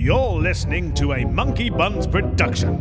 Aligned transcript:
You're 0.00 0.40
listening 0.40 0.94
to 0.94 1.12
a 1.12 1.24
Monkey 1.24 1.70
Buns 1.70 2.06
production. 2.06 2.78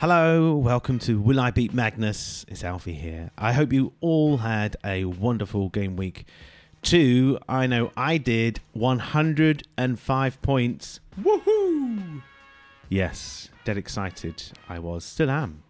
Hello, 0.00 0.56
welcome 0.56 0.98
to 0.98 1.20
Will 1.20 1.38
I 1.38 1.52
Beat 1.52 1.72
Magnus? 1.72 2.44
It's 2.48 2.64
Alfie 2.64 2.94
here. 2.94 3.30
I 3.38 3.52
hope 3.52 3.72
you 3.72 3.92
all 4.00 4.38
had 4.38 4.76
a 4.84 5.04
wonderful 5.04 5.68
game 5.68 5.94
week. 5.94 6.24
Two, 6.82 7.38
I 7.48 7.68
know 7.68 7.92
I 7.96 8.18
did 8.18 8.58
105 8.72 10.42
points. 10.42 10.98
Woohoo! 11.22 12.22
Yes, 12.88 13.48
dead 13.64 13.78
excited. 13.78 14.42
I 14.68 14.80
was, 14.80 15.04
still 15.04 15.30
am. 15.30 15.62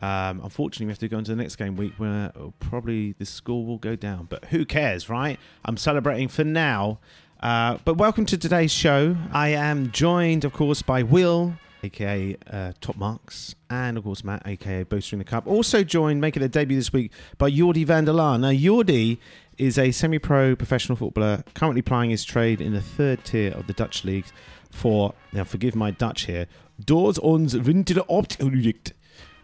Um, 0.00 0.40
unfortunately, 0.44 0.86
we 0.86 0.92
have 0.92 0.98
to 0.98 1.08
go 1.08 1.18
into 1.18 1.30
the 1.30 1.42
next 1.42 1.56
game 1.56 1.74
week 1.76 1.94
where 1.96 2.32
probably 2.60 3.12
the 3.12 3.24
score 3.24 3.64
will 3.64 3.78
go 3.78 3.96
down. 3.96 4.26
But 4.26 4.46
who 4.46 4.64
cares, 4.64 5.08
right? 5.08 5.40
I'm 5.64 5.76
celebrating 5.76 6.28
for 6.28 6.44
now. 6.44 7.00
Uh, 7.40 7.78
but 7.84 7.96
welcome 7.96 8.26
to 8.26 8.36
today's 8.36 8.72
show. 8.72 9.16
I 9.32 9.50
am 9.50 9.92
joined, 9.92 10.44
of 10.44 10.52
course, 10.52 10.82
by 10.82 11.04
Will, 11.04 11.54
aka 11.84 12.36
uh, 12.50 12.72
Top 12.80 12.96
Marks, 12.96 13.54
and 13.70 13.96
of 13.96 14.02
course 14.02 14.24
Matt, 14.24 14.42
aka 14.44 14.82
Boastering 14.82 15.18
the 15.18 15.24
Cup. 15.24 15.46
Also 15.46 15.84
joined, 15.84 16.20
making 16.20 16.42
a 16.42 16.48
debut 16.48 16.76
this 16.76 16.92
week, 16.92 17.12
by 17.38 17.48
Jordi 17.48 17.86
van 17.86 18.06
der 18.06 18.12
Laan. 18.12 18.40
Now, 18.40 18.50
Jordi 18.50 19.18
is 19.56 19.78
a 19.78 19.92
semi 19.92 20.18
pro 20.18 20.56
professional 20.56 20.96
footballer 20.96 21.44
currently 21.54 21.80
plying 21.82 22.10
his 22.10 22.24
trade 22.24 22.60
in 22.60 22.72
the 22.72 22.80
third 22.80 23.24
tier 23.24 23.52
of 23.52 23.68
the 23.68 23.72
Dutch 23.72 24.04
league 24.04 24.26
for, 24.70 25.14
now 25.32 25.44
forgive 25.44 25.76
my 25.76 25.92
Dutch 25.92 26.26
here, 26.26 26.46
Doors 26.84 27.20
ons 27.20 27.56
Winter 27.56 28.02
Opticht, 28.08 28.92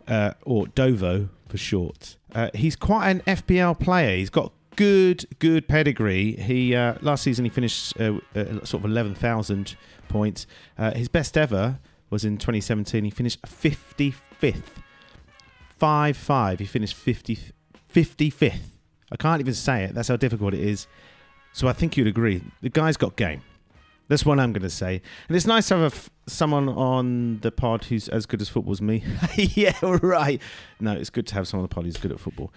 uh, 0.09 0.33
or 0.45 0.67
Dovo 0.67 1.29
for 1.49 1.59
short. 1.59 2.17
Uh, 2.35 2.51
he's 2.55 2.75
quite 2.75 3.09
an 3.09 3.21
FPL 3.21 3.79
player. 3.79 4.17
He's 4.17 4.31
got 4.31 4.53
good, 4.77 5.27
good 5.39 5.69
pedigree. 5.69 6.37
He 6.37 6.75
uh, 6.75 6.95
last 7.01 7.23
season 7.23 7.45
he 7.45 7.51
finished 7.51 7.99
uh, 8.01 8.19
uh, 8.35 8.65
sort 8.65 8.85
of 8.85 8.91
eleven 8.91 9.15
thousand 9.15 9.77
points. 10.09 10.47
Uh, 10.79 10.93
his 10.93 11.09
best 11.09 11.37
ever 11.37 11.79
was 12.11 12.25
in 12.25 12.39
2017. 12.39 13.05
He 13.05 13.11
finished 13.11 13.43
55th, 13.43 14.63
five 15.79 16.17
five. 16.17 16.59
He 16.61 16.67
finished 16.67 16.95
50, 16.95 17.39
55th. 17.93 18.59
I 19.11 19.17
can't 19.17 19.41
even 19.41 19.55
say 19.55 19.85
it. 19.85 19.95
That's 19.95 20.09
how 20.09 20.17
difficult 20.17 20.55
it 20.55 20.61
is. 20.61 20.87
So 21.53 21.69
I 21.69 21.73
think 21.73 21.97
you'd 21.97 22.07
agree. 22.07 22.43
The 22.63 22.69
guy's 22.69 22.97
got 22.97 23.17
game. 23.17 23.43
That's 24.09 24.27
what 24.27 24.39
I'm 24.39 24.53
going 24.53 24.63
to 24.63 24.71
say. 24.71 25.01
And 25.29 25.37
it's 25.37 25.47
nice 25.47 25.69
to 25.69 25.77
have 25.79 26.11
someone 26.27 26.69
on 26.69 27.41
the 27.41 27.51
pod 27.51 27.85
who's 27.85 28.09
as 28.09 28.27
good 28.27 28.41
as 28.41 28.49
football 28.49 28.73
as 28.73 28.83
me. 28.83 29.03
yeah, 29.37 29.77
right. 29.83 30.41
No, 30.81 30.93
it's 30.93 31.11
good 31.11 31.27
to 31.29 31.35
have 31.35 31.49
someone 31.49 31.65
on 31.65 31.69
the 31.69 31.75
pod 31.75 31.85
who's 31.85 31.97
good 31.97 32.13
at 32.13 32.21
football 32.21 32.53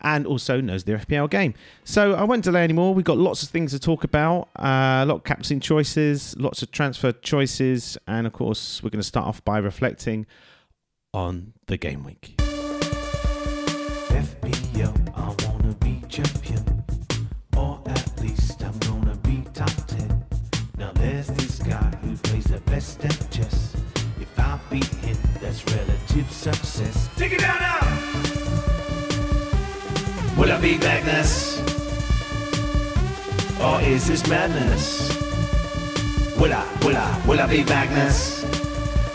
and 0.00 0.26
also 0.26 0.60
knows 0.60 0.84
the 0.84 0.92
FPL 0.92 1.30
game. 1.30 1.54
So 1.84 2.14
I 2.14 2.24
won't 2.24 2.44
delay 2.44 2.62
anymore. 2.64 2.94
We've 2.94 3.04
got 3.04 3.18
lots 3.18 3.42
of 3.42 3.48
things 3.48 3.72
to 3.72 3.78
talk 3.78 4.04
about, 4.04 4.48
uh, 4.56 5.02
a 5.02 5.06
lot 5.06 5.16
of 5.16 5.24
captain 5.24 5.60
choices, 5.60 6.36
lots 6.38 6.62
of 6.62 6.70
transfer 6.70 7.12
choices, 7.12 7.98
and 8.06 8.26
of 8.26 8.32
course, 8.32 8.82
we're 8.82 8.90
going 8.90 9.00
to 9.00 9.06
start 9.06 9.26
off 9.26 9.44
by 9.44 9.58
reflecting 9.58 10.26
on 11.12 11.52
the 11.66 11.76
game 11.76 12.04
week. 12.04 12.34
FPL, 14.08 15.12
I 15.16 15.26
want 15.46 15.62
to 15.62 15.74
be 15.84 16.02
champion, 16.08 16.77
relative 26.18 26.32
success. 26.32 27.08
Take 27.16 27.32
it 27.32 27.40
down 27.40 27.58
now! 27.60 27.80
Will 30.38 30.52
I 30.52 30.60
be 30.60 30.78
Magnus? 30.78 31.60
Or 33.60 33.80
is 33.80 34.06
this 34.06 34.26
madness? 34.28 35.16
Will 36.38 36.52
I, 36.52 36.78
will 36.84 36.96
I, 36.96 37.24
will 37.26 37.40
I 37.40 37.46
be 37.46 37.64
Magnus? 37.64 38.44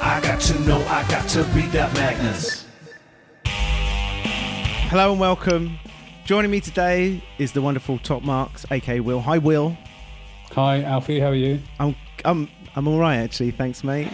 I 0.01 0.19
got 0.21 0.41
to 0.41 0.59
know, 0.61 0.79
I 0.87 1.07
got 1.09 1.27
to 1.29 1.43
be 1.53 1.61
that 1.67 1.93
Magnus. 1.93 2.65
Hello 3.45 5.11
and 5.11 5.19
welcome. 5.19 5.77
Joining 6.25 6.51
me 6.51 6.59
today 6.59 7.23
is 7.37 7.51
the 7.51 7.61
wonderful 7.61 7.97
Top 7.99 8.23
Marks, 8.23 8.65
aka 8.71 8.99
Will. 8.99 9.21
Hi, 9.21 9.37
Will. 9.37 9.77
Hi, 10.51 10.83
Alfie. 10.83 11.19
How 11.19 11.27
are 11.27 11.35
you? 11.35 11.61
I'm, 11.79 11.95
I'm, 12.23 12.49
I'm 12.75 12.87
all 12.87 12.97
right, 12.99 13.17
actually. 13.17 13.51
Thanks, 13.51 13.83
mate. 13.83 14.09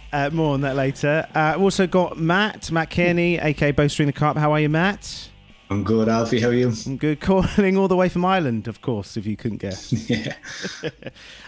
uh, 0.12 0.30
more 0.30 0.54
on 0.54 0.60
that 0.60 0.76
later. 0.76 1.26
Uh, 1.34 1.38
I've 1.54 1.60
also 1.62 1.86
got 1.86 2.16
Matt, 2.16 2.70
Matt 2.70 2.90
Kearney, 2.90 3.38
aka 3.38 3.72
Bowstring 3.72 4.06
the 4.06 4.12
Carp. 4.12 4.36
How 4.36 4.52
are 4.52 4.60
you, 4.60 4.68
Matt? 4.68 5.30
I'm 5.70 5.82
good, 5.84 6.08
Alfie. 6.08 6.40
How 6.40 6.48
are 6.48 6.52
you? 6.54 6.72
I'm 6.86 6.96
good. 6.96 7.20
Calling 7.20 7.76
all 7.76 7.88
the 7.88 7.96
way 7.96 8.08
from 8.08 8.24
Ireland, 8.24 8.68
of 8.68 8.80
course, 8.80 9.16
if 9.16 9.26
you 9.26 9.36
couldn't 9.36 9.58
guess. 9.58 9.92
yeah. 10.08 10.34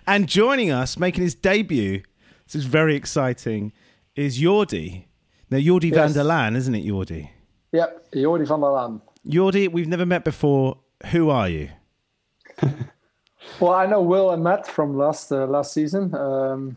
and 0.07 0.29
joining 0.29 0.71
us, 0.71 0.99
making 0.99 1.23
his 1.23 1.35
debut, 1.35 2.03
this 2.47 2.57
is 2.57 2.65
very 2.65 2.97
exciting, 2.97 3.73
is 4.17 4.39
Jordi. 4.41 5.05
Now, 5.51 5.59
Jordi 5.59 5.91
Yes. 5.91 5.95
van 5.95 6.13
der 6.13 6.29
Laan, 6.29 6.57
isn't 6.57 6.75
it, 6.75 6.85
Jordi? 6.85 7.31
Yep, 7.73 8.13
Jordi 8.15 8.47
van 8.47 8.61
der 8.61 8.67
Laan. 8.67 9.01
Jordi, 9.27 9.69
we've 9.69 9.89
never 9.89 10.05
met 10.07 10.25
before. 10.25 10.79
Who 11.13 11.31
are 11.31 11.49
you? 11.49 11.71
Well, 13.59 13.73
I 13.73 13.87
know 13.87 14.03
Will 14.03 14.31
and 14.31 14.43
Matt 14.43 14.67
from 14.67 14.97
last 14.97 15.33
uh, 15.33 15.47
last 15.47 15.73
season. 15.73 16.15
Um, 16.15 16.77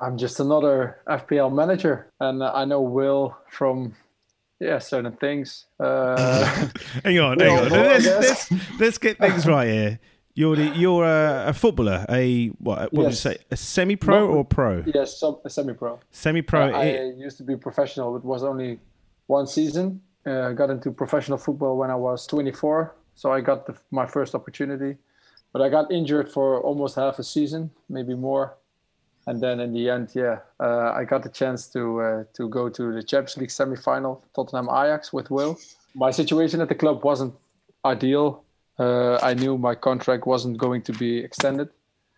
I'm 0.00 0.16
just 0.18 0.40
another 0.40 0.98
FPL 1.06 1.52
manager, 1.52 2.10
and 2.20 2.42
uh, 2.42 2.52
I 2.54 2.64
know 2.64 2.80
Will 2.82 3.36
from 3.50 3.94
yeah 4.60 4.78
certain 4.78 5.12
things. 5.12 5.66
Uh, 5.78 6.16
Hang 7.04 7.18
on, 7.20 7.38
hang 7.38 7.58
on. 7.58 7.72
I 7.72 7.76
Let's, 7.76 8.06
let's, 8.06 8.52
let's 8.80 8.98
get 8.98 9.18
things 9.18 9.46
right 9.46 9.68
here. 9.68 10.00
Jordi, 10.36 10.76
you're 10.78 11.04
a, 11.04 11.48
a 11.48 11.52
footballer, 11.52 12.06
a 12.08 12.48
what? 12.58 12.92
What 12.92 12.92
would 13.04 13.10
you 13.10 13.16
say? 13.16 13.36
A 13.50 13.56
semi-pro 13.56 14.26
No. 14.28 14.32
or 14.32 14.44
pro? 14.46 14.82
yes, 14.86 15.18
some, 15.20 15.38
semi-pro. 15.46 16.00
Semi-pro. 16.10 16.70
I 16.72 16.84
it- 16.84 17.16
used 17.18 17.36
to 17.36 17.42
be 17.44 17.54
professional. 17.56 18.16
It 18.16 18.24
was 18.24 18.42
only 18.42 18.80
one 19.26 19.46
season. 19.46 20.00
Uh, 20.26 20.48
I 20.48 20.52
got 20.54 20.70
into 20.70 20.90
professional 20.90 21.36
football 21.36 21.76
when 21.76 21.90
I 21.90 21.96
was 21.96 22.26
24, 22.28 22.94
so 23.14 23.30
I 23.32 23.40
got 23.42 23.66
the, 23.66 23.74
my 23.90 24.06
first 24.06 24.34
opportunity. 24.34 24.96
But 25.52 25.62
I 25.62 25.68
got 25.68 25.92
injured 25.92 26.30
for 26.30 26.60
almost 26.60 26.96
half 26.96 27.18
a 27.18 27.22
season, 27.22 27.70
maybe 27.88 28.14
more. 28.14 28.54
And 29.26 29.40
then 29.40 29.60
in 29.60 29.72
the 29.72 29.88
end, 29.90 30.10
yeah, 30.14 30.38
uh, 30.58 30.92
I 30.96 31.04
got 31.04 31.22
the 31.22 31.28
chance 31.28 31.68
to 31.68 32.00
uh, 32.00 32.24
to 32.34 32.48
go 32.48 32.68
to 32.68 32.92
the 32.92 33.02
Champions 33.02 33.36
League 33.36 33.50
semi-final, 33.50 34.24
Tottenham 34.34 34.68
Ajax 34.68 35.12
with 35.12 35.30
Will. 35.30 35.58
My 35.94 36.10
situation 36.10 36.60
at 36.60 36.68
the 36.68 36.74
club 36.74 37.04
wasn't 37.04 37.34
ideal. 37.84 38.42
Uh, 38.78 39.18
I 39.22 39.34
knew 39.34 39.58
my 39.58 39.74
contract 39.74 40.26
wasn't 40.26 40.58
going 40.58 40.82
to 40.82 40.92
be 40.92 41.18
extended, 41.18 41.68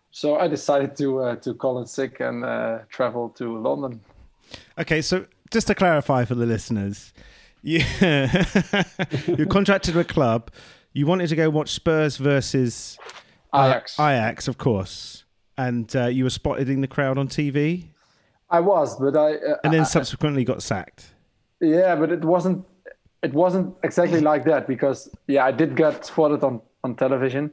so 0.09 0.39
I 0.39 0.47
decided 0.47 0.95
to 0.97 1.19
uh, 1.19 1.35
to 1.37 1.53
call 1.53 1.79
in 1.79 1.85
sick 1.85 2.21
and 2.21 2.43
uh, 2.43 2.79
travel 2.89 3.29
to 3.37 3.59
London. 3.59 4.01
Okay, 4.79 5.01
so 5.01 5.25
just 5.51 5.67
to 5.67 5.75
clarify 5.75 6.25
for 6.25 6.33
the 6.33 6.45
listeners, 6.45 7.13
you, 7.61 7.83
you're 9.37 9.47
contracted 9.47 9.93
to 9.93 9.99
a 9.99 10.03
club. 10.03 10.49
You 10.93 11.05
wanted 11.05 11.27
to 11.29 11.35
go 11.35 11.49
watch 11.49 11.69
Spurs 11.69 12.17
versus 12.17 12.97
uh, 13.55 13.67
Ajax. 13.67 13.99
Ajax, 13.99 14.47
of 14.47 14.57
course, 14.57 15.23
and 15.57 15.93
uh, 15.95 16.05
you 16.07 16.23
were 16.23 16.29
spotted 16.29 16.69
in 16.69 16.81
the 16.81 16.87
crowd 16.87 17.17
on 17.17 17.27
TV, 17.27 17.85
I 18.49 18.59
was, 18.59 18.97
but 18.99 19.15
I, 19.17 19.35
uh, 19.35 19.57
and 19.63 19.73
then 19.73 19.81
I- 19.81 19.85
subsequently 19.85 20.43
got 20.43 20.61
sacked. 20.63 21.13
yeah, 21.59 21.95
but 21.95 22.11
it 22.11 22.23
wasn't 22.23 22.65
it 23.23 23.33
wasn't 23.33 23.75
exactly 23.83 24.21
like 24.21 24.43
that 24.45 24.67
because 24.67 25.09
yeah, 25.27 25.45
I 25.45 25.51
did 25.51 25.75
get 25.75 26.05
spotted 26.05 26.43
on 26.43 26.61
on 26.83 26.95
television. 26.95 27.51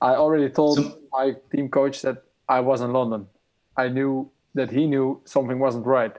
I 0.00 0.14
already 0.16 0.48
told 0.48 0.76
So- 0.78 0.98
my 1.12 1.36
team 1.52 1.68
coach 1.68 2.02
that 2.02 2.22
I 2.48 2.60
was 2.60 2.80
in 2.80 2.92
London. 2.92 3.26
I 3.76 3.88
knew 3.88 4.30
that 4.54 4.70
he 4.70 4.86
knew 4.86 5.20
something 5.24 5.58
wasn't 5.58 5.86
right. 5.86 6.16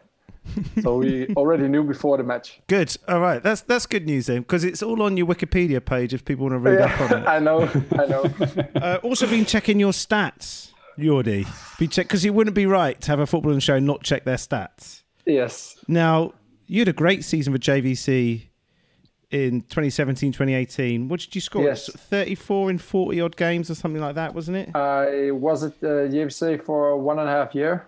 so 0.81 0.97
we 0.97 1.27
already 1.35 1.67
knew 1.67 1.83
before 1.83 2.17
the 2.17 2.23
match. 2.23 2.59
Good. 2.67 2.95
All 3.07 3.19
right, 3.19 3.41
that's 3.41 3.61
that's 3.61 3.85
good 3.85 4.05
news 4.05 4.27
then, 4.27 4.41
because 4.41 4.63
it's 4.63 4.81
all 4.83 5.01
on 5.01 5.17
your 5.17 5.27
Wikipedia 5.27 5.83
page 5.83 6.13
if 6.13 6.23
people 6.25 6.45
want 6.47 6.53
to 6.53 6.59
read 6.59 6.81
up 6.81 6.99
on 7.01 7.19
it. 7.19 7.27
I 7.27 7.39
know, 7.39 7.69
I 7.97 8.05
know. 8.05 8.25
Uh, 8.75 8.99
also, 9.03 9.27
been 9.27 9.45
checking 9.45 9.79
your 9.79 9.91
stats, 9.91 10.71
Jordi. 10.97 11.47
Be 11.79 11.87
check 11.87 12.07
because 12.07 12.23
it 12.25 12.33
wouldn't 12.33 12.55
be 12.55 12.65
right 12.65 12.99
to 13.01 13.07
have 13.11 13.19
a 13.19 13.25
footballing 13.25 13.61
show 13.61 13.75
and 13.75 13.85
not 13.85 14.03
check 14.03 14.25
their 14.25 14.35
stats. 14.37 15.01
yes. 15.25 15.77
Now, 15.87 16.33
you 16.67 16.79
had 16.81 16.87
a 16.87 16.93
great 16.93 17.23
season 17.23 17.53
for 17.53 17.59
JVC 17.59 18.47
in 19.31 19.61
2017, 19.61 20.31
2018. 20.31 21.07
What 21.07 21.19
did 21.19 21.33
you 21.35 21.41
score? 21.41 21.63
Yes. 21.63 21.89
34 21.89 22.69
in 22.71 22.77
40 22.77 23.21
odd 23.21 23.35
games 23.37 23.69
or 23.69 23.75
something 23.75 24.01
like 24.01 24.15
that, 24.15 24.33
wasn't 24.35 24.57
it? 24.57 24.75
I 24.75 25.31
was 25.31 25.63
at 25.63 25.73
uh, 25.83 26.07
UFC 26.09 26.61
for 26.63 26.97
one 26.97 27.19
and 27.19 27.27
a 27.27 27.31
half 27.31 27.55
year. 27.55 27.87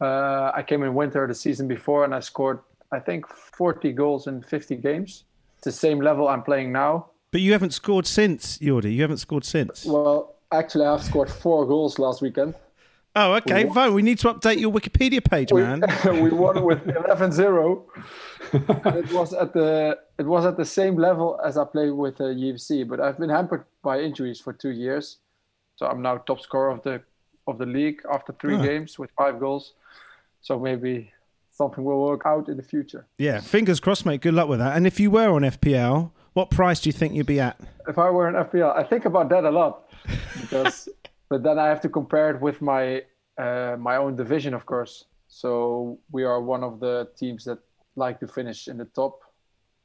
Uh, 0.00 0.50
I 0.54 0.62
came 0.62 0.82
in 0.82 0.94
winter 0.94 1.26
the 1.26 1.34
season 1.34 1.68
before 1.68 2.04
and 2.04 2.14
I 2.14 2.20
scored, 2.20 2.58
I 2.92 2.98
think, 2.98 3.26
40 3.28 3.92
goals 3.92 4.26
in 4.26 4.42
50 4.42 4.76
games. 4.76 5.24
It's 5.56 5.64
the 5.64 5.72
same 5.72 6.00
level 6.00 6.28
I'm 6.28 6.42
playing 6.42 6.72
now. 6.72 7.06
But 7.30 7.40
you 7.40 7.52
haven't 7.52 7.72
scored 7.72 8.06
since, 8.06 8.58
Jordi. 8.58 8.94
You 8.94 9.02
haven't 9.02 9.18
scored 9.18 9.44
since. 9.44 9.84
Well, 9.84 10.34
actually, 10.52 10.86
I've 10.86 11.02
scored 11.02 11.30
four 11.30 11.66
goals 11.66 11.98
last 11.98 12.20
weekend. 12.22 12.54
Oh, 13.18 13.32
okay. 13.34 13.64
We- 13.64 13.72
Fine. 13.72 13.94
We 13.94 14.02
need 14.02 14.18
to 14.18 14.32
update 14.34 14.60
your 14.60 14.70
Wikipedia 14.70 15.24
page, 15.24 15.50
We, 15.50 15.62
man. 15.62 15.82
we 16.22 16.28
won 16.30 16.62
with 16.64 16.84
11-0. 16.86 17.82
It 18.52 19.12
was 19.12 19.32
at 19.32 19.52
the 19.54 19.98
it 20.18 20.24
was 20.26 20.46
at 20.46 20.56
the 20.56 20.64
same 20.64 20.96
level 20.96 21.38
as 21.44 21.56
I 21.58 21.64
played 21.64 21.90
with 21.90 22.20
uh, 22.20 22.24
UFC, 22.24 22.86
but 22.88 23.00
I've 23.00 23.18
been 23.18 23.28
hampered 23.30 23.64
by 23.82 24.00
injuries 24.00 24.40
for 24.40 24.52
two 24.52 24.70
years. 24.70 25.18
So 25.76 25.86
I'm 25.86 26.00
now 26.00 26.18
top 26.18 26.40
scorer 26.40 26.70
of 26.70 26.82
the 26.82 27.02
of 27.48 27.58
the 27.58 27.66
league 27.66 28.02
after 28.12 28.32
three 28.40 28.54
Ah. 28.54 28.62
games 28.62 28.98
with 29.00 29.10
five 29.18 29.40
goals. 29.40 29.72
So 30.42 30.58
maybe 30.58 31.12
something 31.50 31.82
will 31.84 32.02
work 32.04 32.22
out 32.24 32.48
in 32.48 32.56
the 32.56 32.62
future. 32.62 33.06
Yeah, 33.18 33.40
fingers 33.40 33.80
crossed, 33.80 34.06
mate. 34.06 34.20
Good 34.20 34.34
luck 34.34 34.48
with 34.48 34.58
that. 34.60 34.76
And 34.76 34.86
if 34.86 35.00
you 35.00 35.10
were 35.10 35.28
on 35.30 35.42
FPL, 35.42 36.10
what 36.34 36.50
price 36.50 36.80
do 36.80 36.88
you 36.88 36.92
think 36.92 37.14
you'd 37.14 37.26
be 37.26 37.40
at? 37.40 37.58
If 37.88 37.98
I 37.98 38.10
were 38.10 38.26
on 38.28 38.34
FPL, 38.46 38.76
I 38.76 38.82
think 38.82 39.04
about 39.06 39.28
that 39.30 39.44
a 39.44 39.50
lot 39.50 39.90
because, 40.40 40.88
but 41.28 41.42
then 41.42 41.58
I 41.58 41.66
have 41.68 41.80
to 41.82 41.88
compare 41.88 42.30
it 42.30 42.40
with 42.40 42.60
my 42.60 43.02
uh, 43.38 43.76
my 43.78 43.96
own 43.96 44.16
division, 44.16 44.54
of 44.54 44.64
course. 44.66 45.04
So 45.28 45.98
we 46.10 46.24
are 46.24 46.40
one 46.40 46.62
of 46.64 46.80
the 46.80 47.08
teams 47.18 47.44
that 47.44 47.58
like 47.96 48.20
to 48.20 48.28
finish 48.28 48.68
in 48.68 48.76
the 48.78 48.84
top 48.86 49.20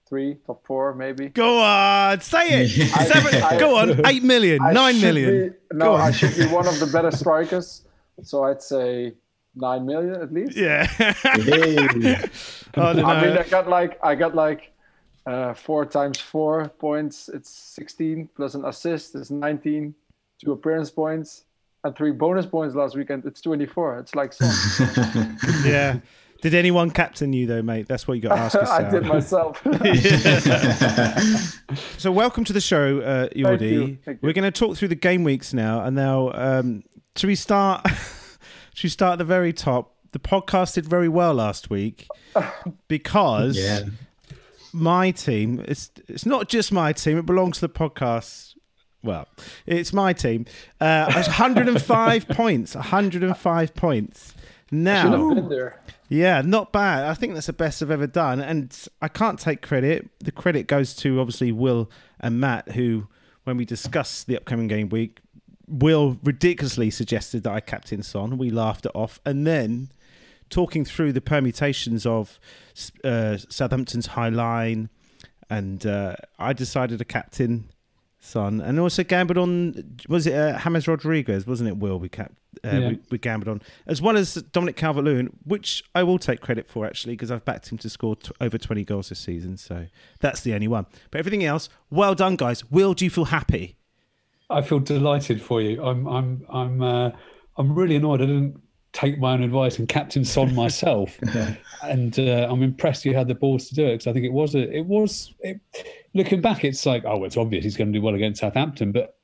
three, 0.07 0.36
top 0.45 0.65
four, 0.65 0.94
maybe. 0.94 1.30
Go 1.30 1.59
on, 1.59 2.19
say 2.21 2.63
it. 2.63 2.94
I- 2.98 3.06
Seven. 3.06 3.42
I- 3.44 3.57
go 3.59 3.77
on, 3.77 4.06
eight 4.06 4.24
million, 4.24 4.62
I 4.62 4.74
nine 4.74 4.95
should 4.95 5.03
million. 5.15 5.50
Be, 5.50 5.56
no, 5.77 5.86
Go 5.86 5.94
on. 5.95 6.01
I 6.01 6.12
should 6.12 6.36
be 6.38 6.45
one 6.48 6.68
of 6.68 6.80
the 6.80 6.88
better 6.88 7.12
strikers. 7.21 7.86
So 8.24 8.44
I'd 8.44 8.62
say 8.62 9.13
nine 9.56 9.86
million 9.86 10.21
at 10.21 10.33
least. 10.33 10.56
Yeah. 10.56 10.86
Hey. 10.86 11.77
I 12.75 12.94
know. 12.94 13.06
I 13.06 13.21
mean, 13.21 13.38
I 13.38 13.44
got 13.50 13.68
like 13.68 14.00
I 14.03 14.15
got 14.15 14.36
like 14.36 14.71
uh, 15.25 15.53
four 15.53 15.86
times 15.86 16.19
four 16.19 16.69
points. 16.80 17.30
It's 17.30 17.50
sixteen 17.50 18.30
plus 18.36 18.56
an 18.56 18.65
assist 18.65 19.15
is 19.15 19.31
nineteen. 19.31 19.94
Two 20.44 20.53
appearance 20.53 20.89
points 20.89 21.45
and 21.83 21.95
three 21.95 22.12
bonus 22.12 22.45
points 22.45 22.75
last 22.75 22.95
weekend. 22.95 23.25
It's 23.25 23.42
twenty-four. 23.42 24.00
It's 24.00 24.15
like 24.15 24.33
some. 24.33 25.38
yeah. 25.65 26.00
Did 26.42 26.56
anyone 26.56 26.89
captain 26.89 27.33
you 27.33 27.45
though, 27.45 27.62
mate? 27.62 27.88
That's 27.88 28.07
what 28.07 28.15
you 28.15 28.21
got 28.21 28.36
to 28.36 28.42
ask 28.42 28.56
yourself. 28.59 28.81
I 28.81 28.89
did 28.89 29.06
myself. 29.06 29.62
So 32.00 32.12
welcome 32.12 32.44
to 32.45 32.53
the 32.53 32.62
show, 32.62 33.00
uh, 33.01 33.30
Jordi. 33.30 33.71
you, 33.71 33.98
thank 34.03 34.21
you. 34.21 34.27
We're 34.27 34.33
going 34.33 34.51
to 34.51 34.59
talk 34.59 34.75
through 34.75 34.88
the 34.88 34.95
game 34.95 35.24
weeks 35.24 35.53
now, 35.53 35.83
and 35.83 35.95
now 35.95 36.31
um, 36.33 36.83
should 37.15 37.27
we 37.27 37.36
start? 37.36 37.86
Should 38.74 38.86
we 38.86 38.90
start 38.90 39.14
at 39.14 39.18
the 39.20 39.26
very 39.26 39.54
top? 39.54 39.96
The 40.12 40.20
podcast 40.20 40.76
did 40.76 40.86
very 40.86 41.08
well 41.10 41.34
last 41.34 41.70
week 41.70 42.08
because 42.88 43.58
yeah. 43.58 43.86
my 44.74 45.12
team. 45.12 45.64
It's 45.68 45.92
it's 46.08 46.26
not 46.26 46.50
just 46.50 46.72
my 46.72 46.94
team; 46.94 47.18
it 47.18 47.26
belongs 47.26 47.60
to 47.60 47.68
the 47.68 47.74
podcast. 47.74 48.56
Well, 49.04 49.28
it's 49.66 49.94
my 49.94 50.14
team. 50.14 50.46
Uh, 50.80 51.12
it's 51.16 51.28
105 51.28 52.28
points. 52.30 52.76
105 52.76 53.74
points. 53.76 54.34
Now, 54.72 55.12
have 55.12 55.36
been 55.36 55.50
there. 55.50 55.82
yeah, 56.08 56.42
not 56.42 56.72
bad. 56.72 57.06
I 57.06 57.14
think 57.14 57.34
that's 57.34 57.48
the 57.48 57.54
best 57.54 57.82
I've 57.82 57.92
ever 57.92 58.08
done. 58.08 58.40
And 58.40 58.74
I 59.02 59.10
can't 59.10 59.38
take 59.38 59.62
credit. 59.62 60.10
The 60.20 60.32
credit 60.32 60.68
goes 60.68 60.96
to 60.98 61.20
obviously 61.20 61.52
Will 61.52 61.90
and 62.20 62.40
Matt, 62.40 62.72
who, 62.72 63.08
when 63.44 63.58
we 63.58 63.66
discussed 63.66 64.28
the 64.28 64.38
upcoming 64.38 64.68
game 64.68 64.88
week, 64.88 65.20
Will 65.72 66.18
ridiculously 66.24 66.90
suggested 66.92 67.44
that 67.44 67.54
I 67.54 67.62
captain 67.62 68.04
Son. 68.04 68.38
We 68.38 68.50
laughed 68.50 68.86
it 68.86 68.92
off. 68.94 69.20
And 69.26 69.48
then 69.48 69.90
talking 70.50 70.84
through 70.84 71.14
the 71.14 71.22
permutations 71.22 72.06
of 72.06 72.40
uh, 73.06 73.38
Southampton's 73.50 74.08
high 74.08 74.30
line, 74.30 74.90
and 75.50 75.86
uh, 75.86 76.16
I 76.38 76.52
decided 76.54 77.00
to 77.00 77.06
captain 77.06 77.70
Son, 78.20 78.60
and 78.62 78.80
also 78.80 79.04
gambled 79.04 79.38
on 79.38 79.98
was 80.08 80.28
it 80.28 80.34
uh, 80.36 80.60
James 80.60 80.88
Rodriguez, 80.88 81.48
wasn't 81.48 81.70
it? 81.70 81.78
Will 81.78 81.98
we 82.00 82.10
cap 82.10 82.34
uh, 82.64 82.70
Yeah. 82.70 82.88
we, 82.90 83.00
we 83.10 83.18
gambled 83.18 83.48
on 83.48 83.62
as 83.88 84.00
well 84.02 84.16
as 84.18 84.36
Dominic 84.36 84.76
Calvert-Lewin, 84.76 85.32
which 85.44 85.84
I 85.96 86.04
will 86.04 86.20
take 86.20 86.40
credit 86.42 86.68
for 86.68 86.86
actually 86.86 87.14
because 87.14 87.32
I've 87.32 87.46
backed 87.46 87.72
him 87.72 87.78
to 87.80 87.90
score 87.90 88.16
t- 88.18 88.32
over 88.40 88.58
twenty 88.60 88.84
goals 88.84 89.10
this 89.10 89.20
season, 89.20 89.58
so 89.58 89.88
that's 90.20 90.42
the 90.42 90.54
only 90.54 90.68
one. 90.68 90.86
But 91.10 91.20
everything 91.20 91.44
else, 91.44 91.70
well 91.90 92.14
done, 92.14 92.36
guys. 92.36 92.70
Will, 92.70 92.94
do 92.94 93.06
you 93.06 93.10
feel 93.10 93.26
happy? 93.26 93.78
I 94.51 94.62
feel 94.62 94.80
delighted 94.80 95.42
for 95.42 95.62
you. 95.62 95.83
I'm 95.83 96.07
I'm 96.07 96.45
I'm 96.50 96.81
uh, 96.81 97.12
I'm 97.57 97.74
really 97.74 97.95
annoyed 97.95 98.21
I 98.21 98.25
didn't 98.25 98.62
take 98.94 99.18
my 99.19 99.33
own 99.33 99.44
advice 99.44 99.80
and 99.80 99.88
captain 99.88 100.25
Son 100.25 100.53
myself. 100.63 101.18
and 101.83 102.19
uh, 102.19 102.48
I'm 102.50 102.62
impressed 102.62 103.06
you 103.06 103.15
had 103.15 103.27
the 103.27 103.36
balls 103.36 103.69
to 103.69 103.75
do 103.75 103.86
it 103.86 103.94
because 103.94 104.07
I 104.07 104.13
think 104.13 104.25
it 104.25 104.33
was 104.33 104.56
a 104.56 104.69
it 104.75 104.86
was 104.86 105.33
it, 105.39 105.59
looking 106.13 106.42
back 106.42 106.63
it's 106.63 106.86
like 106.86 107.03
oh 107.06 107.24
it's 107.24 107.38
obvious 107.38 107.63
he's 107.63 107.77
going 107.77 107.92
to 107.92 108.00
do 108.00 108.03
well 108.03 108.15
against 108.15 108.42
Southampton 108.42 108.92
but 108.92 109.15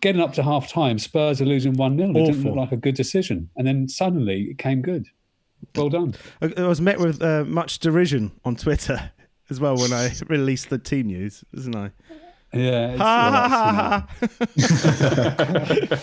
getting 0.00 0.20
up 0.20 0.34
to 0.34 0.42
half 0.42 0.68
time 0.68 0.98
Spurs 0.98 1.40
are 1.40 1.46
losing 1.46 1.74
1-0 1.74 2.10
it 2.10 2.26
didn't 2.26 2.44
look 2.44 2.56
like 2.56 2.72
a 2.72 2.76
good 2.76 2.94
decision 2.94 3.48
and 3.56 3.66
then 3.66 3.88
suddenly 3.88 4.42
it 4.50 4.58
came 4.58 4.82
good. 4.82 5.06
Well 5.74 5.88
done. 5.88 6.14
I, 6.42 6.52
I 6.58 6.66
was 6.66 6.80
met 6.80 7.00
with 7.00 7.22
uh, 7.22 7.44
much 7.44 7.78
derision 7.78 8.32
on 8.44 8.56
Twitter 8.56 9.12
as 9.50 9.60
well 9.60 9.76
when 9.76 9.92
I 9.92 10.12
released 10.28 10.68
the 10.68 10.78
team 10.78 11.06
news, 11.06 11.42
wasn't 11.52 11.76
I? 11.76 11.90
Yeah. 12.54 12.96
Ha 12.96 14.06
ha 14.06 14.06
that's, 14.18 14.56
you 14.56 14.68
know, 14.70 15.34
ha 15.36 15.46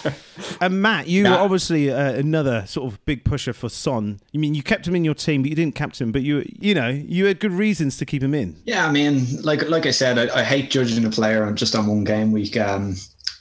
ha. 0.03 0.13
And 0.59 0.81
Matt, 0.81 1.07
you 1.07 1.24
Nah. 1.24 1.31
were 1.31 1.38
obviously 1.42 1.92
uh, 1.92 2.13
another 2.13 2.65
sort 2.68 2.92
of 2.92 3.03
big 3.06 3.24
pusher 3.24 3.53
for 3.53 3.69
Son. 3.69 4.19
You 4.31 4.39
mean 4.39 4.53
you 4.53 4.63
kept 4.63 4.88
him 4.88 4.95
in 4.95 5.06
your 5.06 5.13
team, 5.13 5.42
but 5.44 5.50
you 5.50 5.56
didn't 5.56 5.75
captain 5.75 6.07
him. 6.07 6.12
But 6.12 6.24
you, 6.24 6.44
you 6.59 6.74
know, 6.74 6.89
you 6.89 7.25
had 7.25 7.39
good 7.39 7.51
reasons 7.53 7.98
to 7.98 8.06
keep 8.06 8.21
him 8.24 8.33
in. 8.33 8.56
Yeah, 8.65 8.86
I 8.88 8.92
mean, 8.92 9.42
like 9.44 9.68
like 9.69 9.86
I 9.86 9.92
said, 9.92 10.18
I, 10.18 10.39
I 10.39 10.44
hate 10.44 10.69
judging 10.71 11.06
a 11.06 11.09
player 11.09 11.44
on 11.45 11.56
just 11.56 11.75
on 11.75 11.88
one 11.88 12.03
game 12.03 12.31
week. 12.31 12.57
Um, 12.57 12.95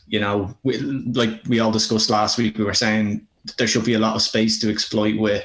you 0.07 0.21
know, 0.21 0.57
we, 0.63 0.79
like 0.79 1.41
we 1.49 1.61
all 1.61 1.71
discussed 1.73 2.11
last 2.11 2.39
week, 2.39 2.59
we 2.59 2.65
were 2.65 2.75
saying 2.75 3.27
there 3.59 3.67
should 3.67 3.85
be 3.85 3.95
a 3.95 3.99
lot 3.99 4.15
of 4.17 4.23
space 4.23 4.59
to 4.61 4.71
exploit 4.71 5.19
with 5.19 5.45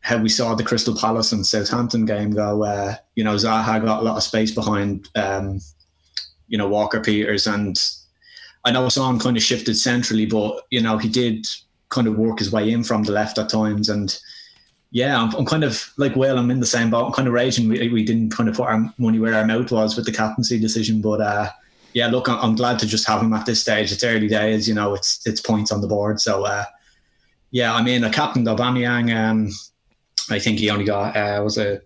how 0.00 0.18
we 0.18 0.28
saw 0.28 0.54
the 0.54 0.62
Crystal 0.64 0.96
Palace 0.96 1.32
and 1.32 1.44
Southampton 1.44 2.04
game 2.06 2.30
go. 2.30 2.62
Uh, 2.62 2.94
you 3.16 3.24
know, 3.24 3.34
Zaha 3.34 3.84
got 3.84 4.00
a 4.00 4.04
lot 4.04 4.16
of 4.16 4.22
space 4.22 4.52
behind, 4.52 5.08
um, 5.16 5.58
you 6.48 6.58
know, 6.58 6.68
Walker 6.68 7.00
Peters, 7.00 7.46
and 7.46 7.78
I 8.64 8.72
know 8.72 8.88
Son 8.88 9.18
kind 9.18 9.36
of 9.36 9.42
shifted 9.42 9.76
centrally, 9.76 10.26
but 10.26 10.62
you 10.70 10.80
know, 10.80 10.98
he 10.98 11.08
did 11.08 11.46
kind 11.88 12.06
of 12.06 12.16
work 12.16 12.38
his 12.38 12.52
way 12.52 12.70
in 12.70 12.82
from 12.82 13.04
the 13.04 13.12
left 13.12 13.38
at 13.38 13.48
times, 13.48 13.88
and 13.88 14.18
yeah, 14.90 15.20
I'm, 15.20 15.34
I'm 15.34 15.46
kind 15.46 15.64
of 15.64 15.92
like 15.96 16.16
well, 16.16 16.38
I'm 16.38 16.50
in 16.50 16.60
the 16.60 16.66
same 16.66 16.90
boat. 16.90 17.06
I'm 17.06 17.12
kind 17.12 17.28
of 17.28 17.34
raging. 17.34 17.68
We, 17.68 17.88
we 17.88 18.04
didn't 18.04 18.30
kind 18.30 18.48
of 18.48 18.56
put 18.56 18.68
our 18.68 18.92
money 18.98 19.18
where 19.18 19.34
our 19.34 19.46
mouth 19.46 19.70
was 19.70 19.96
with 19.96 20.06
the 20.06 20.12
captaincy 20.12 20.58
decision, 20.58 21.00
but 21.00 21.20
uh, 21.20 21.50
yeah, 21.92 22.08
look, 22.08 22.28
I'm, 22.28 22.38
I'm 22.38 22.56
glad 22.56 22.78
to 22.80 22.86
just 22.86 23.06
have 23.06 23.22
him 23.22 23.32
at 23.32 23.46
this 23.46 23.60
stage. 23.60 23.92
It's 23.92 24.04
early 24.04 24.28
days, 24.28 24.68
you 24.68 24.74
know. 24.74 24.94
It's 24.94 25.26
it's 25.26 25.40
points 25.40 25.72
on 25.72 25.80
the 25.80 25.86
board, 25.86 26.20
so 26.20 26.44
uh, 26.44 26.64
yeah. 27.50 27.74
I 27.74 27.82
mean, 27.82 28.04
a 28.04 28.10
captain 28.10 28.44
Aubameyang. 28.44 29.14
Um, 29.14 29.50
I 30.30 30.38
think 30.38 30.58
he 30.58 30.70
only 30.70 30.84
got 30.84 31.16
uh, 31.16 31.40
was 31.42 31.58
a 31.58 31.80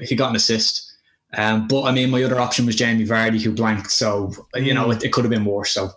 he 0.00 0.14
got 0.14 0.30
an 0.30 0.36
assist. 0.36 0.87
Um, 1.36 1.68
but 1.68 1.82
I 1.84 1.92
mean, 1.92 2.10
my 2.10 2.22
other 2.22 2.40
option 2.40 2.64
was 2.66 2.74
Jamie 2.76 3.04
Vardy, 3.04 3.40
who 3.42 3.52
blanked. 3.52 3.90
So 3.90 4.32
you 4.54 4.72
know, 4.74 4.90
it, 4.90 5.04
it 5.04 5.12
could 5.12 5.24
have 5.24 5.30
been 5.30 5.44
worse. 5.44 5.72
So 5.72 5.90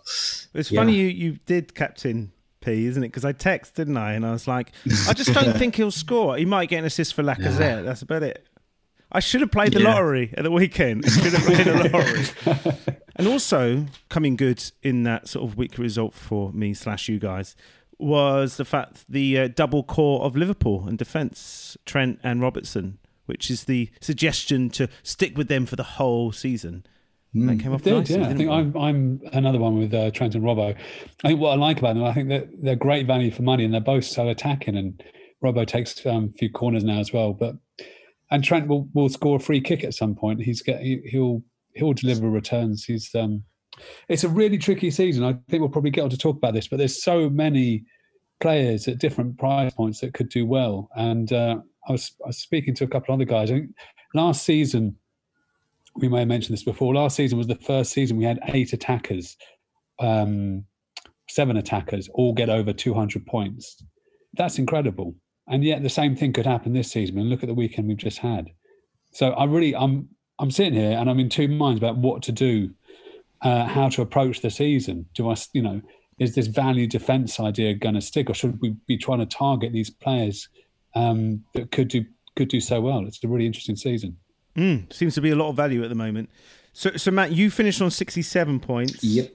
It's 0.54 0.70
Yeah. 0.70 0.80
funny 0.80 0.94
you, 0.94 1.06
you 1.06 1.38
did 1.46 1.74
captain 1.74 2.32
P, 2.60 2.86
isn't 2.86 3.02
it? 3.02 3.08
Because 3.08 3.24
I 3.24 3.32
texted, 3.32 3.74
didn't 3.74 3.96
I? 3.96 4.12
And 4.12 4.26
I 4.26 4.32
was 4.32 4.46
like, 4.46 4.72
I 5.08 5.14
just 5.14 5.32
don't 5.32 5.56
think 5.58 5.76
he'll 5.76 5.90
score. 5.90 6.36
He 6.36 6.44
might 6.44 6.68
get 6.68 6.80
an 6.80 6.84
assist 6.84 7.14
for 7.14 7.22
Lacazette. 7.22 7.84
That's 7.84 8.02
about 8.02 8.22
it. 8.22 8.46
I 9.10 9.20
should 9.20 9.40
have 9.42 9.50
played 9.50 9.72
the 9.72 9.80
Yeah. 9.80 9.92
lottery 9.94 10.32
at 10.36 10.44
the 10.44 10.50
weekend. 10.50 11.04
I 11.06 11.08
should 11.08 11.32
have 11.32 11.42
played 11.44 11.66
the 11.66 11.74
lottery. 11.92 12.98
and 13.16 13.26
also 13.26 13.86
coming 14.10 14.36
good 14.36 14.62
in 14.82 15.02
that 15.04 15.28
sort 15.28 15.48
of 15.48 15.56
weak 15.56 15.76
result 15.78 16.14
for 16.14 16.52
me 16.52 16.72
slash 16.74 17.08
you 17.08 17.18
guys 17.18 17.56
was 17.98 18.56
the 18.56 18.64
fact 18.64 19.04
the 19.08 19.38
uh, 19.38 19.48
double 19.48 19.82
core 19.82 20.22
of 20.24 20.34
Liverpool 20.36 20.86
and 20.88 20.98
defence, 20.98 21.76
Trent 21.86 22.18
and 22.22 22.40
Robertson, 22.40 22.98
which 23.26 23.50
is 23.50 23.64
the 23.64 23.90
suggestion 24.00 24.70
to 24.70 24.88
stick 25.02 25.36
with 25.36 25.48
them 25.48 25.66
for 25.66 25.76
the 25.76 25.82
whole 25.82 26.32
season. 26.32 26.84
That 27.34 27.60
came 27.60 27.72
off 27.72 27.82
Did, 27.82 27.94
nicely, 27.94 28.16
yeah. 28.16 28.26
I 28.26 28.34
think 28.34 28.40
it? 28.40 28.50
I'm, 28.50 28.76
I'm 28.76 29.20
another 29.32 29.58
one 29.58 29.78
with 29.78 29.94
uh, 29.94 30.10
Trent 30.10 30.34
and 30.34 30.44
Robbo. 30.44 30.76
I 31.24 31.28
think 31.28 31.40
what 31.40 31.52
I 31.52 31.54
like 31.54 31.78
about 31.78 31.94
them, 31.94 32.04
I 32.04 32.12
think 32.12 32.28
that 32.28 32.48
they're 32.60 32.76
great 32.76 33.06
value 33.06 33.30
for 33.30 33.40
money 33.40 33.64
and 33.64 33.72
they're 33.72 33.80
both 33.80 34.04
so 34.04 34.28
attacking. 34.28 34.76
And 34.76 35.02
Robbo 35.42 35.66
takes 35.66 36.04
um, 36.04 36.32
a 36.34 36.38
few 36.38 36.50
corners 36.50 36.84
now 36.84 37.00
as 37.00 37.12
well. 37.12 37.32
But 37.32 37.56
and 38.30 38.44
Trent 38.44 38.68
will, 38.68 38.86
will 38.92 39.08
score 39.08 39.36
a 39.36 39.40
free 39.40 39.62
kick 39.62 39.82
at 39.82 39.94
some 39.94 40.14
point. 40.14 40.42
He's 40.42 40.60
get 40.60 40.82
he, 40.82 41.00
he'll 41.06 41.42
he'll 41.74 41.94
deliver 41.94 42.28
returns. 42.28 42.84
He's 42.84 43.14
um, 43.14 43.42
it's 44.08 44.24
a 44.24 44.28
really 44.28 44.58
tricky 44.58 44.90
season. 44.90 45.24
I 45.24 45.32
think 45.48 45.62
we'll 45.62 45.70
probably 45.70 45.90
get 45.90 46.04
on 46.04 46.10
to 46.10 46.18
talk 46.18 46.36
about 46.36 46.52
this, 46.52 46.68
but 46.68 46.76
there's 46.76 47.02
so 47.02 47.30
many 47.30 47.84
players 48.40 48.88
at 48.88 48.98
different 48.98 49.38
price 49.38 49.72
points 49.72 50.00
that 50.00 50.12
could 50.12 50.28
do 50.28 50.44
well. 50.44 50.90
And 50.96 51.32
uh, 51.32 51.60
I 51.88 51.92
was 51.92 52.12
I 52.24 52.28
was 52.28 52.38
speaking 52.38 52.74
to 52.76 52.84
a 52.84 52.88
couple 52.88 53.14
of 53.14 53.18
other 53.18 53.24
guys. 53.24 53.50
I 53.50 53.54
think 53.54 53.70
last 54.14 54.44
season 54.44 54.96
we 55.96 56.08
may 56.08 56.20
have 56.20 56.28
mentioned 56.28 56.54
this 56.54 56.64
before. 56.64 56.94
Last 56.94 57.16
season 57.16 57.38
was 57.38 57.46
the 57.46 57.54
first 57.54 57.92
season 57.92 58.16
we 58.16 58.24
had 58.24 58.40
eight 58.48 58.72
attackers, 58.72 59.36
um, 59.98 60.64
seven 61.28 61.56
attackers, 61.56 62.08
all 62.14 62.32
get 62.32 62.48
over 62.48 62.72
200 62.72 63.26
points. 63.26 63.82
That's 64.34 64.58
incredible. 64.58 65.14
And 65.48 65.64
yet 65.64 65.82
the 65.82 65.90
same 65.90 66.16
thing 66.16 66.32
could 66.32 66.46
happen 66.46 66.72
this 66.72 66.90
season. 66.90 67.18
And 67.18 67.28
look 67.28 67.42
at 67.42 67.48
the 67.48 67.54
weekend 67.54 67.88
we've 67.88 67.96
just 67.96 68.18
had. 68.18 68.50
So 69.12 69.32
I 69.32 69.44
really, 69.44 69.76
I'm, 69.76 70.08
I'm 70.38 70.50
sitting 70.50 70.74
here 70.74 70.96
and 70.96 71.10
I'm 71.10 71.20
in 71.20 71.28
two 71.28 71.48
minds 71.48 71.78
about 71.78 71.98
what 71.98 72.22
to 72.22 72.32
do, 72.32 72.70
uh, 73.42 73.66
how 73.66 73.88
to 73.90 74.02
approach 74.02 74.40
the 74.40 74.50
season. 74.50 75.06
Do 75.14 75.30
I, 75.30 75.36
you 75.52 75.62
know, 75.62 75.82
is 76.18 76.34
this 76.34 76.46
value 76.46 76.86
defense 76.86 77.38
idea 77.38 77.74
going 77.74 77.96
to 77.96 78.00
stick, 78.00 78.30
or 78.30 78.34
should 78.34 78.60
we 78.60 78.76
be 78.86 78.96
trying 78.96 79.18
to 79.18 79.26
target 79.26 79.72
these 79.72 79.90
players 79.90 80.48
um, 80.94 81.44
that 81.54 81.70
could 81.70 81.88
do 81.88 82.04
could 82.36 82.48
do 82.48 82.60
so 82.60 82.80
well? 82.80 83.06
It's 83.06 83.22
a 83.22 83.28
really 83.28 83.46
interesting 83.46 83.76
season. 83.76 84.16
Mm, 84.56 84.92
seems 84.92 85.14
to 85.14 85.20
be 85.20 85.30
a 85.30 85.36
lot 85.36 85.48
of 85.48 85.56
value 85.56 85.82
at 85.82 85.88
the 85.88 85.94
moment. 85.94 86.30
So, 86.72 86.96
so 86.96 87.10
Matt, 87.10 87.32
you 87.32 87.50
finished 87.50 87.80
on 87.80 87.90
sixty-seven 87.90 88.60
points. 88.60 89.02
yep. 89.02 89.34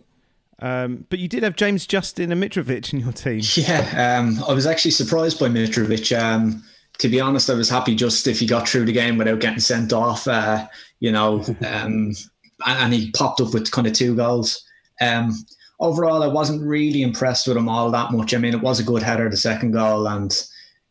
Um, 0.59 1.05
but 1.09 1.19
you 1.19 1.27
did 1.27 1.43
have 1.43 1.55
James 1.55 1.85
Justin 1.85 2.31
and 2.31 2.41
Mitrovic 2.41 2.91
in 2.91 2.99
your 2.99 3.11
team. 3.11 3.41
Yeah, 3.55 4.17
um, 4.19 4.43
I 4.47 4.53
was 4.53 4.65
actually 4.65 4.91
surprised 4.91 5.39
by 5.39 5.49
Mitrovic. 5.49 6.17
Um, 6.17 6.63
to 6.97 7.07
be 7.07 7.21
honest, 7.21 7.49
I 7.49 7.53
was 7.53 7.69
happy 7.69 7.95
just 7.95 8.25
if 8.27 8.39
he 8.39 8.47
got 8.47 8.67
through 8.67 8.85
the 8.85 8.91
game 8.91 9.17
without 9.17 9.39
getting 9.39 9.59
sent 9.59 9.93
off. 9.93 10.27
Uh, 10.27 10.67
you 10.99 11.11
know, 11.11 11.43
um, 11.47 11.55
and, 11.63 12.15
and, 12.65 12.93
he 12.93 13.11
popped 13.11 13.39
up 13.39 13.53
with 13.53 13.71
kind 13.71 13.85
of 13.85 13.93
two 13.93 14.15
goals. 14.15 14.63
Um, 14.99 15.33
overall, 15.79 16.23
I 16.23 16.27
wasn't 16.27 16.67
really 16.67 17.03
impressed 17.03 17.47
with 17.47 17.57
him 17.57 17.69
all 17.69 17.91
that 17.91 18.11
much. 18.11 18.33
I 18.33 18.37
mean, 18.37 18.53
it 18.53 18.61
was 18.61 18.79
a 18.79 18.83
good 18.83 19.03
header, 19.03 19.29
the 19.29 19.37
second 19.37 19.71
goal, 19.71 20.07
and 20.07 20.35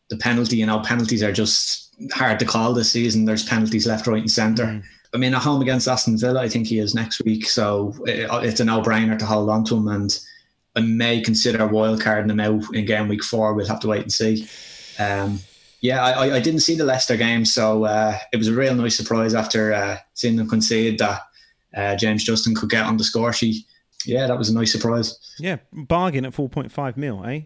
the 0.09 0.17
penalty. 0.17 0.57
You 0.57 0.65
know, 0.65 0.79
penalties 0.79 1.23
are 1.23 1.31
just 1.31 1.93
hard 2.11 2.39
to 2.39 2.45
call 2.45 2.73
this 2.73 2.91
season. 2.91 3.25
There's 3.25 3.43
penalties 3.43 3.87
left, 3.87 4.07
right, 4.07 4.21
and 4.21 4.31
centre. 4.31 4.65
Mm. 4.65 4.83
I 5.13 5.17
mean, 5.17 5.33
at 5.33 5.41
home 5.41 5.61
against 5.61 5.87
Aston 5.87 6.17
Villa, 6.17 6.41
I 6.41 6.49
think 6.49 6.67
he 6.67 6.79
is 6.79 6.93
next 6.93 7.23
week, 7.23 7.49
so 7.49 7.95
it, 8.05 8.27
it's 8.43 8.59
a 8.59 8.65
no-brainer 8.65 9.17
to 9.17 9.25
hold 9.25 9.49
on 9.49 9.63
to 9.65 9.75
him. 9.75 9.87
And 9.87 10.19
I 10.75 10.81
may 10.81 11.21
consider 11.21 11.59
wildcarding 11.59 12.29
him 12.29 12.39
out 12.39 12.75
in 12.75 12.85
game 12.85 13.07
week 13.07 13.23
four. 13.23 13.53
We'll 13.53 13.67
have 13.67 13.79
to 13.81 13.87
wait 13.87 14.01
and 14.01 14.11
see. 14.11 14.47
Um, 14.99 15.39
yeah, 15.81 16.03
I, 16.03 16.35
I 16.35 16.39
didn't 16.39 16.61
see 16.61 16.75
the 16.75 16.83
Leicester 16.83 17.17
game, 17.17 17.45
so 17.45 17.85
uh, 17.85 18.17
it 18.33 18.37
was 18.37 18.47
a 18.47 18.53
real 18.53 18.75
nice 18.75 18.97
surprise 18.97 19.33
after 19.33 19.73
uh, 19.73 19.97
seeing 20.13 20.35
them 20.35 20.49
concede 20.49 20.99
that 20.99 21.21
uh, 21.75 21.95
James 21.95 22.23
Justin 22.23 22.55
could 22.55 22.69
get 22.69 22.85
on 22.85 22.97
the 22.97 23.03
score 23.03 23.31
sheet. 23.31 23.65
Yeah, 24.05 24.27
that 24.27 24.37
was 24.37 24.49
a 24.49 24.53
nice 24.53 24.71
surprise. 24.71 25.17
Yeah, 25.39 25.57
bargain 25.71 26.25
at 26.25 26.33
4.5 26.33 26.97
mil, 26.97 27.23
eh? 27.25 27.41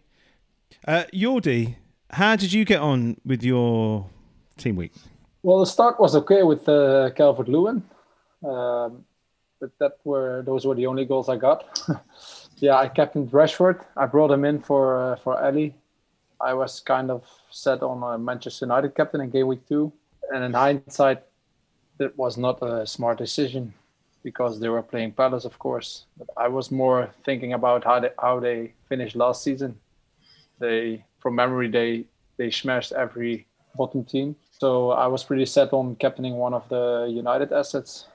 Uh, 0.87 1.03
Jordi, 1.13 1.75
how 2.11 2.35
did 2.35 2.53
you 2.53 2.65
get 2.65 2.79
on 2.79 3.17
with 3.25 3.43
your 3.43 4.07
team 4.57 4.75
week? 4.75 4.93
Well, 5.43 5.59
the 5.59 5.65
start 5.65 5.99
was 5.99 6.15
okay 6.15 6.43
with 6.43 6.67
uh, 6.69 7.09
Calvert 7.15 7.47
Lewin, 7.47 7.83
um, 8.43 9.03
but 9.59 9.71
that 9.79 9.97
were 10.03 10.43
those 10.45 10.65
were 10.65 10.75
the 10.75 10.85
only 10.85 11.05
goals 11.05 11.29
I 11.29 11.37
got. 11.37 11.81
yeah, 12.57 12.75
I 12.75 12.87
captained 12.87 13.31
Rashford. 13.31 13.83
I 13.97 14.05
brought 14.05 14.31
him 14.31 14.45
in 14.45 14.59
for 14.59 15.13
uh, 15.13 15.15
for 15.17 15.41
Alli. 15.43 15.73
I 16.39 16.53
was 16.53 16.79
kind 16.79 17.09
of 17.09 17.23
set 17.49 17.81
on 17.81 18.03
a 18.03 18.17
Manchester 18.17 18.65
United 18.65 18.95
captain 18.95 19.21
in 19.21 19.29
game 19.29 19.47
week 19.47 19.67
two, 19.67 19.91
and 20.33 20.43
in 20.43 20.53
hindsight, 20.53 21.23
that 21.97 22.17
was 22.17 22.37
not 22.37 22.61
a 22.61 22.85
smart 22.85 23.17
decision 23.17 23.73
because 24.23 24.59
they 24.59 24.69
were 24.69 24.83
playing 24.83 25.13
Palace, 25.13 25.45
of 25.45 25.57
course. 25.57 26.05
But 26.17 26.29
I 26.37 26.47
was 26.47 26.69
more 26.69 27.09
thinking 27.23 27.53
about 27.53 27.83
how 27.83 27.99
they 27.99 28.11
how 28.19 28.39
they 28.39 28.73
finished 28.89 29.15
last 29.15 29.43
season. 29.43 29.79
They, 30.61 31.03
from 31.19 31.35
memory, 31.35 31.67
they 31.67 32.05
they 32.37 32.51
smashed 32.51 32.93
every 32.93 33.47
bottom 33.75 34.05
team 34.05 34.37
so 34.61 34.91
I 34.91 35.07
was 35.07 35.23
pretty 35.23 35.47
set 35.47 35.73
on 35.73 35.95
captaining 35.95 36.35
one 36.35 36.53
of 36.53 36.69
the 36.69 37.07
United 37.09 37.51
assets. 37.51 38.05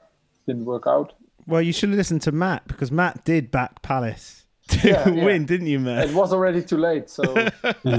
Didn't 0.45 0.63
work 0.63 0.87
out. 0.87 1.11
Well, 1.45 1.61
you 1.61 1.73
should 1.73 1.89
have 1.89 1.97
listened 1.97 2.21
to 2.21 2.31
Matt 2.31 2.65
because 2.69 2.89
Matt 2.89 3.25
did 3.25 3.51
back 3.51 3.81
Palace 3.81 4.45
to 4.69 4.87
yeah, 4.87 5.09
win, 5.09 5.41
yeah. 5.41 5.47
didn't 5.47 5.67
you, 5.67 5.81
Matt? 5.81 6.07
It 6.07 6.15
was 6.15 6.31
already 6.31 6.63
too 6.63 6.77
late. 6.77 7.09
So 7.09 7.23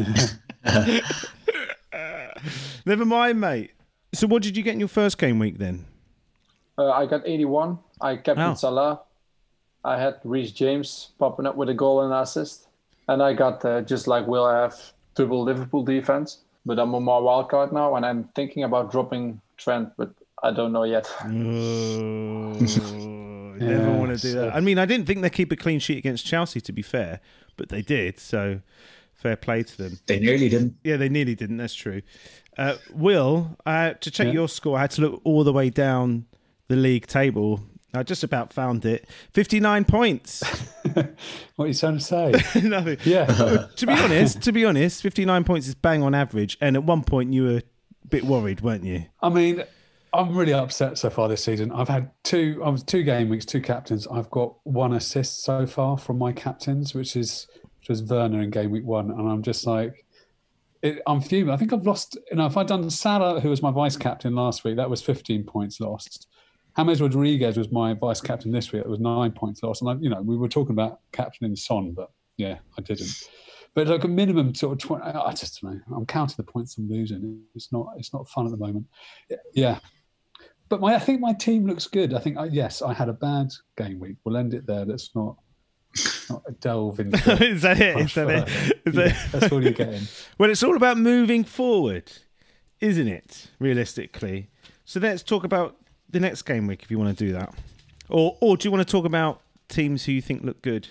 never 2.87 3.05
mind, 3.05 3.39
mate. 3.39 3.73
So 4.15 4.27
what 4.27 4.43
did 4.43 4.57
you 4.57 4.63
get 4.63 4.73
in 4.73 4.81
your 4.81 4.89
first 4.89 5.19
game 5.19 5.39
week 5.39 5.59
then? 5.59 5.85
Uh, 6.79 6.91
I 6.91 7.05
got 7.05 7.29
81. 7.29 7.79
I 8.01 8.17
captained 8.17 8.53
oh. 8.53 8.55
Salah. 8.55 9.03
I 9.85 10.01
had 10.01 10.21
Reece 10.25 10.53
James 10.53 11.11
popping 11.19 11.45
up 11.45 11.55
with 11.55 11.69
a 11.69 11.75
goal 11.75 12.01
and 12.01 12.15
assist, 12.15 12.68
and 13.09 13.23
I 13.23 13.33
got 13.33 13.65
uh, 13.65 13.83
just 13.83 14.07
like 14.07 14.27
Will 14.27 14.45
I 14.45 14.61
have 14.61 14.77
triple 15.15 15.43
Liverpool 15.43 15.85
defense 15.85 16.39
but 16.69 16.79
I'm 16.79 16.95
on 16.95 17.03
my 17.03 17.19
wild 17.19 17.49
card 17.49 17.73
now, 17.73 17.97
and 17.97 18.05
I'm 18.05 18.25
thinking 18.35 18.63
about 18.63 18.93
dropping 18.93 19.41
Trent, 19.57 19.91
but 19.97 20.11
I 20.43 20.53
don't 20.53 20.71
know 20.71 20.85
yet. 20.85 21.11
Oh, 21.25 21.27
never 23.59 23.93
want 23.93 24.17
to 24.17 24.21
do 24.21 24.35
that. 24.35 24.55
I 24.55 24.61
mean, 24.61 24.79
I 24.79 24.85
didn't 24.85 25.07
think 25.07 25.23
they'd 25.23 25.33
keep 25.33 25.51
a 25.51 25.57
clean 25.57 25.81
sheet 25.81 25.97
against 25.97 26.27
Chelsea, 26.27 26.61
to 26.61 26.71
be 26.71 26.83
fair, 26.83 27.21
but 27.57 27.71
they 27.71 27.81
did. 27.81 28.21
So 28.21 28.61
fair 29.15 29.35
play 29.35 29.63
to 29.63 29.79
them. 29.79 29.99
They 30.07 30.21
nearly 30.21 30.51
didn't. 30.51 30.77
Yeah, 30.85 30.99
they 30.99 31.09
nearly 31.09 31.35
didn't. 31.35 31.57
That's 31.57 31.75
true. 31.75 32.03
Uh, 32.59 32.77
Will, 32.93 33.57
uh, 33.65 33.95
to 33.95 34.11
check 34.11 34.27
yeah. 34.27 34.35
your 34.35 34.49
score, 34.49 34.77
I 34.77 34.83
had 34.83 34.91
to 34.93 35.01
look 35.01 35.23
all 35.25 35.45
the 35.45 35.55
way 35.55 35.71
down 35.71 36.27
the 36.69 36.77
league 36.77 37.07
table 37.07 37.63
I 37.95 38.03
just 38.03 38.23
about 38.23 38.53
found 38.53 38.85
it. 38.85 39.09
59 39.33 39.85
points. 39.87 40.43
what 40.93 41.07
are 41.59 41.67
you 41.67 41.75
trying 41.75 41.99
to 41.99 42.01
say? 42.01 42.33
Nothing. 42.63 42.99
Yeah. 43.05 43.27
to 43.77 43.87
be 43.87 43.93
honest, 43.93 44.43
to 44.43 44.53
be 44.53 44.65
honest, 44.65 45.03
59 45.03 45.45
points 45.45 45.69
is 45.69 45.75
bang 45.75 46.03
on 46.03 46.15
average. 46.15 46.59
And 46.61 46.77
at 46.77 46.85
one 46.85 47.03
point 47.03 47.33
you 47.33 47.45
were 47.45 47.57
a 47.59 47.63
bit 48.09 48.25
worried, 48.25 48.61
weren't 48.61 48.85
you? 48.85 49.07
I 49.23 49.31
mean, 49.31 49.65
I'm 50.13 50.37
really 50.37 50.53
upset 50.53 50.99
so 50.99 51.09
far 51.09 51.29
this 51.29 51.43
season. 51.43 51.73
I've 51.73 51.89
had 51.89 52.11
two 52.25 52.61
I 52.65 52.69
was 52.69 52.83
two 52.83 53.03
game 53.03 53.29
weeks, 53.29 53.47
two 53.47 53.61
captains. 53.61 54.07
I've 54.07 54.31
got 54.31 54.55
one 54.65 54.95
assist 54.95 55.43
so 55.45 55.67
far 55.67 55.97
from 55.97 56.19
my 56.19 56.33
captains, 56.33 56.95
which 56.95 57.17
is 57.17 57.47
which 57.79 57.89
was 57.89 58.03
Werner 58.03 58.43
in 58.43 58.51
game 58.51 58.71
week 58.71 58.85
one. 58.85 59.11
And 59.11 59.31
I'm 59.31 59.43
just 59.43 59.67
like 59.67 60.05
it, 60.83 61.03
I'm 61.07 61.21
fuming. 61.21 61.53
I 61.53 61.57
think 61.57 61.73
I've 61.73 61.87
lost. 61.87 62.19
You 62.31 62.37
know, 62.37 62.47
if 62.47 62.57
I'd 62.57 62.69
done 62.69 62.89
Salah, 62.91 63.41
who 63.41 63.51
was 63.51 63.63
my 63.63 63.71
vice 63.71 63.97
captain 63.97 64.35
last 64.35 64.65
week, 64.65 64.77
that 64.77 64.89
was 64.89 65.03
15 65.03 65.45
points 65.45 65.81
lost. 65.81 66.27
James 66.79 67.03
Rodriguez 67.03 67.57
was 67.57 67.73
my 67.73 67.95
vice 67.95 68.21
captain 68.21 68.53
this 68.53 68.73
week. 68.73 68.83
It 68.83 68.89
was 68.89 69.01
nine 69.01 69.33
points 69.33 69.63
lost, 69.63 69.83
and 69.83 69.91
I, 69.91 69.95
you 70.01 70.09
know 70.09 70.23
we 70.23 70.37
were 70.37 70.49
talking 70.49 70.73
about 70.73 71.01
captaining 71.13 71.57
Son, 71.57 71.93
but 71.93 72.11
yeah, 72.37 72.59
I 72.77 72.83
didn't. 72.83 73.11
But 73.75 73.89
like 73.89 74.05
a 74.05 74.09
minimum 74.09 74.55
sort 74.55 74.73
of 74.73 74.79
twenty. 74.79 75.05
I 75.05 75.33
just 75.33 75.61
don't 75.61 75.75
know. 75.75 75.97
I'm 75.97 76.07
counting 76.07 76.37
the 76.37 76.45
points 76.45 76.79
I'm 76.79 76.89
losing. 76.89 77.41
It's 77.55 77.73
not. 77.73 77.89
It's 77.97 78.13
not 78.13 78.29
fun 78.29 78.47
at 78.47 78.53
the 78.53 78.59
moment. 78.59 78.87
Yeah, 79.55 79.81
but 80.69 80.81
my 80.81 80.95
I 80.95 80.99
think 80.99 81.21
my 81.21 81.33
team 81.33 81.67
looks 81.67 81.87
good. 81.87 82.15
I 82.15 82.21
think 82.21 82.39
I, 82.39 82.45
yes, 82.47 82.81
I 82.81 82.93
had 82.93 83.09
a 83.09 83.13
bad 83.13 83.49
game 83.77 83.99
week. 83.99 84.17
We'll 84.25 84.37
end 84.37 84.55
it 84.55 84.67
there. 84.67 84.85
Let's 84.85 85.15
not 85.15 85.37
not 86.31 86.43
delve 86.61 87.01
into. 87.01 87.33
is 87.45 87.63
that 87.63 87.81
it? 87.81 87.99
Is 87.99 88.15
that 88.15 88.31
it? 88.31 88.49
Is 88.87 88.95
yeah, 88.95 89.09
that... 89.09 89.29
that's 89.33 89.53
all 89.53 89.63
you're 89.63 89.73
getting. 89.73 90.03
well, 90.39 90.51
it's 90.51 90.63
all 90.63 90.77
about 90.77 90.97
moving 90.97 91.43
forward, 91.43 92.13
isn't 92.81 93.09
it? 93.09 93.49
Realistically. 93.59 94.51
So 94.85 95.01
let's 95.01 95.23
talk 95.23 95.45
about 95.45 95.78
the 96.11 96.21
next 96.21 96.43
game 96.43 96.67
week 96.67 96.83
if 96.83 96.91
you 96.91 96.99
want 96.99 97.17
to 97.17 97.25
do 97.25 97.33
that, 97.33 97.55
or 98.09 98.37
or 98.41 98.57
do 98.57 98.67
you 98.67 98.73
want 98.73 98.87
to 98.87 98.91
talk 98.91 99.05
about 99.05 99.41
teams 99.69 100.05
who 100.05 100.13
you 100.13 100.23
think 100.23 100.43
look 100.43 100.63
good? 100.63 100.89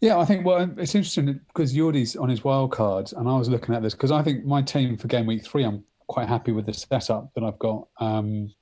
Yeah, 0.00 0.18
I 0.18 0.24
think 0.24 0.46
well, 0.46 0.70
it's 0.76 0.94
interesting 0.94 1.40
because 1.48 1.72
Jordi's 1.72 2.14
on 2.14 2.28
his 2.28 2.44
wild 2.44 2.70
cards, 2.70 3.12
and 3.12 3.28
I 3.28 3.36
was 3.36 3.48
looking 3.48 3.74
at 3.74 3.82
this 3.82 3.94
because 3.94 4.12
I 4.12 4.22
think 4.22 4.44
my 4.44 4.62
team 4.62 4.96
for 4.96 5.08
game 5.08 5.26
week 5.26 5.44
three, 5.44 5.64
I'm 5.64 5.84
quite 6.06 6.28
happy 6.28 6.52
with 6.52 6.66
the 6.66 6.74
setup 6.74 7.32
that 7.34 7.42
I've 7.42 7.58
got. 7.58 7.88
Um, 7.98 8.52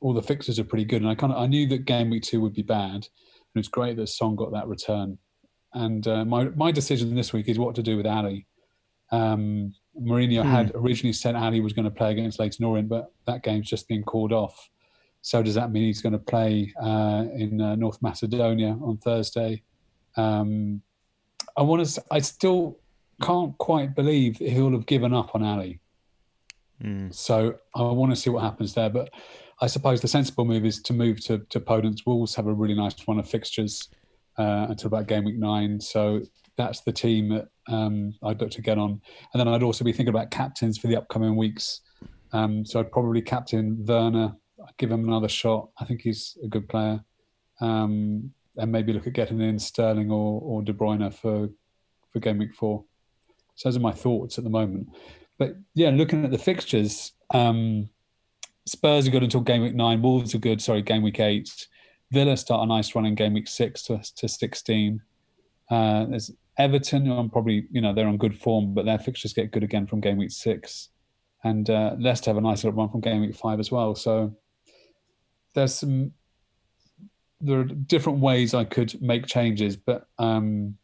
all 0.00 0.14
the 0.14 0.22
fixes 0.22 0.58
are 0.58 0.64
pretty 0.64 0.84
good, 0.84 1.02
and 1.02 1.10
I 1.10 1.14
kind 1.14 1.32
of 1.32 1.40
I 1.40 1.46
knew 1.46 1.66
that 1.68 1.86
game 1.86 2.08
week 2.10 2.22
two 2.22 2.40
would 2.40 2.54
be 2.54 2.62
bad, 2.62 2.94
and 2.94 3.56
it's 3.56 3.68
great 3.68 3.96
that 3.96 4.08
Son 4.08 4.36
got 4.36 4.52
that 4.52 4.68
return. 4.68 5.18
And 5.72 6.06
uh, 6.06 6.24
my 6.24 6.44
my 6.50 6.70
decision 6.70 7.14
this 7.14 7.32
week 7.32 7.48
is 7.48 7.58
what 7.58 7.74
to 7.74 7.82
do 7.82 7.96
with 7.96 8.06
Alli. 8.06 8.46
Um, 9.10 9.74
Mourinho 10.00 10.42
hmm. 10.42 10.48
had 10.48 10.72
originally 10.74 11.12
said 11.12 11.34
Alli 11.34 11.60
was 11.60 11.72
going 11.72 11.84
to 11.84 11.90
play 11.90 12.12
against 12.12 12.38
Leyton 12.38 12.64
Orient, 12.64 12.88
but 12.88 13.12
that 13.26 13.42
game's 13.42 13.68
just 13.68 13.88
been 13.88 14.02
called 14.02 14.32
off. 14.32 14.68
So 15.22 15.42
does 15.42 15.54
that 15.54 15.70
mean 15.70 15.84
he's 15.84 16.00
going 16.00 16.14
to 16.14 16.18
play 16.18 16.72
uh, 16.82 17.26
in 17.34 17.60
uh, 17.60 17.74
North 17.74 18.00
Macedonia 18.00 18.78
on 18.82 18.96
Thursday? 18.98 19.62
Um, 20.16 20.80
I 21.56 21.62
want 21.62 21.86
to. 21.86 22.02
I 22.10 22.20
still 22.20 22.78
can't 23.22 23.56
quite 23.58 23.94
believe 23.94 24.38
he'll 24.38 24.72
have 24.72 24.86
given 24.86 25.12
up 25.12 25.34
on 25.34 25.44
Alli. 25.44 25.78
Mm. 26.82 27.14
So 27.14 27.56
I 27.74 27.82
want 27.82 28.12
to 28.12 28.16
see 28.16 28.30
what 28.30 28.42
happens 28.42 28.72
there. 28.72 28.88
But 28.88 29.10
I 29.60 29.66
suppose 29.66 30.00
the 30.00 30.08
sensible 30.08 30.46
move 30.46 30.64
is 30.64 30.80
to 30.82 30.94
move 30.94 31.20
to 31.26 31.38
to 31.50 31.60
Podence. 31.60 32.06
Wolves 32.06 32.34
have 32.34 32.46
a 32.46 32.52
really 32.52 32.74
nice 32.74 32.94
run 33.06 33.18
of 33.18 33.28
fixtures 33.28 33.88
uh, 34.38 34.66
until 34.70 34.86
about 34.86 35.06
game 35.06 35.24
week 35.24 35.38
nine. 35.38 35.80
So 35.80 36.22
that's 36.60 36.80
the 36.80 36.92
team 36.92 37.30
that 37.30 37.48
um, 37.68 38.14
I'd 38.22 38.40
look 38.40 38.50
to 38.50 38.62
get 38.62 38.78
on. 38.78 39.00
And 39.32 39.40
then 39.40 39.48
I'd 39.48 39.62
also 39.62 39.84
be 39.84 39.92
thinking 39.92 40.14
about 40.14 40.30
captains 40.30 40.78
for 40.78 40.88
the 40.88 40.96
upcoming 40.96 41.36
weeks. 41.36 41.80
Um, 42.32 42.64
so 42.64 42.78
I'd 42.78 42.92
probably 42.92 43.22
captain 43.22 43.84
Werner, 43.86 44.34
I'd 44.62 44.76
give 44.76 44.90
him 44.90 45.08
another 45.08 45.28
shot. 45.28 45.70
I 45.78 45.84
think 45.84 46.02
he's 46.02 46.36
a 46.44 46.48
good 46.48 46.68
player. 46.68 47.02
Um, 47.60 48.32
and 48.56 48.70
maybe 48.70 48.92
look 48.92 49.06
at 49.06 49.14
getting 49.14 49.40
in 49.40 49.58
Sterling 49.58 50.10
or, 50.10 50.40
or 50.42 50.62
De 50.62 50.72
Bruyne 50.72 51.12
for, 51.14 51.48
for 52.12 52.20
game 52.20 52.38
week 52.38 52.54
four. 52.54 52.84
So 53.54 53.68
those 53.68 53.76
are 53.76 53.80
my 53.80 53.92
thoughts 53.92 54.38
at 54.38 54.44
the 54.44 54.50
moment. 54.50 54.88
But 55.38 55.56
yeah, 55.74 55.90
looking 55.90 56.24
at 56.24 56.30
the 56.30 56.38
fixtures, 56.38 57.12
um, 57.32 57.88
Spurs 58.66 59.08
are 59.08 59.10
good 59.10 59.22
until 59.22 59.40
game 59.40 59.62
week 59.62 59.74
nine. 59.74 60.02
Wolves 60.02 60.34
are 60.34 60.38
good, 60.38 60.60
sorry, 60.60 60.82
game 60.82 61.02
week 61.02 61.20
eight. 61.20 61.68
Villa 62.10 62.36
start 62.36 62.64
a 62.64 62.66
nice 62.66 62.94
run 62.94 63.06
in 63.06 63.14
game 63.14 63.34
week 63.34 63.48
six 63.48 63.82
to, 63.84 64.02
to 64.16 64.28
16. 64.28 65.00
Uh, 65.70 66.06
there's 66.06 66.32
Everton, 66.60 67.10
I'm 67.10 67.30
probably, 67.30 67.66
you 67.70 67.80
know, 67.80 67.94
they're 67.94 68.06
on 68.06 68.18
good 68.18 68.38
form, 68.38 68.74
but 68.74 68.84
their 68.84 68.98
fixtures 68.98 69.32
get 69.32 69.50
good 69.50 69.64
again 69.64 69.86
from 69.86 70.00
game 70.00 70.18
week 70.18 70.30
six. 70.30 70.90
And 71.42 71.68
uh, 71.70 71.96
Leicester 71.98 72.30
have 72.30 72.36
a 72.36 72.40
nice 72.42 72.64
little 72.64 72.78
run 72.78 72.90
from 72.90 73.00
game 73.00 73.22
week 73.22 73.34
five 73.34 73.58
as 73.58 73.70
well. 73.70 73.94
So 73.94 74.36
there's 75.54 75.74
some, 75.74 76.12
there 77.40 77.60
are 77.60 77.64
different 77.64 78.18
ways 78.18 78.52
I 78.52 78.64
could 78.64 79.00
make 79.00 79.26
changes, 79.26 79.76
but 79.76 80.06
um, 80.18 80.76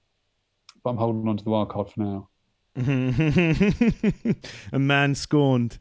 but 0.82 0.90
I'm 0.90 0.96
holding 0.96 1.28
on 1.28 1.36
to 1.36 1.44
the 1.44 1.50
wild 1.50 1.68
card 1.68 1.90
for 1.90 2.00
now. 2.00 2.28
a 4.72 4.78
man 4.78 5.14
scorned. 5.14 5.78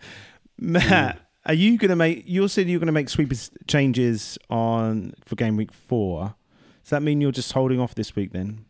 Matt, 0.58 1.20
are 1.46 1.54
you 1.54 1.78
going 1.78 1.90
to 1.90 1.96
make? 1.96 2.24
You're 2.26 2.50
saying 2.50 2.68
you're 2.68 2.80
going 2.80 2.88
to 2.88 2.94
make 2.94 3.08
sweepers 3.08 3.50
changes 3.68 4.38
on 4.50 5.14
for 5.24 5.36
game 5.36 5.56
week 5.56 5.72
four. 5.72 6.36
Does 6.84 6.90
that 6.90 7.02
mean 7.02 7.22
you're 7.22 7.32
just 7.32 7.54
holding 7.54 7.80
off 7.80 7.96
this 7.96 8.16
week 8.16 8.34
then? 8.34 8.66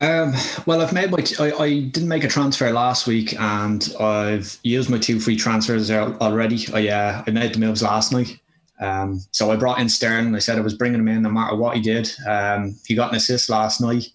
Um, 0.00 0.32
well, 0.66 0.80
I've 0.80 0.92
made 0.92 1.10
my. 1.10 1.18
T- 1.18 1.36
I, 1.38 1.50
I 1.56 1.80
didn't 1.80 2.08
make 2.08 2.22
a 2.22 2.28
transfer 2.28 2.70
last 2.70 3.06
week, 3.06 3.38
and 3.40 3.92
I've 3.98 4.58
used 4.62 4.90
my 4.90 4.98
two 4.98 5.18
free 5.18 5.36
transfers 5.36 5.90
already. 5.90 6.66
I 6.72 6.88
uh, 6.88 7.24
I 7.26 7.30
made 7.30 7.54
the 7.54 7.58
moves 7.58 7.82
last 7.82 8.12
night. 8.12 8.38
Um, 8.80 9.20
so 9.32 9.50
I 9.50 9.56
brought 9.56 9.80
in 9.80 9.88
Sterling. 9.88 10.36
I 10.36 10.38
said 10.38 10.56
I 10.56 10.60
was 10.60 10.74
bringing 10.74 11.00
him 11.00 11.08
in 11.08 11.22
no 11.22 11.30
matter 11.30 11.56
what 11.56 11.74
he 11.74 11.82
did. 11.82 12.12
Um, 12.28 12.78
he 12.86 12.94
got 12.94 13.10
an 13.10 13.16
assist 13.16 13.50
last 13.50 13.80
night, 13.80 14.06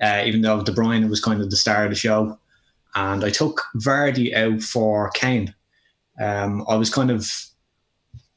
uh, 0.00 0.22
even 0.24 0.40
though 0.40 0.62
De 0.62 0.70
Bruyne 0.70 1.08
was 1.10 1.20
kind 1.20 1.40
of 1.40 1.50
the 1.50 1.56
star 1.56 1.82
of 1.82 1.90
the 1.90 1.96
show. 1.96 2.38
And 2.94 3.24
I 3.24 3.30
took 3.30 3.60
Vardy 3.76 4.32
out 4.36 4.62
for 4.62 5.10
Kane. 5.10 5.52
Um, 6.20 6.64
I 6.68 6.76
was 6.76 6.90
kind 6.90 7.10
of 7.10 7.28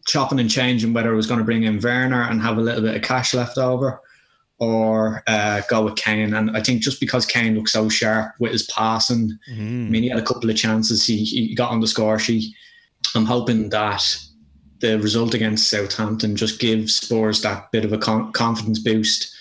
chopping 0.08 0.40
and 0.40 0.50
changing 0.50 0.94
whether 0.94 1.14
I 1.14 1.16
was 1.16 1.28
going 1.28 1.38
to 1.38 1.46
bring 1.46 1.62
in 1.62 1.80
Werner 1.80 2.24
and 2.24 2.42
have 2.42 2.58
a 2.58 2.62
little 2.62 2.82
bit 2.82 2.96
of 2.96 3.04
cash 3.04 3.36
left 3.36 3.60
over 3.60 4.02
or 4.60 5.24
uh, 5.28 5.62
go 5.70 5.84
with 5.84 5.96
Kane. 5.96 6.34
And 6.34 6.56
I 6.56 6.62
think 6.62 6.82
just 6.82 7.00
because 7.00 7.26
Kane 7.26 7.56
looks 7.56 7.74
so 7.74 7.90
sharp 7.90 8.34
with 8.40 8.52
his 8.52 8.64
passing, 8.64 9.38
mm. 9.52 9.88
I 9.88 9.90
mean, 9.90 10.04
he 10.04 10.10
had 10.10 10.20
a 10.20 10.26
couple 10.26 10.50
of 10.50 10.56
chances. 10.56 11.06
He, 11.06 11.24
he 11.24 11.56
got 11.56 11.72
on 11.72 11.80
the 11.80 11.88
score 11.88 12.18
sheet. 12.18 12.54
I'm 13.16 13.26
hoping 13.26 13.70
that 13.70 14.18
the 14.80 15.00
result 15.00 15.34
against 15.34 15.70
Southampton 15.70 16.36
just 16.36 16.60
gives 16.60 16.96
Spurs 16.96 17.42
that 17.42 17.72
bit 17.72 17.86
of 17.86 17.94
a 17.94 17.98
con- 17.98 18.32
confidence 18.32 18.80
boost 18.80 19.36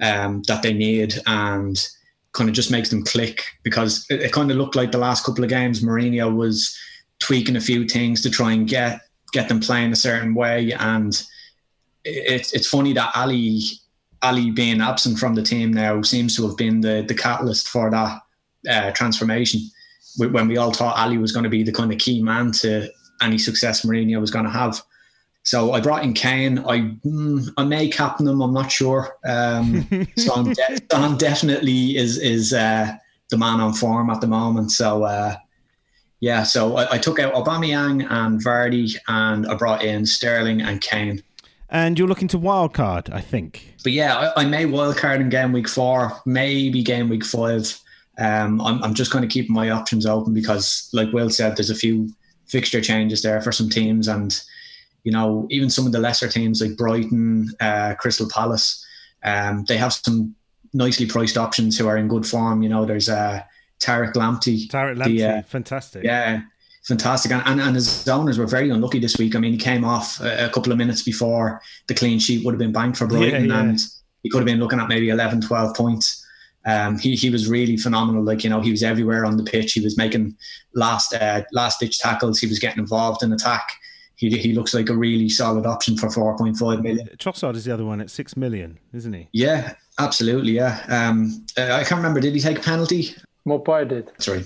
um, 0.00 0.42
that 0.48 0.62
they 0.62 0.72
need 0.72 1.14
and 1.26 1.88
kind 2.32 2.48
of 2.48 2.54
just 2.54 2.70
makes 2.70 2.88
them 2.88 3.04
click 3.04 3.44
because 3.62 4.06
it, 4.10 4.22
it 4.22 4.32
kind 4.32 4.50
of 4.50 4.56
looked 4.56 4.76
like 4.76 4.90
the 4.90 4.98
last 4.98 5.24
couple 5.24 5.44
of 5.44 5.50
games 5.50 5.82
Mourinho 5.82 6.34
was 6.34 6.76
tweaking 7.18 7.56
a 7.56 7.60
few 7.60 7.86
things 7.86 8.22
to 8.22 8.30
try 8.30 8.52
and 8.52 8.66
get 8.66 9.00
get 9.32 9.48
them 9.48 9.60
playing 9.60 9.92
a 9.92 9.96
certain 9.96 10.34
way 10.34 10.72
and 10.72 11.22
it's 12.04 12.52
it's 12.52 12.66
funny 12.66 12.92
that 12.92 13.12
Alli 13.14 13.60
Alli 14.22 14.50
being 14.50 14.80
absent 14.80 15.18
from 15.18 15.34
the 15.34 15.42
team 15.42 15.72
now 15.72 16.00
seems 16.02 16.36
to 16.36 16.46
have 16.46 16.56
been 16.56 16.80
the 16.80 17.04
the 17.06 17.14
catalyst 17.14 17.68
for 17.68 17.90
that 17.90 18.20
uh, 18.68 18.90
transformation 18.92 19.60
when 20.16 20.46
we 20.46 20.56
all 20.56 20.72
thought 20.72 20.98
Alli 20.98 21.18
was 21.18 21.32
going 21.32 21.44
to 21.44 21.50
be 21.50 21.62
the 21.62 21.72
kind 21.72 21.92
of 21.92 21.98
key 21.98 22.22
man 22.22 22.52
to 22.52 22.88
any 23.22 23.38
success 23.38 23.84
Mourinho 23.84 24.20
was 24.20 24.30
going 24.30 24.44
to 24.44 24.50
have. 24.50 24.82
So 25.44 25.72
I 25.72 25.80
brought 25.80 26.04
in 26.04 26.12
Kane. 26.12 26.58
I 26.60 26.96
mm, 27.04 27.48
I 27.56 27.64
may 27.64 27.88
captain 27.88 28.28
him. 28.28 28.40
I'm 28.40 28.52
not 28.52 28.70
sure. 28.70 29.16
Um, 29.26 29.88
Son, 30.16 30.52
de- 30.52 30.78
Son 30.90 31.18
definitely 31.18 31.96
is 31.96 32.18
is 32.18 32.52
uh, 32.52 32.96
the 33.30 33.38
man 33.38 33.60
on 33.60 33.72
form 33.72 34.10
at 34.10 34.20
the 34.20 34.28
moment. 34.28 34.70
So 34.70 35.02
uh, 35.02 35.36
yeah, 36.20 36.44
so 36.44 36.76
I, 36.76 36.94
I, 36.94 36.98
took 36.98 37.18
out 37.18 37.34
Aubameyang 37.34 38.06
and 38.08 38.40
Vardy, 38.40 38.96
and 39.08 39.44
I 39.48 39.54
brought 39.54 39.82
in 39.82 40.06
Sterling 40.06 40.60
and 40.60 40.80
Kane. 40.80 41.24
And 41.72 41.98
you're 41.98 42.06
looking 42.06 42.28
to 42.28 42.38
wildcard, 42.38 43.10
I 43.12 43.22
think. 43.22 43.74
But 43.82 43.92
yeah, 43.92 44.30
I, 44.36 44.42
I 44.42 44.44
may 44.44 44.66
wildcard 44.66 45.20
in 45.20 45.30
game 45.30 45.52
week 45.52 45.66
four, 45.66 46.12
maybe 46.26 46.82
game 46.82 47.08
week 47.08 47.24
five. 47.24 47.80
Um, 48.18 48.60
I'm, 48.60 48.84
I'm 48.84 48.92
just 48.92 49.10
going 49.10 49.26
to 49.26 49.32
keep 49.32 49.48
my 49.48 49.70
options 49.70 50.04
open 50.04 50.34
because, 50.34 50.90
like 50.92 51.10
Will 51.14 51.30
said, 51.30 51.56
there's 51.56 51.70
a 51.70 51.74
few 51.74 52.10
fixture 52.46 52.82
changes 52.82 53.22
there 53.22 53.40
for 53.40 53.52
some 53.52 53.70
teams, 53.70 54.06
and 54.06 54.38
you 55.04 55.10
know 55.10 55.46
even 55.50 55.70
some 55.70 55.86
of 55.86 55.92
the 55.92 55.98
lesser 55.98 56.28
teams 56.28 56.60
like 56.60 56.76
Brighton, 56.76 57.48
uh, 57.58 57.94
Crystal 57.98 58.28
Palace, 58.28 58.86
um, 59.24 59.64
they 59.66 59.78
have 59.78 59.94
some 59.94 60.34
nicely 60.74 61.06
priced 61.06 61.38
options 61.38 61.78
who 61.78 61.88
are 61.88 61.96
in 61.96 62.06
good 62.06 62.26
form. 62.26 62.62
You 62.62 62.68
know, 62.68 62.84
there's 62.84 63.08
uh, 63.08 63.40
Tariq 63.80 64.12
Lamptey. 64.12 64.68
Tariq 64.68 64.98
Lamptey, 64.98 65.16
the, 65.16 65.24
uh, 65.24 65.42
fantastic. 65.42 66.04
Yeah, 66.04 66.42
fantastic. 66.84 67.32
And, 67.32 67.42
and, 67.46 67.60
and 67.60 67.74
his 67.74 68.08
owners 68.08 68.38
were 68.38 68.46
very 68.46 68.70
unlucky 68.70 68.98
this 68.98 69.18
week. 69.18 69.34
I 69.34 69.38
mean, 69.38 69.52
he 69.52 69.58
came 69.58 69.84
off 69.84 70.20
a, 70.20 70.46
a 70.46 70.48
couple 70.50 70.72
of 70.72 70.78
minutes 70.78 71.02
before 71.02 71.60
the 71.86 71.94
clean 71.94 72.18
sheet 72.18 72.44
would 72.44 72.52
have 72.52 72.58
been 72.58 72.72
banked 72.72 72.98
for 72.98 73.06
Brighton, 73.06 73.46
yeah, 73.46 73.54
yeah. 73.54 73.60
and 73.60 73.80
he 74.22 74.30
could 74.30 74.38
have 74.38 74.46
been 74.46 74.60
looking 74.60 74.80
at 74.80 74.88
maybe 74.88 75.10
11, 75.10 75.42
12 75.42 75.76
points. 75.76 76.22
Um, 76.64 76.98
he 76.98 77.16
he 77.16 77.30
was 77.30 77.48
really 77.48 77.76
phenomenal. 77.76 78.22
Like 78.22 78.44
you 78.44 78.50
know, 78.50 78.60
he 78.60 78.70
was 78.70 78.82
everywhere 78.82 79.24
on 79.24 79.36
the 79.36 79.42
pitch. 79.42 79.72
He 79.72 79.80
was 79.80 79.98
making 79.98 80.36
last 80.74 81.12
uh, 81.12 81.42
last 81.52 81.80
ditch 81.80 81.98
tackles. 81.98 82.38
He 82.38 82.46
was 82.46 82.58
getting 82.58 82.78
involved 82.78 83.22
in 83.22 83.32
attack. 83.32 83.68
He 84.14 84.30
he 84.38 84.52
looks 84.52 84.72
like 84.72 84.88
a 84.88 84.94
really 84.94 85.28
solid 85.28 85.66
option 85.66 85.96
for 85.96 86.08
four 86.08 86.36
point 86.38 86.56
five 86.56 86.82
million. 86.82 87.08
Trossard 87.18 87.56
is 87.56 87.64
the 87.64 87.74
other 87.74 87.84
one 87.84 88.00
at 88.00 88.10
six 88.10 88.36
million, 88.36 88.78
isn't 88.92 89.12
he? 89.12 89.28
Yeah, 89.32 89.74
absolutely. 89.98 90.52
Yeah. 90.52 90.84
Um, 90.88 91.44
uh, 91.58 91.72
I 91.72 91.82
can't 91.82 91.98
remember. 91.98 92.20
Did 92.20 92.34
he 92.34 92.40
take 92.40 92.58
a 92.58 92.62
penalty? 92.62 93.16
Maupay 93.46 93.88
did. 93.88 94.10
Sorry. 94.18 94.44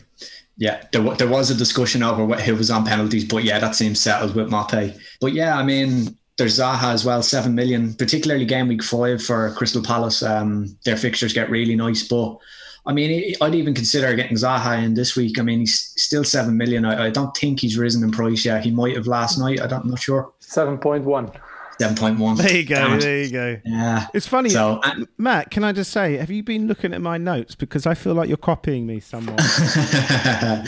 Yeah, 0.57 0.85
there, 0.93 1.03
there 1.15 1.29
was 1.29 1.51
a 1.51 1.55
discussion 1.55 2.03
over 2.03 2.35
who 2.37 2.57
was 2.57 2.71
on 2.71 2.87
penalties, 2.87 3.25
but 3.25 3.45
yeah, 3.45 3.59
that 3.59 3.75
seems 3.75 4.01
settled 4.01 4.35
with 4.35 4.51
Maupay. 4.51 4.99
But 5.21 5.35
yeah, 5.35 5.59
I 5.59 5.63
mean, 5.63 6.17
there's 6.39 6.59
Zaha 6.59 6.95
as 6.95 7.05
well, 7.05 7.23
seven 7.23 7.55
million, 7.55 7.95
particularly 7.95 8.47
game 8.47 8.69
week 8.69 8.83
five 8.83 9.23
for 9.23 9.53
Crystal 9.53 9.83
Palace. 9.83 10.23
Um, 10.23 10.77
their 10.85 10.97
fixtures 10.97 11.35
get 11.35 11.51
really 11.51 11.77
nice, 11.77 12.07
but 12.09 12.39
I 12.87 12.93
mean, 12.93 13.35
I'd 13.41 13.55
even 13.55 13.75
consider 13.75 14.15
getting 14.15 14.37
Zaha 14.37 14.83
in 14.83 14.95
this 14.95 15.17
week. 15.17 15.39
I 15.39 15.43
mean, 15.43 15.61
he's 15.61 15.93
still 15.97 16.25
seven 16.25 16.57
million. 16.57 16.85
I, 16.85 17.07
I 17.07 17.11
don't 17.11 17.37
think 17.37 17.61
he's 17.61 17.77
risen 17.77 18.05
in 18.05 18.13
price 18.13 18.45
yet. 18.45 18.65
He 18.65 18.71
might 18.71 18.97
have 18.97 19.09
last 19.09 19.39
night. 19.39 19.61
I 19.61 19.67
don't, 19.67 19.83
I'm 19.83 19.91
not 19.91 19.99
sure. 19.99 20.33
Seven 20.39 20.79
point 20.79 21.05
one. 21.05 21.33
Seven 21.79 21.97
point 21.97 22.19
one. 22.19 22.37
There 22.37 22.57
you 22.57 22.65
go. 22.65 22.99
There 22.99 23.23
you 23.23 23.31
go. 23.31 23.61
Yeah. 23.65 24.07
It's 24.15 24.27
funny. 24.27 24.49
So, 24.49 24.81
uh, 24.83 25.05
Matt, 25.19 25.51
can 25.51 25.63
I 25.63 25.73
just 25.73 25.93
say, 25.93 26.17
have 26.17 26.31
you 26.31 26.43
been 26.43 26.67
looking 26.67 26.95
at 26.95 27.03
my 27.03 27.19
notes 27.19 27.55
because 27.55 27.87
I 27.87 27.95
feel 27.95 28.15
like 28.15 28.29
you're 28.29 28.39
copying 28.39 28.87
me 28.87 29.01
somewhat, 29.01 29.41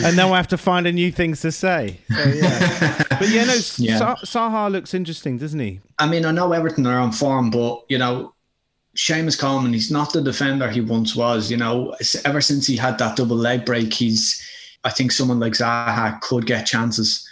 and 0.03 0.17
now 0.17 0.33
I 0.33 0.37
have 0.37 0.49
to 0.49 0.59
find 0.59 0.87
a 0.87 0.93
new 0.93 1.11
things 1.11 1.41
to 1.43 1.53
say. 1.53 1.99
So, 2.11 2.25
yeah. 2.25 3.03
but 3.09 3.29
yeah, 3.29 3.45
no, 3.45 3.55
yeah. 3.79 4.15
Zaha 4.25 4.71
looks 4.71 4.93
interesting, 4.93 5.39
doesn't 5.39 5.61
he? 5.61 5.81
I 5.99 6.07
mean, 6.07 6.27
I 6.27 6.31
know 6.31 6.53
everything 6.53 6.87
are 6.87 6.99
on 6.99 7.13
form, 7.13 7.51
but 7.51 7.85
you 7.89 7.97
know, 7.97 8.35
Seamus 8.97 9.39
Coleman, 9.39 9.73
he's 9.73 9.91
not 9.91 10.13
the 10.13 10.21
defender 10.21 10.71
he 10.71 10.83
once 10.83 11.17
was. 11.17 11.51
You 11.51 11.57
know, 11.57 11.95
ever 12.27 12.43
since 12.43 12.67
he 12.67 12.77
had 12.77 12.99
that 12.99 13.17
double 13.17 13.37
leg 13.37 13.65
break, 13.65 13.93
he's. 13.93 14.45
I 14.85 14.91
think 14.91 15.11
someone 15.11 15.41
like 15.41 15.55
Zaha 15.55 16.21
could 16.21 16.47
get 16.47 16.65
chances 16.65 17.28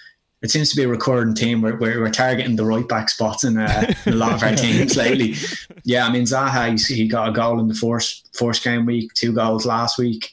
it 0.47 0.51
seems 0.53 0.71
to 0.71 0.77
be 0.77 0.85
a 0.85 0.89
recurring 0.89 1.35
team. 1.35 1.61
where, 1.61 1.75
where 1.77 1.99
we're 1.99 2.09
targeting 2.09 2.55
the 2.55 2.65
right 2.65 2.87
back 2.87 3.11
spots 3.11 3.43
in, 3.43 3.59
uh, 3.59 3.93
in 4.07 4.13
a 4.13 4.17
lot 4.17 4.33
of 4.33 4.43
our 4.45 4.55
teams 4.55 4.97
lately. 4.97 5.35
Yeah, 5.83 6.07
I 6.07 6.13
mean 6.13 6.23
Zaha, 6.23 6.87
he 6.89 7.09
got 7.09 7.29
a 7.29 7.33
goal 7.33 7.59
in 7.59 7.67
the 7.67 7.75
first 7.75 8.31
first 8.39 8.63
game 8.63 8.87
week, 8.87 9.13
two 9.15 9.33
goals 9.33 9.67
last 9.67 9.99
week. 9.99 10.33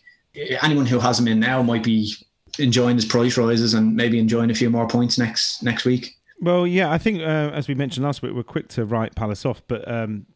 Anyone 0.61 0.85
who 0.85 0.99
has 0.99 1.19
him 1.19 1.27
in 1.27 1.39
now 1.39 1.63
might 1.63 1.83
be 1.83 2.13
enjoying 2.59 2.95
his 2.95 3.05
price 3.05 3.37
rises 3.37 3.73
and 3.73 3.95
maybe 3.95 4.19
enjoying 4.19 4.51
a 4.51 4.55
few 4.55 4.69
more 4.69 4.87
points 4.87 5.17
next 5.17 5.63
next 5.63 5.83
week. 5.83 6.15
Well, 6.41 6.67
yeah, 6.67 6.91
I 6.91 6.99
think 6.99 7.21
uh, 7.21 7.49
as 7.53 7.67
we 7.67 7.73
mentioned 7.73 8.05
last 8.05 8.21
week, 8.21 8.33
we're 8.33 8.43
quick 8.43 8.67
to 8.69 8.85
write 8.85 9.15
Palace 9.15 9.45
off, 9.45 9.63
but 9.67 9.89
um, 9.91 10.27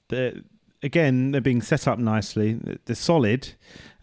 again, 0.83 1.31
they're 1.31 1.41
being 1.41 1.61
set 1.61 1.87
up 1.87 1.99
nicely. 1.99 2.59
They're 2.85 2.95
solid, 2.95 3.53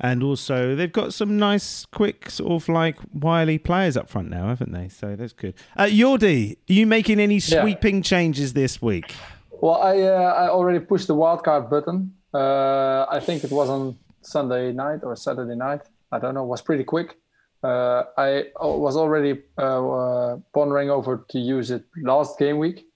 and 0.00 0.22
also 0.22 0.74
they've 0.74 0.92
got 0.92 1.14
some 1.14 1.38
nice, 1.38 1.86
quick, 1.86 2.30
sort 2.30 2.62
of 2.62 2.68
like 2.68 2.96
wily 3.12 3.58
players 3.58 3.96
up 3.96 4.08
front 4.08 4.30
now, 4.30 4.48
haven't 4.48 4.72
they? 4.72 4.88
So 4.88 5.16
that's 5.16 5.32
good. 5.32 5.54
Uh, 5.76 5.84
Jordi, 5.84 6.56
are 6.68 6.72
you 6.72 6.86
making 6.86 7.20
any 7.20 7.40
sweeping 7.40 7.96
yeah. 7.96 8.02
changes 8.02 8.52
this 8.52 8.80
week? 8.82 9.14
Well, 9.50 9.80
I 9.80 10.00
uh, 10.02 10.34
I 10.44 10.48
already 10.48 10.80
pushed 10.80 11.06
the 11.06 11.14
wildcard 11.14 11.70
button. 11.70 12.14
Uh, 12.32 13.06
I 13.08 13.20
think 13.20 13.44
it 13.44 13.50
was 13.50 13.68
on 13.70 13.96
Sunday 14.22 14.72
night 14.72 15.00
or 15.02 15.14
Saturday 15.16 15.54
night. 15.54 15.82
I 16.10 16.18
don't 16.18 16.34
know. 16.34 16.44
It 16.44 16.48
was 16.48 16.62
pretty 16.62 16.84
quick. 16.84 17.16
Uh, 17.62 18.04
I 18.18 18.44
was 18.60 18.96
already 18.96 19.40
uh, 19.56 19.88
uh, 19.88 20.36
pondering 20.52 20.90
over 20.90 21.24
to 21.30 21.38
use 21.38 21.70
it 21.70 21.84
last 22.02 22.38
game 22.38 22.58
week 22.58 22.86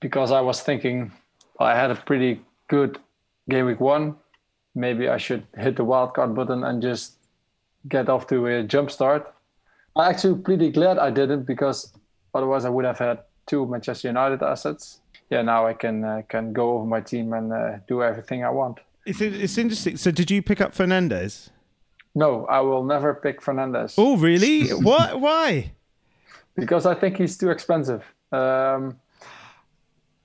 because 0.00 0.30
I 0.30 0.40
was 0.40 0.60
thinking 0.60 1.10
I 1.58 1.74
had 1.74 1.90
a 1.90 1.96
pretty 1.96 2.40
good 2.68 2.98
game 3.48 3.66
week 3.66 3.80
one, 3.80 4.16
maybe 4.74 5.08
I 5.08 5.16
should 5.16 5.44
hit 5.56 5.76
the 5.76 5.84
wildcard 5.84 6.34
button 6.34 6.64
and 6.64 6.80
just 6.80 7.14
get 7.88 8.08
off 8.08 8.26
to 8.28 8.46
a 8.46 8.62
jump 8.62 8.90
start. 8.90 9.34
I'm 9.96 10.10
actually 10.10 10.40
pretty 10.40 10.70
glad 10.70 10.98
I 10.98 11.10
didn't 11.10 11.44
because 11.44 11.92
otherwise 12.34 12.64
I 12.64 12.68
would 12.68 12.84
have 12.84 12.98
had 12.98 13.20
two 13.46 13.66
Manchester 13.66 14.08
United 14.08 14.42
assets. 14.42 15.00
Yeah, 15.30 15.42
now 15.42 15.66
I 15.66 15.74
can 15.74 16.04
uh, 16.04 16.22
can 16.28 16.52
go 16.52 16.74
over 16.74 16.86
my 16.86 17.00
team 17.00 17.32
and 17.32 17.52
uh, 17.52 17.78
do 17.86 18.02
everything 18.02 18.44
I 18.44 18.50
want. 18.50 18.78
It's 19.04 19.20
it's 19.20 19.58
interesting. 19.58 19.96
So, 19.96 20.10
did 20.10 20.30
you 20.30 20.42
pick 20.42 20.60
up 20.60 20.74
Fernandes? 20.74 21.50
No, 22.14 22.46
I 22.46 22.60
will 22.60 22.84
never 22.84 23.14
pick 23.14 23.40
Fernandes. 23.40 23.94
Oh, 23.98 24.16
really? 24.16 24.68
what? 24.88 25.20
Why? 25.20 25.72
Because 26.54 26.86
I 26.86 26.94
think 26.94 27.18
he's 27.18 27.36
too 27.36 27.50
expensive. 27.50 28.02
Um, 28.32 28.98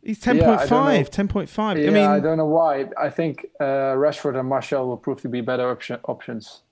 He's 0.04 0.20
10.5, 0.22 0.38
yeah, 0.38 1.04
10.5. 1.04 1.82
Yeah, 1.82 1.88
I 1.88 1.94
mean, 1.94 2.04
I 2.04 2.20
don't 2.20 2.38
know 2.38 2.46
why. 2.46 2.88
I 3.00 3.10
think 3.10 3.48
uh, 3.62 3.96
Rashford 3.96 4.38
and 4.38 4.50
Martial 4.50 4.88
will 4.88 4.98
prove 4.98 5.22
to 5.22 5.30
be 5.30 5.40
better 5.40 5.70
option, 5.70 5.98
options. 6.04 6.64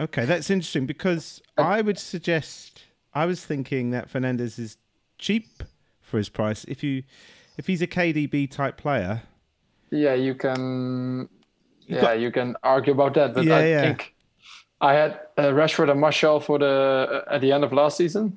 Okay, 0.00 0.24
that's 0.24 0.48
interesting 0.48 0.86
because 0.86 1.42
uh, 1.58 1.62
I 1.62 1.82
would 1.82 1.98
suggest 1.98 2.84
I 3.14 3.26
was 3.26 3.44
thinking 3.44 3.90
that 3.90 4.10
Fernandes 4.10 4.58
is 4.58 4.78
cheap 5.18 5.62
for 6.00 6.16
his 6.16 6.28
price. 6.28 6.64
If 6.64 6.82
you 6.82 7.02
if 7.58 7.66
he's 7.66 7.82
a 7.82 7.86
KDB 7.86 8.50
type 8.50 8.76
player, 8.76 9.22
yeah, 9.90 10.14
you 10.14 10.34
can 10.34 11.28
yeah, 11.86 12.00
got, 12.00 12.20
you 12.20 12.30
can 12.30 12.56
argue 12.62 12.92
about 12.92 13.14
that, 13.14 13.34
but 13.34 13.44
yeah, 13.44 13.56
I 13.56 13.66
yeah. 13.66 13.80
think 13.82 14.14
I 14.80 14.94
had 14.94 15.20
uh, 15.36 15.44
Rashford 15.48 15.90
and 15.90 16.00
Martial 16.00 16.40
for 16.40 16.58
the 16.58 17.24
uh, 17.28 17.34
at 17.34 17.40
the 17.40 17.52
end 17.52 17.64
of 17.64 17.72
last 17.72 17.96
season 17.96 18.36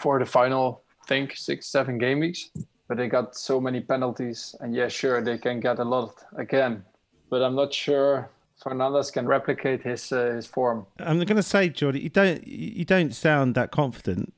for 0.00 0.18
the 0.18 0.26
final 0.26 0.82
I 1.02 1.06
think 1.06 1.36
6 1.36 1.66
7 1.66 1.98
game 1.98 2.20
weeks 2.20 2.50
but 2.92 2.98
they 2.98 3.08
got 3.08 3.34
so 3.34 3.58
many 3.58 3.80
penalties. 3.80 4.54
And 4.60 4.74
yeah, 4.74 4.88
sure, 4.88 5.22
they 5.22 5.38
can 5.38 5.60
get 5.60 5.78
a 5.78 5.84
lot 5.84 6.24
again, 6.36 6.84
but 7.30 7.42
I'm 7.42 7.54
not 7.54 7.72
sure 7.72 8.28
Fernandes 8.62 9.10
can 9.10 9.26
replicate 9.26 9.82
his 9.82 10.12
uh, 10.12 10.34
his 10.36 10.46
form. 10.46 10.84
I'm 10.98 11.16
going 11.16 11.36
to 11.36 11.42
say, 11.42 11.70
Jordi, 11.70 12.02
you 12.02 12.10
don't 12.10 12.46
you 12.46 12.84
don't 12.84 13.14
sound 13.14 13.54
that 13.54 13.70
confident. 13.70 14.34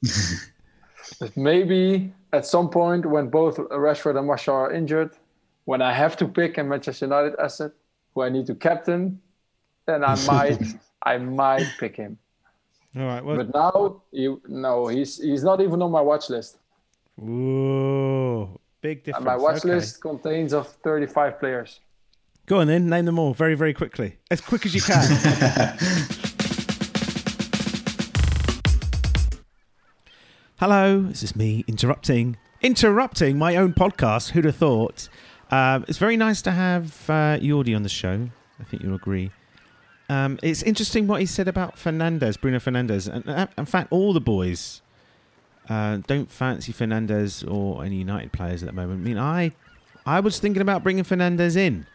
but 1.20 1.36
maybe 1.36 2.14
at 2.32 2.46
some 2.46 2.70
point 2.70 3.04
when 3.04 3.28
both 3.28 3.58
Rashford 3.58 4.16
and 4.16 4.26
Martial 4.26 4.54
are 4.54 4.72
injured, 4.72 5.10
when 5.66 5.82
I 5.82 5.92
have 5.92 6.16
to 6.16 6.26
pick 6.26 6.56
a 6.56 6.64
Manchester 6.64 7.04
United 7.04 7.34
asset 7.38 7.72
who 8.14 8.22
I 8.22 8.30
need 8.30 8.46
to 8.46 8.54
captain, 8.54 9.20
then 9.84 10.02
I 10.02 10.14
might 10.32 10.62
I 11.02 11.18
might 11.18 11.68
pick 11.78 11.96
him. 11.96 12.16
All 12.96 13.04
right. 13.04 13.22
Well, 13.22 13.36
but 13.36 13.52
now 13.52 14.02
you 14.12 14.40
no, 14.48 14.86
he's 14.86 15.20
he's 15.20 15.44
not 15.44 15.60
even 15.60 15.82
on 15.82 15.90
my 15.90 16.00
watch 16.00 16.30
list. 16.30 16.56
Ooh, 17.20 18.58
big 18.80 19.04
difference. 19.04 19.18
And 19.18 19.26
my 19.26 19.36
watch 19.36 19.58
okay. 19.58 19.74
list 19.74 20.00
contains 20.00 20.54
of 20.54 20.66
35 20.66 21.38
players. 21.38 21.80
Go 22.46 22.60
on 22.60 22.66
then, 22.66 22.88
name 22.88 23.04
them 23.04 23.18
all 23.18 23.34
very, 23.34 23.54
very 23.54 23.74
quickly. 23.74 24.16
As 24.30 24.40
quick 24.40 24.64
as 24.66 24.74
you 24.74 24.80
can. 24.80 25.02
Hello, 30.58 31.02
this 31.02 31.22
is 31.22 31.36
me 31.36 31.64
interrupting, 31.66 32.38
interrupting 32.62 33.36
my 33.36 33.56
own 33.56 33.74
podcast. 33.74 34.30
Who'd 34.30 34.44
have 34.44 34.56
thought? 34.56 35.08
Um, 35.50 35.84
it's 35.88 35.98
very 35.98 36.16
nice 36.16 36.40
to 36.42 36.50
have 36.52 37.10
uh, 37.10 37.38
Jordi 37.38 37.76
on 37.76 37.82
the 37.82 37.88
show. 37.88 38.30
I 38.58 38.64
think 38.64 38.82
you'll 38.82 38.94
agree. 38.94 39.30
Um, 40.08 40.38
it's 40.42 40.62
interesting 40.62 41.06
what 41.06 41.20
he 41.20 41.26
said 41.26 41.46
about 41.46 41.76
Fernandes, 41.76 42.40
Bruno 42.40 42.58
Fernandes, 42.58 43.08
and 43.08 43.28
uh, 43.28 43.46
in 43.58 43.66
fact, 43.66 43.88
all 43.90 44.12
the 44.12 44.20
boys 44.20 44.82
uh, 45.68 45.98
don't 46.06 46.30
fancy 46.30 46.72
Fernandes 46.72 47.48
or 47.48 47.84
any 47.84 47.96
United 47.96 48.32
players 48.32 48.62
at 48.62 48.66
the 48.66 48.72
moment. 48.72 49.00
I 49.00 49.04
mean, 49.04 49.18
I, 49.18 49.52
I 50.04 50.20
was 50.20 50.38
thinking 50.38 50.62
about 50.62 50.82
bringing 50.82 51.04
Fernandes 51.04 51.56
in. 51.56 51.86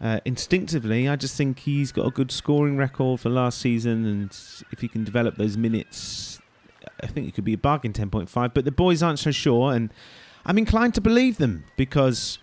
Uh, 0.00 0.20
instinctively, 0.24 1.08
I 1.08 1.16
just 1.16 1.36
think 1.36 1.60
he's 1.60 1.90
got 1.90 2.06
a 2.06 2.10
good 2.10 2.30
scoring 2.30 2.76
record 2.76 3.20
for 3.20 3.30
last 3.30 3.58
season, 3.58 4.04
and 4.06 4.36
if 4.70 4.80
he 4.80 4.88
can 4.88 5.02
develop 5.02 5.36
those 5.36 5.56
minutes, 5.56 6.40
I 7.02 7.08
think 7.08 7.26
it 7.28 7.34
could 7.34 7.44
be 7.44 7.54
a 7.54 7.58
bargain 7.58 7.92
10.5. 7.92 8.54
But 8.54 8.64
the 8.64 8.70
boys 8.70 9.02
aren't 9.02 9.18
so 9.18 9.32
sure, 9.32 9.72
and 9.72 9.92
I'm 10.46 10.56
inclined 10.56 10.94
to 10.94 11.00
believe 11.00 11.38
them 11.38 11.64
because 11.76 12.38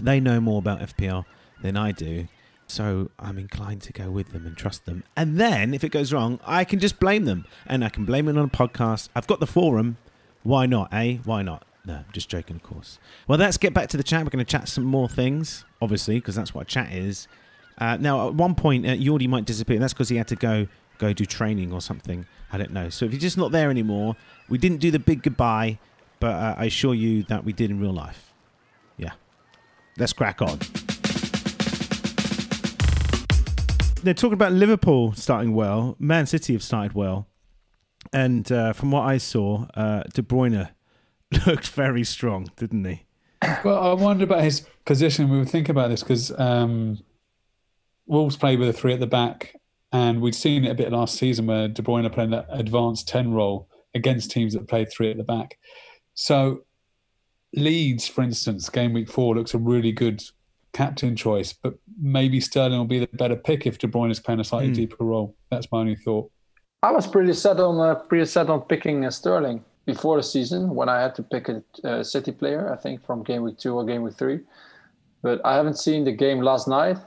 they 0.00 0.18
know 0.18 0.40
more 0.40 0.58
about 0.58 0.80
FPL 0.80 1.24
than 1.62 1.76
I 1.76 1.92
do. 1.92 2.26
So 2.72 3.10
I'm 3.18 3.38
inclined 3.38 3.82
to 3.82 3.92
go 3.92 4.10
with 4.10 4.32
them 4.32 4.46
and 4.46 4.56
trust 4.56 4.86
them. 4.86 5.04
And 5.14 5.38
then, 5.38 5.74
if 5.74 5.84
it 5.84 5.90
goes 5.90 6.10
wrong, 6.10 6.40
I 6.46 6.64
can 6.64 6.78
just 6.78 6.98
blame 6.98 7.26
them, 7.26 7.44
and 7.66 7.84
I 7.84 7.90
can 7.90 8.06
blame 8.06 8.28
it 8.28 8.38
on 8.38 8.44
a 8.44 8.48
podcast. 8.48 9.10
I've 9.14 9.26
got 9.26 9.40
the 9.40 9.46
forum. 9.46 9.98
Why 10.42 10.64
not, 10.64 10.92
eh? 10.92 11.18
Why 11.24 11.42
not? 11.42 11.66
No, 11.84 11.96
I'm 11.96 12.06
just 12.12 12.30
joking, 12.30 12.56
of 12.56 12.62
course. 12.62 12.98
Well, 13.28 13.38
let's 13.38 13.58
get 13.58 13.74
back 13.74 13.90
to 13.90 13.98
the 13.98 14.02
chat. 14.02 14.24
We're 14.24 14.30
going 14.30 14.44
to 14.44 14.50
chat 14.50 14.68
some 14.68 14.84
more 14.84 15.08
things, 15.08 15.66
obviously, 15.82 16.14
because 16.14 16.34
that's 16.34 16.54
what 16.54 16.62
a 16.62 16.64
chat 16.64 16.92
is. 16.92 17.28
Uh, 17.76 17.98
now, 17.98 18.28
at 18.28 18.34
one 18.34 18.54
point, 18.54 18.86
uh, 18.86 18.90
Jordi 18.90 19.28
might 19.28 19.44
disappear. 19.44 19.78
That's 19.78 19.92
because 19.92 20.08
he 20.08 20.16
had 20.16 20.28
to 20.28 20.36
go 20.36 20.66
go 20.98 21.12
do 21.12 21.26
training 21.26 21.72
or 21.72 21.80
something. 21.80 22.26
I 22.52 22.58
don't 22.58 22.72
know. 22.72 22.88
So 22.88 23.04
if 23.04 23.12
he's 23.12 23.20
just 23.20 23.36
not 23.36 23.52
there 23.52 23.70
anymore, 23.70 24.16
we 24.48 24.56
didn't 24.56 24.78
do 24.78 24.90
the 24.90 24.98
big 24.98 25.22
goodbye, 25.22 25.78
but 26.20 26.32
uh, 26.32 26.54
I 26.56 26.66
assure 26.66 26.94
you 26.94 27.24
that 27.24 27.44
we 27.44 27.52
did 27.52 27.70
in 27.70 27.80
real 27.80 27.92
life. 27.92 28.32
Yeah. 28.96 29.12
Let's 29.98 30.12
crack 30.12 30.40
on. 30.40 30.58
They're 34.02 34.14
talking 34.14 34.34
about 34.34 34.52
Liverpool 34.52 35.12
starting 35.12 35.54
well. 35.54 35.96
Man 35.98 36.26
City 36.26 36.52
have 36.54 36.62
started 36.62 36.94
well. 36.94 37.28
And 38.12 38.50
uh, 38.50 38.72
from 38.72 38.90
what 38.90 39.02
I 39.02 39.18
saw, 39.18 39.66
uh, 39.74 40.02
De 40.12 40.22
Bruyne 40.22 40.70
looked 41.46 41.68
very 41.68 42.02
strong, 42.02 42.50
didn't 42.56 42.84
he? 42.84 43.04
Well, 43.64 43.78
I 43.78 43.92
wonder 43.94 44.24
about 44.24 44.42
his 44.42 44.66
position. 44.84 45.28
We 45.28 45.38
were 45.38 45.44
thinking 45.44 45.70
about 45.70 45.88
this 45.88 46.02
because 46.02 46.32
um, 46.38 46.98
Wolves 48.06 48.36
played 48.36 48.58
with 48.58 48.68
a 48.68 48.72
three 48.72 48.92
at 48.92 49.00
the 49.00 49.06
back, 49.06 49.54
and 49.92 50.20
we'd 50.20 50.34
seen 50.34 50.64
it 50.64 50.70
a 50.70 50.74
bit 50.74 50.92
last 50.92 51.16
season 51.16 51.46
where 51.46 51.68
De 51.68 51.82
Bruyne 51.82 52.10
played 52.12 52.32
that 52.32 52.46
advanced 52.50 53.08
10 53.08 53.32
role 53.32 53.68
against 53.94 54.30
teams 54.30 54.54
that 54.54 54.68
played 54.68 54.90
three 54.90 55.10
at 55.10 55.16
the 55.16 55.24
back. 55.24 55.58
So, 56.14 56.64
Leeds, 57.54 58.08
for 58.08 58.22
instance, 58.22 58.68
game 58.68 58.92
week 58.92 59.08
four 59.08 59.34
looks 59.36 59.54
a 59.54 59.58
really 59.58 59.92
good 59.92 60.22
captain 60.72 61.16
choice, 61.16 61.52
but 61.52 61.74
maybe 62.00 62.40
Sterling 62.40 62.78
will 62.78 62.86
be 62.86 62.98
the 62.98 63.08
better 63.12 63.36
pick 63.36 63.66
if 63.66 63.78
De 63.78 63.86
Bruyne 63.86 64.10
is 64.10 64.20
playing 64.20 64.40
a 64.40 64.44
slightly 64.44 64.70
mm. 64.70 64.74
deeper 64.74 65.04
role. 65.04 65.34
That's 65.50 65.70
my 65.70 65.80
only 65.80 65.96
thought. 65.96 66.30
I 66.82 66.90
was 66.90 67.06
pretty 67.06 67.32
set 67.34 67.60
on 67.60 67.78
uh, 67.78 67.94
pretty 67.94 68.26
set 68.26 68.50
on 68.50 68.62
picking 68.62 69.04
uh, 69.04 69.10
Sterling 69.10 69.64
before 69.86 70.16
the 70.16 70.22
season 70.22 70.74
when 70.74 70.88
I 70.88 71.00
had 71.00 71.14
to 71.16 71.22
pick 71.22 71.48
a 71.48 71.62
uh, 71.84 72.02
City 72.02 72.32
player. 72.32 72.72
I 72.72 72.76
think 72.76 73.04
from 73.04 73.22
game 73.22 73.42
week 73.42 73.58
two 73.58 73.74
or 73.74 73.84
game 73.84 74.02
week 74.02 74.14
three, 74.14 74.40
but 75.22 75.40
I 75.44 75.54
haven't 75.54 75.78
seen 75.78 76.04
the 76.04 76.12
game 76.12 76.40
last 76.40 76.66
night. 76.66 76.98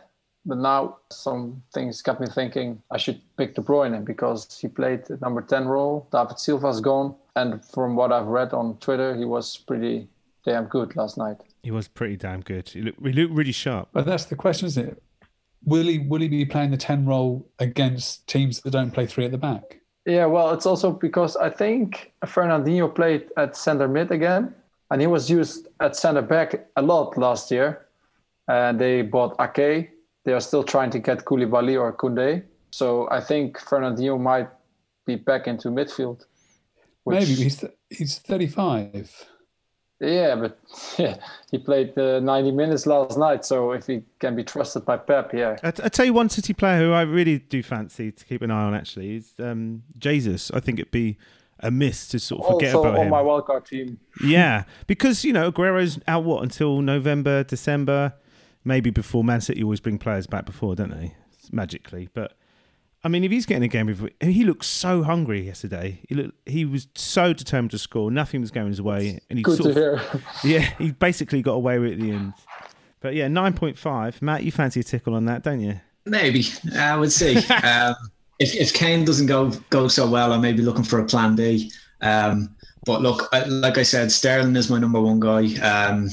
But 0.48 0.60
now 0.60 0.98
some 1.12 1.64
things 1.74 2.04
got 2.04 2.22
me 2.22 2.28
thinking 2.28 2.80
I 2.92 2.98
should 2.98 3.20
pick 3.36 3.56
De 3.56 3.62
Bruyne 3.62 4.06
because 4.06 4.60
he 4.62 4.68
played 4.68 5.06
the 5.06 5.18
number 5.18 5.42
ten 5.42 5.68
role. 5.68 6.08
David 6.12 6.40
Silva's 6.40 6.80
gone, 6.80 7.16
and 7.36 7.66
from 7.66 7.96
what 7.96 8.14
I've 8.14 8.28
read 8.28 8.54
on 8.54 8.78
Twitter, 8.78 9.16
he 9.16 9.26
was 9.26 9.58
pretty 9.58 10.08
damn 10.46 10.66
good 10.66 10.96
last 10.96 11.18
night. 11.18 11.38
He 11.66 11.72
was 11.72 11.88
pretty 11.88 12.16
damn 12.16 12.42
good. 12.42 12.70
He 12.70 12.84
looked, 12.84 13.04
he 13.04 13.12
looked 13.12 13.34
really 13.34 13.52
sharp. 13.52 13.90
But 13.92 14.06
that's 14.06 14.26
the 14.26 14.36
question, 14.36 14.68
isn't 14.68 14.88
it? 14.88 15.04
Will 15.64 15.88
he 15.88 15.98
will 15.98 16.22
he 16.22 16.28
be 16.28 16.46
playing 16.46 16.70
the 16.70 16.78
ten 16.78 17.08
role 17.08 17.50
against 17.58 18.28
teams 18.28 18.62
that 18.62 18.70
don't 18.70 18.92
play 18.92 19.08
three 19.08 19.26
at 19.26 19.32
the 19.32 19.40
back? 19.40 19.80
Yeah, 20.06 20.28
well, 20.28 20.54
it's 20.54 20.68
also 20.68 20.92
because 20.92 21.36
I 21.36 21.50
think 21.50 22.14
Fernandinho 22.24 22.94
played 22.94 23.32
at 23.36 23.58
center 23.58 23.88
mid 23.88 24.12
again, 24.12 24.54
and 24.92 25.02
he 25.02 25.08
was 25.08 25.28
used 25.28 25.68
at 25.80 25.96
center 25.96 26.22
back 26.22 26.68
a 26.76 26.84
lot 26.84 27.18
last 27.18 27.50
year. 27.50 27.88
And 28.48 28.80
they 28.80 29.02
bought 29.02 29.36
Ake. 29.42 29.90
They 30.24 30.34
are 30.34 30.42
still 30.42 30.64
trying 30.64 30.92
to 30.92 31.00
get 31.00 31.26
Koulibaly 31.26 31.82
or 31.82 31.92
Koundé. 31.94 32.44
So 32.70 33.10
I 33.10 33.22
think 33.22 33.58
Fernandinho 33.58 34.20
might 34.22 34.50
be 35.08 35.16
back 35.16 35.48
into 35.48 35.70
midfield. 35.70 36.26
Which... 37.06 37.22
Maybe 37.22 37.34
he's 37.34 37.58
th- 37.58 37.74
he's 37.90 38.20
thirty 38.20 38.46
five. 38.46 39.10
Yeah, 40.00 40.36
but 40.36 40.60
yeah, 40.98 41.18
he 41.52 41.58
played 41.58 41.98
uh, 41.98 42.20
90 42.20 42.52
minutes 42.52 42.86
last 42.86 43.18
night. 43.18 43.46
So 43.46 43.72
if 43.72 43.88
he 43.88 44.04
can 44.20 44.36
be 44.36 44.44
trusted 44.44 44.86
by 44.86 44.98
Pep, 44.98 45.34
yeah. 45.34 45.58
I, 45.64 45.70
I 45.70 45.90
tell 45.90 46.06
you 46.06 46.14
one 46.14 46.30
City 46.30 46.54
player 46.54 46.80
who 46.80 46.92
I 46.92 47.02
really 47.02 47.40
do 47.40 47.64
fancy 47.64 48.12
to 48.12 48.26
keep 48.26 48.42
an 48.42 48.52
eye 48.52 48.64
on. 48.64 48.74
Actually, 48.74 49.16
is 49.16 49.34
um, 49.40 49.84
Jesus. 49.98 50.52
I 50.52 50.60
think 50.60 50.80
it'd 50.80 50.92
be 50.92 51.18
a 51.60 51.72
miss 51.72 52.08
to 52.10 52.20
sort 52.20 52.42
of 52.42 52.54
forget 52.54 52.76
also 52.76 52.90
about 52.90 53.00
on 53.00 53.06
him. 53.06 53.12
my 53.12 53.22
wildcard 53.22 53.66
team. 53.66 54.00
yeah, 54.24 54.66
because 54.88 55.24
you 55.24 55.32
know 55.32 55.48
Aguero's 55.50 56.00
out 56.08 56.26
what 56.26 56.44
until 56.44 56.82
November, 56.82 57.44
December, 57.44 58.14
maybe 58.66 58.90
before 58.90 59.24
Man 59.24 59.40
City 59.40 59.64
always 59.64 59.80
bring 59.80 59.98
players 59.98 60.28
back 60.28 60.46
before, 60.46 60.76
don't 60.76 60.92
they? 60.92 61.16
Magically, 61.52 62.10
but 62.14 62.34
I 63.06 63.08
mean, 63.08 63.24
if 63.24 63.30
he's 63.30 63.46
getting 63.46 63.62
a 63.62 63.68
game, 63.68 63.86
with, 63.86 64.10
he 64.20 64.44
looked 64.44 64.66
so 64.66 65.04
hungry 65.04 65.46
yesterday. 65.46 66.02
He 66.10 66.16
looked, 66.16 66.34
he 66.48 66.66
was 66.66 66.88
so 66.96 67.34
determined 67.34 67.70
to 67.72 67.78
score. 67.78 68.10
Nothing 68.10 68.42
was 68.42 68.50
going 68.50 68.70
his 68.70 68.82
way, 68.82 69.20
and 69.30 69.38
he 69.38 69.44
Good 69.44 69.58
sort 69.58 69.76
to 69.76 69.94
of, 69.94 70.02
hear. 70.02 70.22
yeah, 70.44 70.62
he 70.80 70.90
basically 70.92 71.44
got 71.44 71.54
away 71.54 71.78
with 71.78 71.92
it 71.92 71.94
at 71.94 72.00
the 72.00 72.12
end. 72.12 72.34
But 73.02 73.14
yeah, 73.14 73.28
nine 73.28 73.54
point 73.54 73.78
five. 73.78 74.20
Matt, 74.24 74.44
you 74.44 74.52
fancy 74.52 74.80
a 74.80 74.84
tickle 74.84 75.14
on 75.14 75.26
that, 75.26 75.44
don't 75.44 75.60
you? 75.60 75.80
Maybe 76.08 76.46
I 76.76 76.98
would 76.98 77.12
see. 77.12 77.38
um, 77.64 77.94
if 78.40 78.56
if 78.56 78.74
Kane 78.74 79.06
doesn't 79.06 79.28
go 79.28 79.52
go 79.70 79.88
so 79.88 80.10
well, 80.10 80.34
I 80.34 80.38
may 80.38 80.52
be 80.52 80.64
looking 80.64 80.84
for 80.84 81.00
a 81.00 81.06
plan 81.06 81.36
B. 81.36 81.72
Um, 82.02 82.56
but 82.88 83.04
look, 83.04 83.32
like 83.32 83.78
I 83.78 83.84
said, 83.84 84.12
Sterling 84.12 84.56
is 84.56 84.72
my 84.72 84.80
number 84.80 85.00
one 85.00 85.20
guy. 85.20 85.44
Um, 85.62 86.10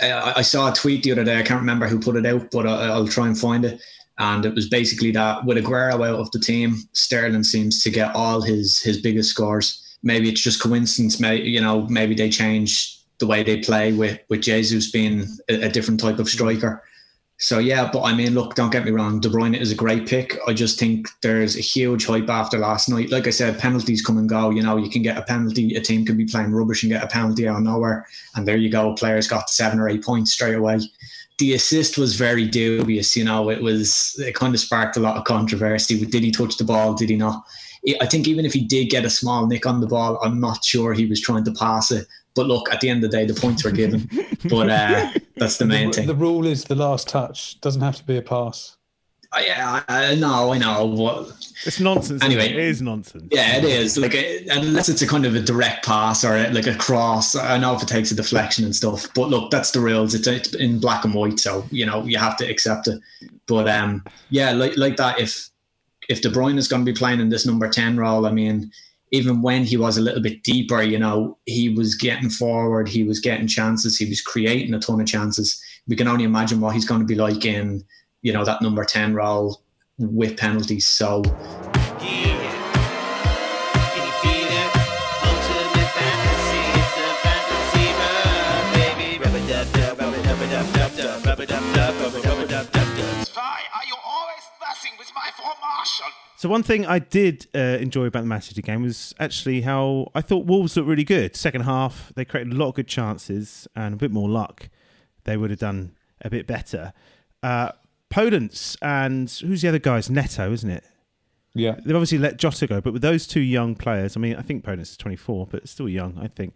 I, 0.00 0.34
I, 0.36 0.42
saw 0.42 0.70
a 0.70 0.74
tweet 0.74 1.02
the 1.02 1.12
other 1.12 1.24
day. 1.24 1.38
I 1.38 1.42
can't 1.42 1.60
remember 1.60 1.86
who 1.86 1.98
put 1.98 2.16
it 2.16 2.24
out, 2.26 2.50
but 2.50 2.66
I, 2.66 2.86
I'll 2.86 3.08
try 3.08 3.26
and 3.26 3.38
find 3.38 3.64
it 3.64 3.80
and 4.18 4.44
it 4.44 4.54
was 4.54 4.68
basically 4.68 5.12
that 5.12 5.44
with 5.44 5.58
Aguero 5.58 6.06
out 6.06 6.18
of 6.18 6.30
the 6.32 6.40
team, 6.40 6.76
Sterling 6.92 7.44
seems 7.44 7.82
to 7.82 7.90
get 7.90 8.14
all 8.14 8.40
his 8.40 8.80
his 8.80 9.00
biggest 9.00 9.30
scores. 9.30 9.96
Maybe 10.02 10.28
it's 10.28 10.40
just 10.40 10.62
coincidence. 10.62 11.20
Maybe 11.20 11.48
you 11.48 11.60
know, 11.60 11.86
maybe 11.88 12.14
they 12.14 12.28
change 12.28 12.96
the 13.18 13.26
way 13.26 13.42
they 13.42 13.60
play 13.60 13.92
with 13.92 14.18
with 14.28 14.42
Jesus 14.42 14.90
being 14.90 15.26
a, 15.48 15.62
a 15.62 15.68
different 15.68 16.00
type 16.00 16.18
of 16.18 16.28
striker. 16.28 16.82
So 17.40 17.60
yeah, 17.60 17.88
but 17.92 18.02
I 18.02 18.14
mean, 18.14 18.34
look, 18.34 18.56
don't 18.56 18.72
get 18.72 18.84
me 18.84 18.90
wrong. 18.90 19.20
De 19.20 19.28
Bruyne 19.28 19.56
is 19.56 19.70
a 19.70 19.76
great 19.76 20.08
pick. 20.08 20.36
I 20.48 20.52
just 20.52 20.76
think 20.76 21.08
there's 21.22 21.56
a 21.56 21.60
huge 21.60 22.04
hype 22.04 22.28
after 22.28 22.58
last 22.58 22.88
night. 22.88 23.10
Like 23.12 23.28
I 23.28 23.30
said, 23.30 23.60
penalties 23.60 24.04
come 24.04 24.18
and 24.18 24.28
go. 24.28 24.50
You 24.50 24.60
know, 24.60 24.76
you 24.76 24.90
can 24.90 25.02
get 25.02 25.16
a 25.16 25.22
penalty. 25.22 25.76
A 25.76 25.80
team 25.80 26.04
can 26.04 26.16
be 26.16 26.24
playing 26.24 26.50
rubbish 26.50 26.82
and 26.82 26.90
get 26.90 27.04
a 27.04 27.06
penalty 27.06 27.46
out 27.46 27.58
of 27.58 27.62
nowhere, 27.62 28.04
and 28.34 28.46
there 28.46 28.56
you 28.56 28.68
go. 28.68 28.94
Players 28.94 29.28
got 29.28 29.50
seven 29.50 29.78
or 29.78 29.88
eight 29.88 30.02
points 30.02 30.32
straight 30.32 30.56
away 30.56 30.80
the 31.38 31.54
assist 31.54 31.96
was 31.96 32.16
very 32.16 32.46
dubious. 32.46 33.16
You 33.16 33.24
know, 33.24 33.50
it 33.50 33.62
was 33.62 34.14
it 34.18 34.34
kind 34.34 34.54
of 34.54 34.60
sparked 34.60 34.96
a 34.96 35.00
lot 35.00 35.16
of 35.16 35.24
controversy. 35.24 36.04
Did 36.04 36.22
he 36.22 36.30
touch 36.30 36.56
the 36.56 36.64
ball? 36.64 36.94
Did 36.94 37.10
he 37.10 37.16
not? 37.16 37.44
I 38.00 38.06
think 38.06 38.26
even 38.26 38.44
if 38.44 38.52
he 38.52 38.60
did 38.60 38.90
get 38.90 39.04
a 39.04 39.10
small 39.10 39.46
nick 39.46 39.64
on 39.64 39.80
the 39.80 39.86
ball, 39.86 40.18
I'm 40.22 40.40
not 40.40 40.64
sure 40.64 40.92
he 40.92 41.06
was 41.06 41.20
trying 41.20 41.44
to 41.44 41.52
pass 41.52 41.90
it. 41.92 42.06
But 42.34 42.46
look, 42.46 42.72
at 42.72 42.80
the 42.80 42.88
end 42.88 43.04
of 43.04 43.10
the 43.10 43.16
day, 43.16 43.24
the 43.24 43.34
points 43.34 43.64
were 43.64 43.70
given. 43.70 44.08
but 44.50 44.68
uh, 44.68 45.10
that's 45.36 45.58
the 45.58 45.64
main 45.64 45.88
the, 45.88 45.92
thing. 45.92 46.06
The 46.06 46.14
rule 46.14 46.46
is 46.46 46.64
the 46.64 46.74
last 46.74 47.08
touch 47.08 47.60
doesn't 47.60 47.82
have 47.82 47.96
to 47.96 48.04
be 48.04 48.16
a 48.16 48.22
pass. 48.22 48.77
Uh, 49.30 49.40
yeah, 49.44 49.82
I, 49.88 50.12
I 50.12 50.14
know, 50.14 50.52
I 50.52 50.58
know. 50.58 50.88
But 50.96 51.28
It's 51.66 51.80
nonsense. 51.80 52.22
Anyway, 52.22 52.48
it 52.50 52.56
is 52.56 52.80
nonsense. 52.80 53.28
Yeah, 53.30 53.56
it 53.56 53.64
is. 53.64 53.98
Like 53.98 54.14
unless 54.50 54.88
it's 54.88 55.02
a 55.02 55.06
kind 55.06 55.26
of 55.26 55.34
a 55.34 55.40
direct 55.40 55.84
pass 55.84 56.24
or 56.24 56.48
like 56.50 56.66
a 56.66 56.74
cross. 56.74 57.34
I 57.36 57.58
know 57.58 57.74
if 57.74 57.82
it 57.82 57.88
takes 57.88 58.10
a 58.10 58.14
deflection 58.14 58.64
and 58.64 58.74
stuff, 58.74 59.06
but 59.14 59.28
look, 59.28 59.50
that's 59.50 59.72
the 59.72 59.80
rules. 59.80 60.14
It's, 60.14 60.26
it's 60.26 60.54
in 60.54 60.80
black 60.80 61.04
and 61.04 61.12
white, 61.12 61.40
so 61.40 61.66
you 61.70 61.84
know 61.84 62.04
you 62.04 62.16
have 62.16 62.38
to 62.38 62.48
accept 62.48 62.88
it. 62.88 63.00
But 63.46 63.68
um, 63.68 64.02
yeah, 64.30 64.52
like 64.52 64.76
like 64.78 64.96
that. 64.96 65.20
If 65.20 65.50
if 66.08 66.22
De 66.22 66.30
Bruyne 66.30 66.56
is 66.56 66.68
going 66.68 66.84
to 66.84 66.90
be 66.90 66.96
playing 66.96 67.20
in 67.20 67.28
this 67.28 67.44
number 67.44 67.68
ten 67.68 67.98
role, 67.98 68.24
I 68.24 68.30
mean, 68.30 68.70
even 69.12 69.42
when 69.42 69.64
he 69.64 69.76
was 69.76 69.98
a 69.98 70.02
little 70.02 70.22
bit 70.22 70.42
deeper, 70.42 70.82
you 70.82 70.98
know, 70.98 71.36
he 71.44 71.68
was 71.68 71.94
getting 71.94 72.30
forward, 72.30 72.88
he 72.88 73.04
was 73.04 73.20
getting 73.20 73.46
chances, 73.46 73.98
he 73.98 74.06
was 74.06 74.22
creating 74.22 74.72
a 74.72 74.78
ton 74.78 75.00
of 75.00 75.06
chances. 75.06 75.62
We 75.86 75.96
can 75.96 76.08
only 76.08 76.24
imagine 76.24 76.60
what 76.60 76.74
he's 76.74 76.86
going 76.86 77.00
to 77.00 77.06
be 77.06 77.14
like 77.14 77.44
in, 77.44 77.84
you 78.22 78.32
know, 78.32 78.44
that 78.44 78.62
number 78.62 78.84
10 78.84 79.14
role 79.14 79.60
with 79.98 80.36
penalties. 80.36 80.86
So 80.86 81.22
So 96.38 96.48
one 96.48 96.62
thing 96.62 96.86
I 96.86 97.00
did 97.00 97.48
uh, 97.52 97.58
enjoy 97.58 98.06
about 98.06 98.20
the 98.20 98.26
Man 98.26 98.40
City 98.40 98.62
game 98.62 98.82
was 98.84 99.12
actually 99.18 99.62
how 99.62 100.12
I 100.14 100.20
thought 100.20 100.46
Wolves 100.46 100.76
looked 100.76 100.88
really 100.88 101.02
good. 101.02 101.34
Second 101.34 101.62
half, 101.62 102.12
they 102.14 102.24
created 102.24 102.52
a 102.52 102.56
lot 102.56 102.68
of 102.68 102.74
good 102.76 102.86
chances 102.86 103.66
and 103.74 103.94
a 103.94 103.96
bit 103.96 104.12
more 104.12 104.28
luck. 104.28 104.68
They 105.24 105.36
would 105.36 105.50
have 105.50 105.58
done 105.58 105.96
a 106.20 106.30
bit 106.30 106.46
better. 106.46 106.92
Uh, 107.42 107.72
Podence 108.10 108.76
and 108.82 109.30
who's 109.30 109.62
the 109.62 109.68
other 109.68 109.78
guys? 109.78 110.08
Neto, 110.10 110.52
isn't 110.52 110.70
it? 110.70 110.84
Yeah. 111.54 111.76
They've 111.84 111.96
obviously 111.96 112.18
let 112.18 112.36
Jota 112.36 112.66
go, 112.66 112.80
but 112.80 112.92
with 112.92 113.02
those 113.02 113.26
two 113.26 113.40
young 113.40 113.74
players, 113.74 114.16
I 114.16 114.20
mean, 114.20 114.36
I 114.36 114.42
think 114.42 114.64
Podence 114.64 114.82
is 114.82 114.96
24, 114.96 115.48
but 115.50 115.68
still 115.68 115.88
young, 115.88 116.18
I 116.20 116.28
think. 116.28 116.54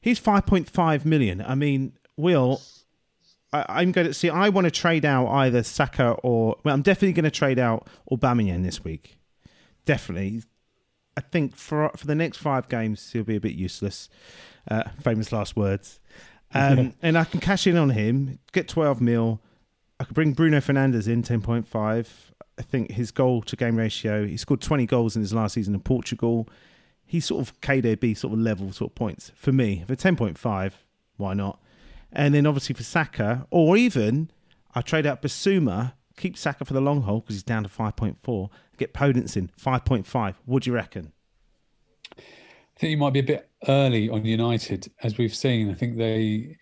He's 0.00 0.20
5.5 0.20 1.04
million. 1.04 1.42
I 1.42 1.54
mean, 1.54 1.94
Will, 2.16 2.60
I, 3.52 3.82
am 3.82 3.92
going 3.92 4.06
to 4.06 4.14
see. 4.14 4.30
I 4.30 4.50
want 4.50 4.66
to 4.66 4.70
trade 4.70 5.04
out 5.04 5.28
either 5.28 5.62
Saka 5.62 6.12
or 6.22 6.56
well, 6.62 6.74
I'm 6.74 6.82
definitely 6.82 7.14
going 7.14 7.24
to 7.24 7.30
trade 7.30 7.58
out 7.58 7.88
Aubameyang 8.10 8.62
this 8.62 8.84
week 8.84 9.18
definitely. 9.84 10.42
I 11.16 11.20
think 11.20 11.56
for 11.56 11.90
for 11.96 12.06
the 12.06 12.14
next 12.14 12.38
five 12.38 12.68
games 12.68 13.12
he'll 13.12 13.24
be 13.24 13.36
a 13.36 13.40
bit 13.40 13.54
useless. 13.54 14.08
Uh, 14.68 14.84
famous 15.00 15.30
last 15.30 15.56
words. 15.56 16.00
Um, 16.52 16.94
and 17.02 17.16
I 17.18 17.24
can 17.24 17.40
cash 17.40 17.66
in 17.66 17.76
on 17.76 17.90
him, 17.90 18.38
get 18.52 18.68
twelve 18.68 19.00
mil. 19.00 19.40
I 20.00 20.04
could 20.04 20.14
bring 20.14 20.32
Bruno 20.32 20.58
Fernandes 20.58 21.08
in 21.08 21.22
ten 21.22 21.40
point 21.40 21.66
five. 21.66 22.32
I 22.58 22.62
think 22.62 22.92
his 22.92 23.10
goal 23.10 23.42
to 23.42 23.56
game 23.56 23.76
ratio. 23.76 24.26
He 24.26 24.36
scored 24.36 24.60
twenty 24.60 24.86
goals 24.86 25.16
in 25.16 25.22
his 25.22 25.32
last 25.32 25.54
season 25.54 25.74
in 25.74 25.80
Portugal. 25.80 26.48
He's 27.06 27.26
sort 27.26 27.46
of 27.46 27.60
KDB 27.60 28.16
sort 28.16 28.32
of 28.32 28.38
level 28.38 28.72
sort 28.72 28.92
of 28.92 28.94
points 28.94 29.32
for 29.34 29.52
me. 29.52 29.84
For 29.86 29.94
ten 29.94 30.16
point 30.16 30.38
five, 30.38 30.84
why 31.16 31.34
not? 31.34 31.60
And 32.12 32.34
then 32.34 32.46
obviously 32.46 32.74
for 32.74 32.84
Saka, 32.84 33.46
or 33.50 33.76
even 33.76 34.30
I 34.74 34.80
trade 34.80 35.06
out 35.06 35.22
Basuma, 35.22 35.94
keep 36.16 36.36
Saka 36.36 36.64
for 36.64 36.74
the 36.74 36.80
long 36.80 37.02
haul 37.02 37.20
because 37.20 37.36
he's 37.36 37.42
down 37.42 37.62
to 37.64 37.68
five 37.68 37.96
point 37.96 38.18
four 38.22 38.50
get 38.76 38.92
Podence 38.92 39.36
in 39.36 39.48
5.5. 39.48 40.34
What 40.44 40.62
do 40.62 40.70
you 40.70 40.74
reckon? 40.74 41.12
I 42.18 42.78
think 42.78 42.90
you 42.90 42.96
might 42.96 43.12
be 43.12 43.20
a 43.20 43.24
bit 43.24 43.48
early 43.68 44.08
on 44.08 44.24
United, 44.24 44.90
as 45.02 45.16
we've 45.16 45.34
seen. 45.34 45.70
I 45.70 45.74
think 45.74 45.96
they, 45.96 46.56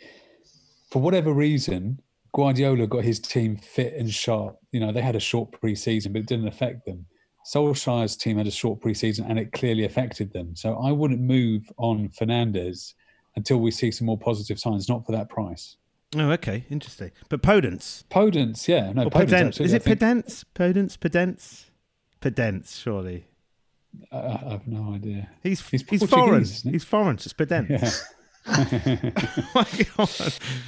for 0.91 1.01
whatever 1.01 1.33
reason, 1.33 2.01
Guardiola 2.35 2.87
got 2.87 3.05
his 3.05 3.21
team 3.21 3.57
fit 3.57 3.95
and 3.95 4.13
sharp. 4.13 4.57
You 4.71 4.81
know, 4.81 4.93
they 4.93 5.03
had 5.03 5.17
a 5.17 5.21
short 5.21 5.53
pre-season, 5.53 6.13
but 6.13 6.21
it 6.21 6.27
didn't 6.27 6.49
affect 6.49 6.87
them. 6.87 7.07
Solskjaer's 7.53 8.17
team 8.17 8.39
had 8.39 8.47
a 8.47 8.53
short 8.53 8.81
pre-season, 8.81 9.27
and 9.29 9.39
it 9.39 9.53
clearly 9.53 9.85
affected 9.85 10.33
them. 10.33 10.55
So 10.55 10.75
I 10.77 10.93
wouldn't 10.93 11.21
move 11.21 11.71
on 11.77 12.09
Fernandes 12.09 12.95
until 13.37 13.59
we 13.59 13.71
see 13.71 13.91
some 13.91 14.07
more 14.07 14.19
positive 14.19 14.59
signs. 14.59 14.89
Not 14.89 15.05
for 15.05 15.13
that 15.13 15.29
price. 15.29 15.77
Oh, 16.15 16.31
okay, 16.33 16.65
interesting. 16.71 17.11
But 17.29 17.43
Podence, 17.43 18.05
Podence, 18.05 18.69
yeah, 18.69 18.93
no, 18.93 19.05
or 19.05 19.11
Podence. 19.11 19.61
Is 19.61 19.73
it 19.73 19.83
Podence? 19.85 20.45
Podence, 20.55 20.99
Podence. 20.99 21.65
Pedence, 22.21 22.79
surely. 22.79 23.25
I, 24.11 24.19
I 24.19 24.51
have 24.51 24.67
no 24.67 24.95
idea. 24.95 25.29
He's 25.43 25.67
he's, 25.69 25.83
he's 25.89 26.05
foreign. 26.05 26.45
He's 26.45 26.85
foreign. 26.85 27.17
It's 27.17 27.33
Pedence. 27.33 27.71
Yeah. 27.83 27.91
uh, 28.47 30.07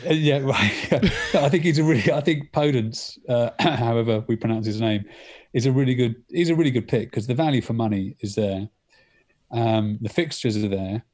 yeah, 0.09 0.39
right. 0.39 0.93
I 1.35 1.49
think 1.49 1.65
he's 1.65 1.79
a 1.79 1.85
really. 1.85 2.13
I 2.13 2.21
think 2.21 2.53
Podence, 2.53 3.19
uh, 3.29 3.51
however 3.59 4.25
we 4.29 4.37
pronounce 4.37 4.67
his 4.67 4.81
name, 4.81 5.05
is 5.53 5.67
a 5.67 5.73
really 5.73 5.95
good. 5.95 6.15
He's 6.29 6.51
a 6.51 6.55
really 6.55 6.71
good 6.71 6.87
pick 6.87 7.11
because 7.11 7.27
the 7.27 7.35
value 7.35 7.61
for 7.61 7.73
money 7.73 8.17
is 8.21 8.37
there. 8.37 8.69
Um, 9.51 9.99
the 10.01 10.09
fixtures 10.09 10.57
are 10.57 10.69
there. 10.69 11.05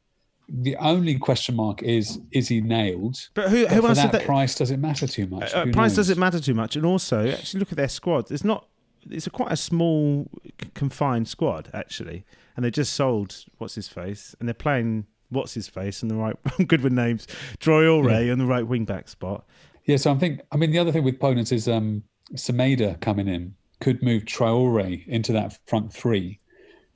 The 0.48 0.76
only 0.76 1.18
question 1.18 1.56
mark 1.56 1.82
is 1.82 2.18
is 2.32 2.48
he 2.48 2.60
nailed? 2.60 3.16
But 3.34 3.48
who, 3.48 3.66
who 3.66 3.80
but 3.80 3.88
else 3.90 3.98
that, 3.98 4.12
that 4.12 4.24
price 4.24 4.54
does 4.54 4.70
it 4.70 4.78
matter 4.78 5.06
too 5.06 5.28
much? 5.28 5.54
Uh, 5.54 5.66
price 5.66 5.96
doesn't 5.96 6.18
matter 6.18 6.40
too 6.40 6.54
much, 6.54 6.76
and 6.76 6.84
also 6.84 7.26
actually 7.26 7.60
look 7.60 7.72
at 7.72 7.76
their 7.76 7.88
squad. 7.88 8.30
It's 8.30 8.44
not 8.44 8.66
it's 9.08 9.26
a 9.26 9.30
quite 9.30 9.52
a 9.52 9.56
small 9.56 10.28
confined 10.74 11.28
squad 11.28 11.70
actually, 11.72 12.26
and 12.54 12.64
they 12.64 12.70
just 12.70 12.92
sold 12.92 13.44
what's 13.56 13.76
his 13.76 13.88
face, 13.88 14.34
and 14.38 14.48
they're 14.48 14.54
playing 14.54 15.06
what's 15.30 15.54
his 15.54 15.68
face 15.68 16.02
and 16.02 16.10
the 16.10 16.16
right. 16.16 16.36
I'm 16.58 16.66
good 16.66 16.82
with 16.82 16.92
names. 16.92 17.26
Traore 17.58 18.26
yeah. 18.26 18.32
on 18.32 18.38
the 18.38 18.46
right 18.46 18.66
wing 18.66 18.84
back 18.84 19.08
spot. 19.08 19.44
Yeah, 19.86 19.96
so 19.96 20.12
I 20.12 20.16
think 20.16 20.40
I 20.52 20.56
mean 20.56 20.70
the 20.70 20.78
other 20.78 20.92
thing 20.92 21.04
with 21.04 21.18
Podence 21.18 21.52
is 21.52 21.68
um 21.68 22.02
Semedo 22.34 23.00
coming 23.00 23.28
in 23.28 23.54
could 23.80 24.02
move 24.02 24.24
Traore 24.24 25.06
into 25.06 25.32
that 25.32 25.58
front 25.66 25.92
three, 25.92 26.38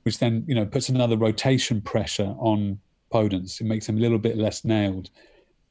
which 0.03 0.19
then 0.19 0.45
you 0.47 0.55
know 0.55 0.65
puts 0.65 0.89
another 0.89 1.17
rotation 1.17 1.81
pressure 1.81 2.35
on 2.37 2.79
Podence. 3.11 3.59
It 3.59 3.65
makes 3.65 3.89
him 3.89 3.97
a 3.97 4.01
little 4.01 4.19
bit 4.19 4.37
less 4.37 4.63
nailed. 4.63 5.09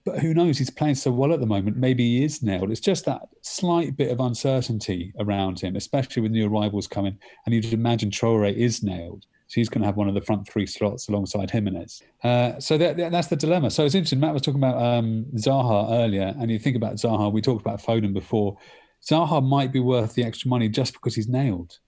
But 0.05 0.19
who 0.19 0.35
knows? 0.35 0.59
He's 0.59 0.69
playing 0.69 0.97
so 0.97 1.11
well 1.11 1.33
at 1.33 1.41
the 1.41 1.47
moment. 1.47 1.79
Maybe 1.79 2.19
he 2.19 2.25
is 2.25 2.43
nailed. 2.43 2.71
It's 2.71 2.81
just 2.81 3.07
that 3.07 3.23
slight 3.41 3.97
bit 3.97 4.11
of 4.11 4.21
uncertainty 4.21 5.15
around 5.19 5.61
him, 5.61 5.77
especially 5.77 6.21
with 6.21 6.33
new 6.33 6.47
arrivals 6.47 6.87
coming. 6.87 7.19
And 7.47 7.55
you'd 7.55 7.73
imagine 7.73 8.11
Traore 8.11 8.55
is 8.55 8.83
nailed. 8.83 9.25
He's 9.55 9.69
going 9.69 9.83
to 9.83 9.87
have 9.87 9.97
one 9.97 10.09
of 10.09 10.15
the 10.15 10.21
front 10.21 10.49
three 10.49 10.67
slots 10.67 11.09
alongside 11.09 11.51
Jimenez. 11.51 12.03
Uh, 12.23 12.59
so 12.59 12.77
that, 12.79 12.97
that's 12.97 13.29
the 13.29 13.37
dilemma. 13.37 13.71
So 13.71 13.85
it's 13.85 13.95
interesting. 13.95 14.21
Matt 14.21 14.33
was 14.33 14.43
talking 14.43 14.61
about 14.61 14.81
um, 14.83 15.27
Zaha 15.37 16.05
earlier, 16.05 16.35
and 16.39 16.51
you 16.51 16.59
think 16.59 16.77
about 16.77 16.97
Zaha. 16.97 17.33
We 17.33 17.41
talked 17.41 17.61
about 17.61 17.81
Foden 17.81 18.13
before. 18.13 18.57
Zaha 19.05 19.47
might 19.47 19.73
be 19.73 19.81
worth 19.81 20.15
the 20.15 20.25
extra 20.25 20.49
money 20.49 20.69
just 20.69 20.95
because 20.95 21.15
he's 21.15 21.29
nailed. 21.29 21.79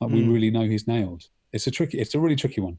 Like 0.00 0.10
mm. 0.10 0.14
we 0.14 0.24
hmm. 0.24 0.32
really 0.32 0.50
know 0.50 0.62
he's 0.62 0.86
nailed. 0.86 1.24
It's 1.52 1.66
a 1.66 1.70
tricky. 1.70 1.98
It's 1.98 2.14
a 2.14 2.20
really 2.20 2.36
tricky 2.36 2.60
one. 2.60 2.78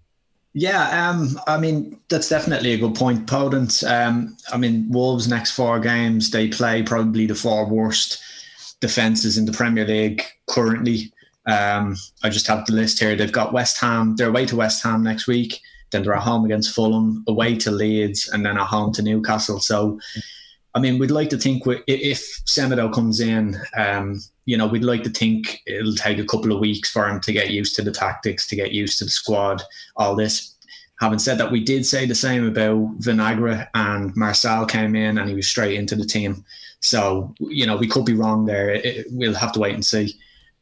Yeah, 0.53 1.09
um, 1.09 1.39
I 1.45 1.57
mean 1.57 1.99
that's 2.09 2.29
definitely 2.29 2.73
a 2.73 2.77
good 2.77 2.95
point. 2.95 3.27
Podence. 3.27 3.83
Um, 3.89 4.37
I 4.51 4.57
mean 4.57 4.89
Wolves' 4.89 5.27
next 5.27 5.51
four 5.51 5.79
games 5.79 6.31
they 6.31 6.47
play 6.47 6.83
probably 6.83 7.25
the 7.25 7.35
four 7.35 7.67
worst 7.67 8.19
defenses 8.81 9.37
in 9.37 9.45
the 9.45 9.51
Premier 9.51 9.85
League 9.85 10.23
currently. 10.47 11.11
Um, 11.47 11.95
I 12.23 12.29
just 12.29 12.47
have 12.47 12.65
the 12.65 12.73
list 12.73 12.99
here. 12.99 13.15
They've 13.15 13.31
got 13.31 13.53
West 13.53 13.79
Ham. 13.79 14.15
They're 14.15 14.29
away 14.29 14.45
to 14.47 14.55
West 14.55 14.83
Ham 14.83 15.03
next 15.03 15.27
week. 15.27 15.59
Then 15.91 16.03
they're 16.03 16.15
at 16.15 16.23
home 16.23 16.43
against 16.43 16.75
Fulham, 16.75 17.23
away 17.27 17.55
to 17.57 17.71
Leeds, 17.71 18.29
and 18.29 18.45
then 18.45 18.57
at 18.57 18.67
home 18.67 18.91
to 18.93 19.01
Newcastle. 19.01 19.59
So, 19.59 19.99
I 20.75 20.79
mean, 20.79 20.99
we'd 20.99 21.11
like 21.11 21.29
to 21.29 21.37
think 21.37 21.63
if 21.87 22.19
Semedo 22.45 22.93
comes 22.93 23.21
in, 23.21 23.57
um, 23.77 24.21
you 24.45 24.57
know, 24.57 24.67
we'd 24.67 24.83
like 24.83 25.03
to 25.03 25.09
think 25.09 25.61
it'll 25.65 25.95
take 25.95 26.19
a 26.19 26.25
couple 26.25 26.51
of 26.51 26.59
weeks 26.59 26.89
for 26.91 27.07
him 27.07 27.21
to 27.21 27.31
get 27.31 27.51
used 27.51 27.75
to 27.75 27.81
the 27.81 27.91
tactics, 27.91 28.45
to 28.47 28.55
get 28.55 28.73
used 28.73 28.99
to 28.99 29.05
the 29.05 29.11
squad, 29.11 29.61
all 29.95 30.15
this. 30.15 30.55
Having 30.99 31.19
said 31.19 31.37
that, 31.37 31.51
we 31.51 31.63
did 31.63 31.85
say 31.85 32.05
the 32.05 32.15
same 32.15 32.45
about 32.45 32.99
Vinagre 32.99 33.67
and 33.73 34.13
Marçal 34.15 34.67
came 34.67 34.95
in 34.95 35.17
and 35.17 35.29
he 35.29 35.35
was 35.35 35.47
straight 35.47 35.77
into 35.77 35.95
the 35.95 36.05
team. 36.05 36.43
So, 36.79 37.33
you 37.39 37.65
know, 37.65 37.77
we 37.77 37.87
could 37.87 38.05
be 38.05 38.13
wrong 38.13 38.45
there. 38.45 38.71
It, 38.71 39.07
we'll 39.11 39.33
have 39.35 39.51
to 39.53 39.59
wait 39.59 39.75
and 39.75 39.85
see. 39.85 40.15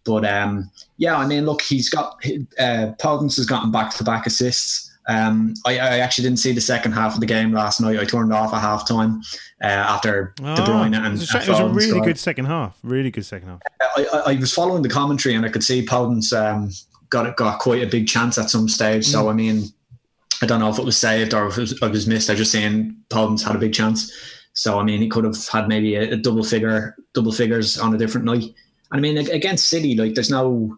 But 0.05 0.23
um, 0.23 0.69
yeah, 0.97 1.17
I 1.17 1.25
mean, 1.25 1.45
look, 1.45 1.61
he's 1.61 1.89
got, 1.89 2.23
uh, 2.59 2.93
has 3.01 3.45
gotten 3.45 3.71
back 3.71 3.93
to 3.95 4.03
back 4.03 4.27
assists. 4.27 4.91
Um, 5.07 5.53
I, 5.65 5.73
I, 5.73 5.97
actually 5.99 6.23
didn't 6.23 6.39
see 6.39 6.51
the 6.51 6.61
second 6.61 6.93
half 6.93 7.13
of 7.13 7.19
the 7.19 7.27
game 7.27 7.51
last 7.51 7.79
night. 7.79 7.99
I 7.99 8.05
turned 8.05 8.33
off 8.33 8.55
at 8.55 8.61
half 8.61 8.87
time 8.87 9.21
uh, 9.61 9.67
after 9.67 10.33
oh, 10.41 10.55
De 10.55 10.63
Bruyne 10.63 10.95
and 10.97 11.05
it 11.05 11.11
was 11.11 11.35
a, 11.35 11.41
it 11.41 11.47
was 11.47 11.59
a 11.59 11.67
really 11.67 12.01
good 12.01 12.17
second 12.17 12.45
half. 12.45 12.79
Really 12.81 13.11
good 13.11 13.23
second 13.23 13.49
half. 13.49 13.59
I, 13.97 14.05
I, 14.05 14.31
I, 14.31 14.39
was 14.39 14.51
following 14.51 14.81
the 14.81 14.89
commentary 14.89 15.35
and 15.35 15.45
I 15.45 15.49
could 15.49 15.63
see 15.63 15.85
Podence 15.85 16.33
um, 16.33 16.71
got 17.09 17.37
got 17.37 17.59
quite 17.59 17.83
a 17.83 17.87
big 17.87 18.07
chance 18.07 18.39
at 18.39 18.49
some 18.49 18.67
stage. 18.67 19.05
Mm. 19.05 19.11
So 19.11 19.29
I 19.29 19.33
mean, 19.33 19.65
I 20.41 20.47
don't 20.47 20.59
know 20.59 20.69
if 20.69 20.79
it 20.79 20.85
was 20.85 20.97
saved 20.97 21.35
or 21.35 21.47
if 21.47 21.57
it 21.57 21.61
was, 21.61 21.71
it 21.73 21.91
was 21.91 22.07
missed. 22.07 22.31
I 22.31 22.35
just 22.35 22.51
saying 22.51 22.95
Podence 23.09 23.43
had 23.43 23.55
a 23.55 23.59
big 23.59 23.73
chance. 23.73 24.11
So 24.53 24.79
I 24.79 24.83
mean, 24.83 25.01
he 25.01 25.07
could 25.07 25.23
have 25.23 25.47
had 25.47 25.67
maybe 25.67 25.95
a, 25.95 26.13
a 26.13 26.17
double 26.17 26.43
figure, 26.43 26.95
double 27.13 27.31
figures 27.31 27.77
on 27.77 27.93
a 27.93 27.97
different 27.97 28.25
night. 28.25 28.55
And 28.91 28.99
I 28.99 29.01
mean, 29.01 29.17
against 29.17 29.69
City, 29.69 29.95
like 29.95 30.13
there's 30.13 30.29
no 30.29 30.77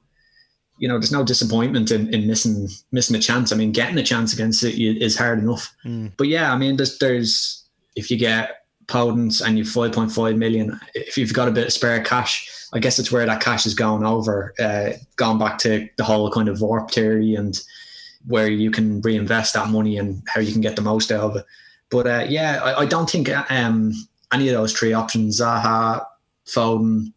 you 0.79 0.87
know, 0.87 0.99
there's 0.99 1.11
no 1.11 1.23
disappointment 1.23 1.91
in, 1.91 2.13
in 2.13 2.27
missing 2.27 2.69
missing 2.91 3.15
a 3.15 3.19
chance. 3.19 3.51
I 3.51 3.55
mean, 3.55 3.71
getting 3.71 3.97
a 3.97 4.03
chance 4.03 4.33
against 4.33 4.59
City 4.59 4.89
is 5.01 5.17
hard 5.17 5.39
enough. 5.39 5.73
Mm. 5.83 6.11
But 6.17 6.27
yeah, 6.27 6.53
I 6.53 6.57
mean, 6.57 6.77
there's 6.77 6.97
there's 6.99 7.65
if 7.95 8.11
you 8.11 8.17
get 8.17 8.63
Podence 8.85 9.45
and 9.45 9.57
you 9.57 9.63
5.5 9.63 10.37
million, 10.37 10.79
if 10.93 11.17
you've 11.17 11.33
got 11.33 11.47
a 11.47 11.51
bit 11.51 11.67
of 11.67 11.73
spare 11.73 12.01
cash, 12.03 12.49
I 12.73 12.79
guess 12.79 12.99
it's 12.99 13.11
where 13.11 13.25
that 13.25 13.41
cash 13.41 13.65
is 13.65 13.73
going 13.73 14.05
over, 14.05 14.53
uh, 14.59 14.91
going 15.15 15.39
back 15.39 15.57
to 15.59 15.89
the 15.97 16.03
whole 16.03 16.31
kind 16.31 16.47
of 16.47 16.61
warp 16.61 16.91
theory 16.91 17.35
and 17.35 17.59
where 18.27 18.49
you 18.49 18.71
can 18.71 19.01
reinvest 19.01 19.53
that 19.55 19.69
money 19.69 19.97
and 19.97 20.21
how 20.27 20.41
you 20.41 20.51
can 20.51 20.61
get 20.61 20.75
the 20.75 20.81
most 20.81 21.11
out 21.11 21.21
of 21.21 21.35
it. 21.37 21.45
But 21.89 22.07
uh, 22.07 22.25
yeah, 22.29 22.59
I, 22.63 22.81
I, 22.81 22.85
don't 22.85 23.09
think 23.09 23.29
um, 23.49 23.93
any 24.33 24.49
of 24.49 24.55
those 24.55 24.73
three 24.73 24.91
options, 24.91 25.39
Zaha, 25.39 26.05
Foden, 26.45 27.13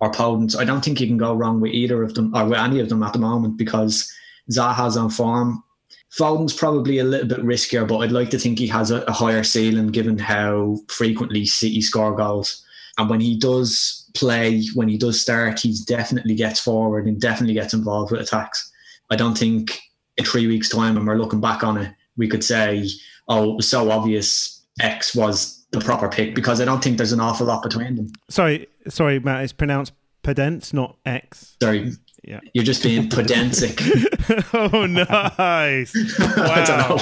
or 0.00 0.10
Podence, 0.10 0.56
I 0.56 0.64
don't 0.64 0.84
think 0.84 1.00
you 1.00 1.06
can 1.06 1.16
go 1.16 1.34
wrong 1.34 1.60
with 1.60 1.72
either 1.72 2.02
of 2.02 2.14
them 2.14 2.34
or 2.34 2.44
with 2.46 2.58
any 2.58 2.80
of 2.80 2.88
them 2.88 3.02
at 3.02 3.12
the 3.12 3.18
moment 3.18 3.56
because 3.56 4.10
Zaha's 4.50 4.96
on 4.96 5.10
form. 5.10 5.62
Foden's 6.10 6.52
probably 6.52 6.98
a 6.98 7.04
little 7.04 7.28
bit 7.28 7.38
riskier, 7.38 7.86
but 7.86 7.98
I'd 7.98 8.12
like 8.12 8.30
to 8.30 8.38
think 8.38 8.58
he 8.58 8.66
has 8.66 8.90
a, 8.90 9.02
a 9.02 9.12
higher 9.12 9.44
ceiling 9.44 9.88
given 9.88 10.18
how 10.18 10.78
frequently 10.88 11.46
City 11.46 11.80
score 11.80 12.16
goals. 12.16 12.64
And 12.98 13.08
when 13.08 13.20
he 13.20 13.38
does 13.38 14.10
play, 14.14 14.64
when 14.74 14.88
he 14.88 14.98
does 14.98 15.20
start, 15.20 15.60
he 15.60 15.76
definitely 15.86 16.34
gets 16.34 16.58
forward 16.58 17.06
and 17.06 17.20
definitely 17.20 17.54
gets 17.54 17.74
involved 17.74 18.10
with 18.10 18.20
attacks. 18.20 18.70
I 19.10 19.16
don't 19.16 19.38
think 19.38 19.80
in 20.16 20.24
three 20.24 20.46
weeks' 20.46 20.68
time, 20.68 20.96
when 20.96 21.06
we're 21.06 21.18
looking 21.18 21.40
back 21.40 21.62
on 21.62 21.78
it, 21.78 21.92
we 22.16 22.28
could 22.28 22.44
say, 22.44 22.88
oh, 23.28 23.52
it 23.52 23.56
was 23.56 23.68
so 23.68 23.90
obvious 23.90 24.64
X 24.80 25.14
was 25.14 25.59
the 25.72 25.80
proper 25.80 26.08
pick 26.08 26.34
because 26.34 26.60
I 26.60 26.64
don't 26.64 26.82
think 26.82 26.96
there's 26.96 27.12
an 27.12 27.20
awful 27.20 27.46
lot 27.46 27.62
between 27.62 27.96
them. 27.96 28.12
Sorry, 28.28 28.66
sorry, 28.88 29.20
Matt. 29.20 29.44
It's 29.44 29.52
pronounced 29.52 29.92
Podence, 30.22 30.72
not 30.72 30.96
X. 31.06 31.56
Sorry. 31.62 31.92
Yeah. 32.24 32.40
You're 32.52 32.64
just 32.64 32.82
being 32.82 33.08
pedantic. 33.10 33.80
oh, 34.54 34.86
nice. 34.86 35.94
wow. 36.36 36.96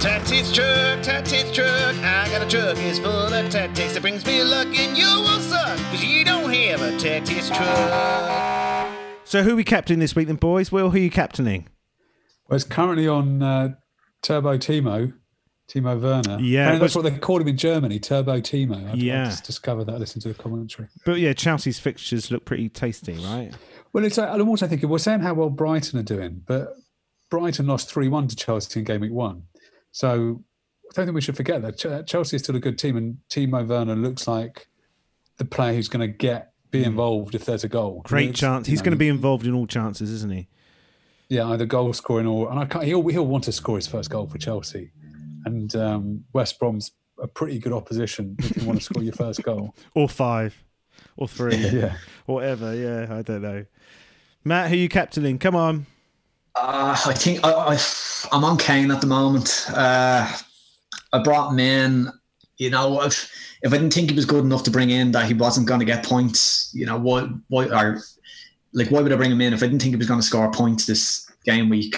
Tactics 0.00 0.52
truck, 0.52 1.02
tactics 1.02 1.50
truck. 1.52 1.94
I 1.96 2.28
got 2.30 2.42
a 2.42 2.48
truck, 2.48 2.76
it's 2.78 2.98
full 2.98 3.10
of 3.10 3.50
tactics 3.50 3.94
that 3.94 4.02
brings 4.02 4.24
me 4.26 4.42
luck, 4.42 4.66
and 4.66 4.96
you 4.96 5.06
will 5.06 5.40
suck 5.40 5.76
because 5.78 6.04
you 6.04 6.24
don't 6.24 6.52
have 6.52 6.82
a 6.82 6.98
tactics 6.98 7.48
truck. 7.48 8.90
So, 9.24 9.42
who 9.42 9.52
are 9.52 9.56
we 9.56 9.64
captaining 9.64 10.00
this 10.00 10.14
week, 10.14 10.26
then, 10.26 10.36
boys? 10.36 10.70
Will, 10.70 10.90
who 10.90 10.98
are 10.98 11.00
you 11.00 11.10
captaining? 11.10 11.68
Well, 12.48 12.56
it's 12.56 12.64
currently 12.64 13.08
on 13.08 13.42
uh, 13.42 13.74
Turbo 14.20 14.58
Timo. 14.58 15.14
Timo 15.68 16.00
Werner. 16.00 16.38
Yeah, 16.40 16.78
that's 16.78 16.94
what 16.94 17.02
they 17.02 17.18
call 17.18 17.40
him 17.40 17.48
in 17.48 17.56
Germany, 17.56 17.98
Turbo 17.98 18.40
Timo. 18.40 18.90
I, 18.90 18.94
yeah, 18.94 19.22
I 19.22 19.24
just 19.26 19.44
discovered 19.44 19.84
that. 19.84 19.98
Listen 19.98 20.20
to 20.22 20.28
the 20.28 20.34
commentary. 20.34 20.88
But 21.04 21.20
yeah, 21.20 21.32
Chelsea's 21.32 21.78
fixtures 21.78 22.30
look 22.30 22.44
pretty 22.44 22.68
tasty, 22.68 23.14
right? 23.14 23.52
Well, 23.92 24.04
it's. 24.04 24.18
I'm 24.18 24.48
also 24.48 24.66
thinking 24.66 24.88
we're 24.88 24.98
saying 24.98 25.20
how 25.20 25.34
well 25.34 25.50
Brighton 25.50 25.98
are 25.98 26.04
doing, 26.04 26.42
but 26.46 26.74
Brighton 27.30 27.66
lost 27.66 27.90
three 27.90 28.08
one 28.08 28.28
to 28.28 28.36
Chelsea 28.36 28.80
in 28.80 28.84
game 28.84 29.00
week 29.00 29.12
one, 29.12 29.44
so 29.90 30.42
I 30.90 30.94
don't 30.94 31.06
think 31.06 31.14
we 31.14 31.22
should 31.22 31.36
forget 31.36 31.62
that 31.62 32.06
Chelsea 32.06 32.36
is 32.36 32.42
still 32.42 32.56
a 32.56 32.60
good 32.60 32.78
team, 32.78 32.96
and 32.96 33.18
Timo 33.30 33.66
Werner 33.66 33.96
looks 33.96 34.28
like 34.28 34.68
the 35.38 35.44
player 35.44 35.74
who's 35.74 35.88
going 35.88 36.06
to 36.08 36.16
get 36.16 36.52
be 36.70 36.80
hmm. 36.80 36.90
involved 36.90 37.34
if 37.34 37.46
there's 37.46 37.64
a 37.64 37.68
goal. 37.68 38.02
Great 38.04 38.34
chance. 38.34 38.66
He's 38.66 38.80
know, 38.80 38.84
going 38.84 38.92
to 38.92 38.98
be 38.98 39.08
involved 39.08 39.46
in 39.46 39.54
all 39.54 39.66
chances, 39.66 40.10
isn't 40.10 40.32
he? 40.32 40.48
Yeah, 41.30 41.48
either 41.48 41.64
goal 41.64 41.92
scoring 41.94 42.26
or 42.26 42.50
and 42.50 42.60
I 42.60 42.66
can't, 42.66 42.84
he'll 42.84 43.06
he'll 43.08 43.26
want 43.26 43.44
to 43.44 43.52
score 43.52 43.76
his 43.76 43.86
first 43.86 44.10
goal 44.10 44.26
for 44.26 44.36
Chelsea 44.36 44.90
and 45.44 45.74
um, 45.76 46.24
West 46.32 46.58
Brom's 46.58 46.92
a 47.20 47.28
pretty 47.28 47.58
good 47.58 47.72
opposition 47.72 48.36
if 48.38 48.56
you 48.56 48.66
want 48.66 48.78
to 48.78 48.84
score 48.84 49.02
your 49.02 49.12
first 49.12 49.42
goal, 49.42 49.74
or 49.94 50.08
five, 50.08 50.62
or 51.16 51.28
three, 51.28 51.56
yeah, 51.56 51.96
whatever. 52.26 52.74
Yeah, 52.74 53.14
I 53.14 53.22
don't 53.22 53.42
know. 53.42 53.64
Matt, 54.44 54.70
who 54.70 54.76
you 54.76 54.88
captaining? 54.88 55.38
Come 55.38 55.56
on. 55.56 55.86
Uh, 56.54 56.96
I 57.06 57.14
think 57.14 57.40
I, 57.44 57.50
I, 57.50 57.78
am 58.36 58.44
on 58.44 58.58
Kane 58.58 58.90
at 58.90 59.00
the 59.00 59.06
moment. 59.06 59.66
Uh, 59.74 60.30
I 61.12 61.22
brought 61.22 61.54
men. 61.54 62.10
You 62.58 62.70
know, 62.70 63.02
if 63.02 63.30
if 63.62 63.72
I 63.72 63.78
didn't 63.78 63.92
think 63.92 64.10
he 64.10 64.16
was 64.16 64.26
good 64.26 64.44
enough 64.44 64.62
to 64.64 64.70
bring 64.70 64.90
in, 64.90 65.10
that 65.12 65.26
he 65.26 65.34
wasn't 65.34 65.66
going 65.66 65.80
to 65.80 65.86
get 65.86 66.04
points. 66.04 66.70
You 66.72 66.86
know, 66.86 66.98
why 66.98 67.28
why 67.48 67.66
or 67.66 68.00
like 68.72 68.90
why 68.90 69.00
would 69.00 69.12
I 69.12 69.16
bring 69.16 69.32
him 69.32 69.40
in 69.40 69.52
if 69.52 69.62
I 69.62 69.66
didn't 69.66 69.80
think 69.80 69.94
he 69.94 69.96
was 69.96 70.06
going 70.06 70.20
to 70.20 70.26
score 70.26 70.50
points 70.52 70.86
this 70.86 71.30
game 71.44 71.68
week? 71.68 71.96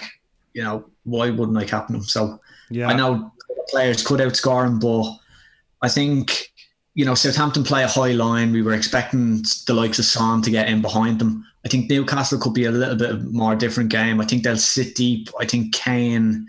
You 0.54 0.62
know, 0.62 0.84
why 1.04 1.30
wouldn't 1.30 1.58
I 1.58 1.64
captain 1.64 1.96
him? 1.96 2.04
So 2.04 2.40
yeah, 2.70 2.88
I 2.88 2.94
know 2.94 3.32
players 3.68 4.02
could 4.02 4.20
outscore 4.20 4.66
him, 4.66 4.78
but 4.78 5.16
I 5.82 5.88
think 5.88 6.52
you 6.94 7.04
know 7.04 7.14
Southampton 7.14 7.64
play 7.64 7.82
a 7.82 7.88
high 7.88 8.12
line. 8.12 8.52
We 8.52 8.62
were 8.62 8.74
expecting 8.74 9.44
the 9.66 9.74
likes 9.74 9.98
of 9.98 10.04
Son 10.04 10.42
to 10.42 10.50
get 10.50 10.68
in 10.68 10.82
behind 10.82 11.18
them. 11.18 11.46
I 11.64 11.68
think 11.68 11.90
Newcastle 11.90 12.38
could 12.38 12.54
be 12.54 12.66
a 12.66 12.70
little 12.70 12.96
bit 12.96 13.24
more 13.24 13.56
different 13.56 13.90
game. 13.90 14.20
I 14.20 14.24
think 14.24 14.44
they'll 14.44 14.56
sit 14.56 14.94
deep. 14.94 15.28
I 15.40 15.46
think 15.46 15.74
Kane. 15.74 16.46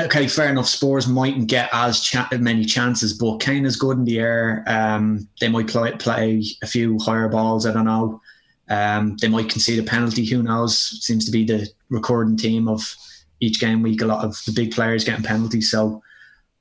Okay, 0.00 0.28
fair 0.28 0.50
enough. 0.50 0.66
Spurs 0.66 1.06
mightn't 1.06 1.48
get 1.48 1.68
as 1.72 2.00
cha- 2.00 2.28
many 2.38 2.64
chances, 2.64 3.12
but 3.14 3.40
Kane 3.40 3.64
is 3.64 3.76
good 3.76 3.98
in 3.98 4.04
the 4.04 4.18
air. 4.18 4.64
Um, 4.66 5.28
they 5.40 5.48
might 5.48 5.68
play, 5.68 5.92
play 5.92 6.42
a 6.62 6.66
few 6.66 6.98
higher 6.98 7.28
balls. 7.28 7.66
I 7.66 7.72
don't 7.72 7.84
know. 7.86 8.20
Um, 8.68 9.16
they 9.20 9.28
might 9.28 9.50
concede 9.50 9.78
a 9.78 9.82
penalty. 9.82 10.24
Who 10.24 10.42
knows? 10.42 10.78
Seems 11.04 11.24
to 11.26 11.30
be 11.30 11.44
the 11.44 11.68
recording 11.90 12.36
team 12.36 12.66
of 12.68 12.94
each 13.40 13.60
game 13.60 13.82
week. 13.82 14.02
A 14.02 14.06
lot 14.06 14.24
of 14.24 14.40
the 14.46 14.52
big 14.52 14.72
players 14.72 15.04
getting 15.04 15.24
penalties. 15.24 15.70
So 15.70 16.02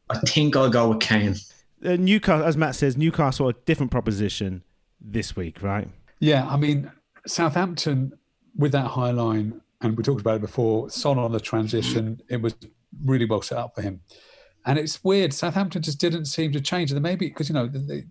I 0.09 0.19
think 0.19 0.55
I'll 0.55 0.69
go 0.69 0.89
with 0.89 0.99
Kane. 0.99 1.35
Uh, 1.83 1.97
Newcastle, 1.97 2.45
as 2.45 2.55
Matt 2.55 2.75
says, 2.75 2.95
Newcastle 2.95 3.49
a 3.49 3.53
different 3.53 3.91
proposition 3.91 4.63
this 5.01 5.35
week, 5.35 5.61
right? 5.61 5.87
Yeah, 6.19 6.47
I 6.47 6.57
mean 6.57 6.91
Southampton 7.27 8.13
with 8.55 8.71
that 8.71 8.87
high 8.87 9.11
line, 9.11 9.61
and 9.81 9.97
we 9.97 10.03
talked 10.03 10.21
about 10.21 10.35
it 10.35 10.41
before. 10.41 10.89
Son 10.89 11.17
on 11.17 11.31
the 11.31 11.39
transition, 11.39 12.21
it 12.29 12.41
was 12.41 12.55
really 13.05 13.25
well 13.25 13.41
set 13.41 13.57
up 13.57 13.75
for 13.75 13.81
him. 13.81 14.01
And 14.65 14.79
it's 14.79 15.03
weird. 15.03 15.33
Southampton 15.33 15.81
just 15.81 15.99
didn't 15.99 16.25
seem 16.25 16.51
to 16.53 16.61
change. 16.61 16.91
And 16.91 17.01
maybe 17.01 17.27
because 17.27 17.49
you 17.49 17.55
know, 17.55 17.67
they, 17.67 18.05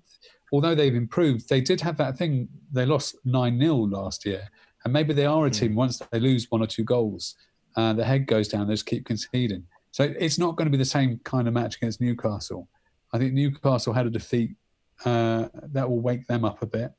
although 0.53 0.75
they've 0.75 0.94
improved, 0.94 1.48
they 1.48 1.61
did 1.61 1.81
have 1.81 1.96
that 1.96 2.18
thing. 2.18 2.48
They 2.70 2.85
lost 2.85 3.16
nine 3.25 3.59
0 3.59 3.75
last 3.77 4.27
year, 4.27 4.48
and 4.85 4.92
maybe 4.92 5.14
they 5.14 5.27
are 5.27 5.46
a 5.46 5.48
hmm. 5.48 5.55
team. 5.55 5.75
Once 5.75 6.03
they 6.11 6.20
lose 6.20 6.46
one 6.51 6.62
or 6.62 6.66
two 6.66 6.85
goals, 6.85 7.37
uh, 7.76 7.92
the 7.92 8.04
head 8.04 8.26
goes 8.26 8.48
down, 8.48 8.66
they 8.66 8.74
just 8.74 8.87
keep 8.87 9.04
conceding. 9.04 9.64
So 9.90 10.12
it's 10.18 10.38
not 10.38 10.56
going 10.56 10.66
to 10.66 10.70
be 10.70 10.78
the 10.78 10.85
same 10.85 11.20
kind 11.24 11.46
of 11.46 11.54
match 11.54 11.76
against 11.76 12.00
Newcastle. 12.00 12.68
I 13.12 13.18
think 13.18 13.35
Newcastle 13.35 13.92
had 13.92 14.06
a 14.06 14.11
defeat 14.11 14.56
uh, 15.04 15.48
that 15.72 15.88
will 15.88 16.00
wake 16.00 16.26
them 16.26 16.44
up 16.44 16.62
a 16.62 16.66
bit. 16.66 16.92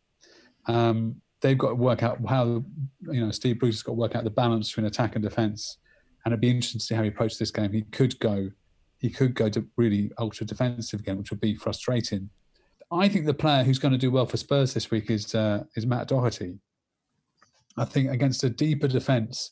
Um, 0.68 1.16
they've 1.42 1.58
got 1.58 1.70
to 1.70 1.76
work 1.76 2.04
out 2.04 2.20
how, 2.28 2.64
you 3.02 3.26
know, 3.26 3.32
Steve 3.32 3.60
Bruce 3.60 3.76
has 3.76 3.84
got 3.84 3.94
to 3.94 3.98
work 3.98 4.16
out 4.16 4.24
the 4.24 4.30
balance 4.30 4.70
between 4.70 4.86
attack 4.86 5.16
and 5.16 5.24
defence. 5.24 5.78
And 6.24 6.32
it'd 6.32 6.42
be 6.42 6.50
interesting 6.50 6.80
to 6.80 6.86
see 6.86 6.96
how 6.96 7.04
he 7.04 7.10
approaches 7.10 7.38
this 7.38 7.52
game. 7.52 7.74
He 7.74 7.82
could 7.82 8.18
go, 8.20 8.50
he 9.00 9.10
could 9.10 9.34
go 9.34 9.50
to 9.50 9.66
really 9.76 10.12
ultra 10.20 10.46
defensive 10.46 11.02
again, 11.02 11.18
which 11.18 11.32
would 11.32 11.42
be 11.42 11.56
frustrating. 11.56 12.30
I 12.92 13.10
think 13.10 13.26
the 13.26 13.34
player 13.34 13.64
who's 13.64 13.80
going 13.80 13.92
to 13.92 13.98
do 13.98 14.12
well 14.12 14.28
for 14.28 14.38
Spurs 14.38 14.74
this 14.74 14.92
week 14.92 15.10
is 15.10 15.34
uh, 15.34 15.64
is 15.76 15.86
Matt 15.86 16.08
Doherty. 16.08 16.60
I 17.76 17.86
think 17.86 18.12
against 18.12 18.44
a 18.44 18.50
deeper 18.50 18.88
defence, 18.88 19.50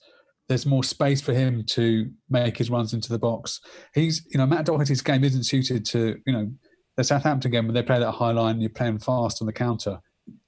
there's 0.52 0.66
more 0.66 0.84
space 0.84 1.22
for 1.22 1.34
him 1.34 1.64
to 1.64 2.12
make 2.30 2.58
his 2.58 2.70
runs 2.70 2.94
into 2.94 3.08
the 3.08 3.18
box. 3.18 3.62
He's, 3.94 4.28
you 4.32 4.38
know, 4.38 4.46
Matt 4.46 4.66
Doherty's 4.66 5.02
game 5.02 5.24
isn't 5.24 5.46
suited 5.46 5.86
to, 5.86 6.20
you 6.26 6.34
know, 6.34 6.52
the 6.98 7.06
Southampton 7.06 7.52
game 7.52 7.68
when 7.68 7.74
they 7.74 7.82
play 7.82 8.00
that 8.00 8.12
high 8.12 8.32
line 8.32 8.56
and 8.56 8.62
you're 8.62 8.70
playing 8.70 9.00
fast 9.00 9.42
on 9.42 9.46
the 9.46 9.54
counter. 9.54 10.00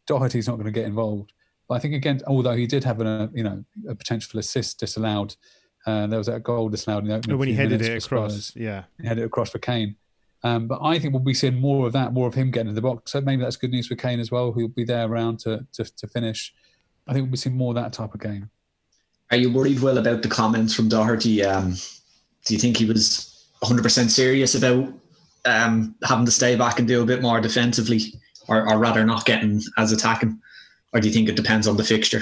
Doherty's 0.05 0.45
not 0.45 0.55
going 0.55 0.65
to 0.65 0.71
get 0.71 0.83
involved. 0.83 1.31
But 1.69 1.75
I 1.75 1.79
think 1.79 1.93
again, 1.93 2.19
although 2.27 2.53
he 2.53 2.67
did 2.67 2.83
have 2.83 2.99
a, 2.99 3.29
you 3.33 3.43
know, 3.43 3.63
a 3.87 3.95
potential 3.95 4.41
assist 4.41 4.77
disallowed, 4.77 5.37
uh, 5.87 6.07
there 6.07 6.17
was 6.17 6.27
that 6.27 6.43
goal 6.43 6.67
disallowed 6.67 7.03
in 7.03 7.09
the 7.09 7.15
opening. 7.15 7.37
When 7.37 7.47
he 7.47 7.53
headed 7.53 7.81
it 7.81 8.03
across, 8.03 8.33
Spurs. 8.33 8.53
yeah, 8.57 8.83
he 8.99 9.07
headed 9.07 9.21
it 9.23 9.27
across 9.27 9.51
for 9.51 9.59
Kane. 9.59 9.95
Um, 10.43 10.67
but 10.67 10.79
I 10.83 10.99
think 10.99 11.13
we'll 11.13 11.23
be 11.23 11.33
seeing 11.33 11.55
more 11.55 11.87
of 11.87 11.93
that, 11.93 12.11
more 12.11 12.27
of 12.27 12.33
him 12.33 12.51
getting 12.51 12.67
in 12.67 12.75
the 12.75 12.81
box. 12.81 13.13
So 13.13 13.21
maybe 13.21 13.41
that's 13.41 13.55
good 13.55 13.71
news 13.71 13.87
for 13.87 13.95
Kane 13.95 14.19
as 14.19 14.31
well, 14.31 14.51
who'll 14.51 14.67
be 14.67 14.83
there 14.83 15.07
around 15.07 15.39
to, 15.39 15.65
to, 15.71 15.85
to 15.85 16.07
finish. 16.07 16.53
I 17.07 17.13
think 17.13 17.23
we'll 17.23 17.31
be 17.31 17.37
seeing 17.37 17.55
more 17.55 17.71
of 17.71 17.75
that 17.75 17.93
type 17.93 18.13
of 18.13 18.19
game. 18.19 18.49
Are 19.33 19.37
you 19.37 19.51
worried, 19.51 19.79
Will, 19.79 19.97
about 19.97 20.21
the 20.21 20.27
comments 20.27 20.75
from 20.75 20.89
Doherty? 20.89 21.43
Um, 21.43 21.73
do 22.45 22.53
you 22.53 22.59
think 22.59 22.77
he 22.77 22.85
was 22.85 23.47
100% 23.63 24.11
serious 24.11 24.53
about 24.53 24.93
um, 25.45 25.95
having 26.03 26.25
to 26.25 26.31
stay 26.31 26.55
back 26.55 26.77
and 26.77 26.87
do 26.87 27.01
a 27.01 27.05
bit 27.05 27.23
more 27.23 27.41
defensively, 27.41 28.13
or, 28.47 28.69
or 28.71 28.77
rather 28.77 29.03
not 29.03 29.25
getting 29.25 29.59
as 29.79 29.91
attacking? 29.91 30.39
Or 30.93 30.99
do 30.99 31.07
you 31.07 31.13
think 31.15 31.29
it 31.29 31.35
depends 31.35 31.67
on 31.67 31.77
the 31.77 31.83
fixture? 31.83 32.21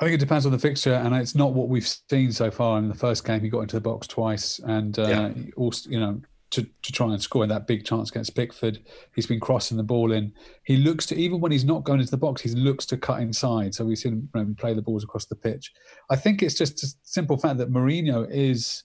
I 0.00 0.06
think 0.06 0.14
it 0.16 0.18
depends 0.18 0.44
on 0.44 0.50
the 0.50 0.58
fixture, 0.58 0.94
and 0.94 1.14
it's 1.14 1.36
not 1.36 1.52
what 1.52 1.68
we've 1.68 1.86
seen 1.86 2.32
so 2.32 2.50
far. 2.50 2.80
In 2.80 2.88
the 2.88 2.96
first 2.96 3.24
game, 3.24 3.40
he 3.40 3.48
got 3.48 3.60
into 3.60 3.76
the 3.76 3.80
box 3.80 4.08
twice, 4.08 4.58
and 4.58 4.98
uh, 4.98 5.06
yeah. 5.06 5.32
also, 5.56 5.88
you 5.88 6.00
know, 6.00 6.20
to, 6.50 6.62
to 6.82 6.92
try 6.92 7.06
and 7.06 7.20
score 7.20 7.42
in 7.42 7.48
that 7.48 7.66
big 7.66 7.84
chance 7.84 8.10
against 8.10 8.36
Pickford. 8.36 8.78
He's 9.14 9.26
been 9.26 9.40
crossing 9.40 9.76
the 9.76 9.82
ball 9.82 10.12
in. 10.12 10.32
He 10.64 10.76
looks 10.76 11.06
to, 11.06 11.16
even 11.16 11.40
when 11.40 11.52
he's 11.52 11.64
not 11.64 11.84
going 11.84 12.00
into 12.00 12.10
the 12.10 12.16
box, 12.16 12.42
he 12.42 12.50
looks 12.50 12.86
to 12.86 12.96
cut 12.96 13.20
inside. 13.20 13.74
So 13.74 13.84
we've 13.84 13.98
seen 13.98 14.28
him 14.34 14.54
play 14.54 14.74
the 14.74 14.82
balls 14.82 15.04
across 15.04 15.26
the 15.26 15.36
pitch. 15.36 15.72
I 16.10 16.16
think 16.16 16.42
it's 16.42 16.54
just 16.54 16.82
a 16.84 16.94
simple 17.02 17.36
fact 17.36 17.58
that 17.58 17.72
Mourinho 17.72 18.30
is, 18.30 18.84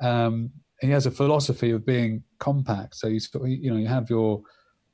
um, 0.00 0.50
he 0.80 0.90
has 0.90 1.06
a 1.06 1.10
philosophy 1.10 1.70
of 1.70 1.86
being 1.86 2.22
compact. 2.38 2.96
So 2.96 3.06
you, 3.06 3.20
you 3.44 3.70
know, 3.70 3.76
you 3.76 3.86
have 3.86 4.10
your, 4.10 4.42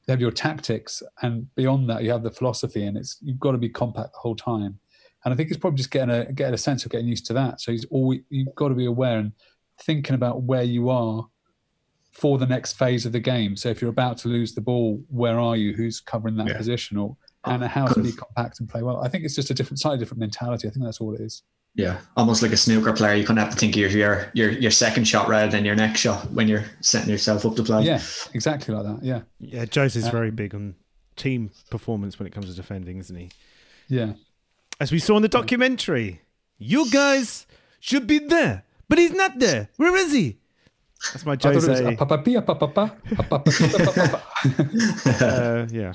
you 0.06 0.12
have 0.12 0.20
your 0.20 0.30
tactics, 0.30 1.02
and 1.22 1.52
beyond 1.54 1.88
that, 1.90 2.02
you 2.02 2.10
have 2.10 2.22
the 2.22 2.30
philosophy, 2.30 2.84
and 2.86 2.96
it's 2.96 3.18
you've 3.22 3.38
got 3.38 3.52
to 3.52 3.58
be 3.58 3.68
compact 3.68 4.12
the 4.12 4.18
whole 4.18 4.34
time. 4.34 4.78
And 5.24 5.32
I 5.32 5.36
think 5.36 5.50
it's 5.50 5.58
probably 5.58 5.76
just 5.76 5.90
getting 5.90 6.14
a 6.14 6.32
getting 6.32 6.54
a 6.54 6.58
sense 6.58 6.84
of 6.84 6.90
getting 6.90 7.06
used 7.06 7.26
to 7.26 7.32
that. 7.34 7.60
So 7.60 7.70
he's 7.70 7.84
always 7.86 8.20
you've 8.30 8.54
got 8.54 8.68
to 8.68 8.74
be 8.74 8.86
aware 8.86 9.18
and 9.18 9.32
thinking 9.82 10.14
about 10.14 10.42
where 10.42 10.62
you 10.62 10.88
are 10.88 11.26
for 12.10 12.38
the 12.38 12.46
next 12.46 12.74
phase 12.74 13.06
of 13.06 13.12
the 13.12 13.20
game. 13.20 13.56
So 13.56 13.68
if 13.68 13.80
you're 13.80 13.90
about 13.90 14.18
to 14.18 14.28
lose 14.28 14.54
the 14.54 14.60
ball, 14.60 15.02
where 15.08 15.38
are 15.38 15.56
you? 15.56 15.72
Who's 15.74 16.00
covering 16.00 16.36
that 16.36 16.48
Yeah. 16.48 16.56
position? 16.56 16.96
Or 16.96 17.16
and 17.46 17.64
how 17.64 17.86
to 17.86 18.02
be 18.02 18.12
compact 18.12 18.60
and 18.60 18.68
play 18.68 18.82
well. 18.82 18.98
I 19.02 19.08
think 19.08 19.24
it's 19.24 19.34
just 19.34 19.48
a 19.50 19.54
different, 19.54 19.80
slightly 19.80 19.98
different 19.98 20.20
mentality. 20.20 20.68
I 20.68 20.70
think 20.72 20.84
that's 20.84 21.00
all 21.00 21.14
it 21.14 21.22
is. 21.22 21.42
Yeah, 21.74 21.98
almost 22.16 22.42
like 22.42 22.52
a 22.52 22.56
snooker 22.56 22.92
player. 22.92 23.14
You 23.14 23.24
kind 23.24 23.38
of 23.38 23.44
have 23.46 23.54
to 23.54 23.58
think 23.58 23.76
of 23.76 23.92
your 23.92 24.30
your 24.34 24.50
your 24.50 24.70
second 24.72 25.04
shot 25.04 25.26
rather 25.28 25.50
than 25.50 25.64
your 25.64 25.76
next 25.76 26.00
shot 26.00 26.30
when 26.32 26.48
you're 26.48 26.64
setting 26.80 27.08
yourself 27.08 27.46
up 27.46 27.54
to 27.56 27.62
play. 27.62 27.84
Yeah, 27.84 28.02
exactly 28.34 28.74
like 28.74 28.84
that. 28.84 29.02
Yeah, 29.04 29.20
Yeah, 29.38 29.64
Jose's 29.64 30.06
Uh, 30.08 30.10
very 30.10 30.30
big 30.30 30.54
on 30.54 30.74
team 31.16 31.50
performance 31.70 32.18
when 32.18 32.26
it 32.26 32.32
comes 32.32 32.46
to 32.46 32.54
defending, 32.54 32.98
isn't 32.98 33.16
he? 33.16 33.30
yeah. 33.88 34.14
As 34.80 34.90
we 34.92 34.98
saw 34.98 35.16
in 35.16 35.22
the 35.22 35.28
documentary, 35.28 36.22
you 36.58 36.90
guys 36.90 37.46
should 37.78 38.06
be 38.06 38.18
there, 38.18 38.64
but 38.88 38.98
he's 38.98 39.12
not 39.12 39.38
there. 39.38 39.68
Where 39.76 39.96
is 39.96 40.12
he? 40.12 40.39
That's 41.12 41.24
my 41.24 41.32
I 41.32 41.36
thought 41.36 41.52
it 41.52 41.56
was 41.56 41.66
Jose. 41.66 41.96
uh, 45.20 45.66
yeah. 45.70 45.92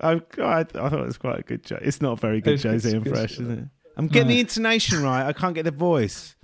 I, 0.00 0.12
I, 0.38 0.60
I 0.60 0.64
thought 0.64 0.92
it 0.92 1.06
was 1.06 1.18
quite 1.18 1.38
a 1.40 1.42
good 1.42 1.64
joke. 1.64 1.80
It's 1.82 2.00
not 2.00 2.12
a 2.12 2.16
very 2.16 2.40
good 2.40 2.54
It's- 2.54 2.64
Jose 2.70 2.88
it's- 2.88 3.06
impression, 3.06 3.50
is 3.50 3.58
it? 3.58 3.64
I'm 3.98 4.08
getting 4.08 4.28
the 4.28 4.40
intonation 4.40 5.02
right. 5.02 5.24
I 5.26 5.32
can't 5.32 5.54
get 5.54 5.62
the 5.64 5.70
voice. 5.70 6.36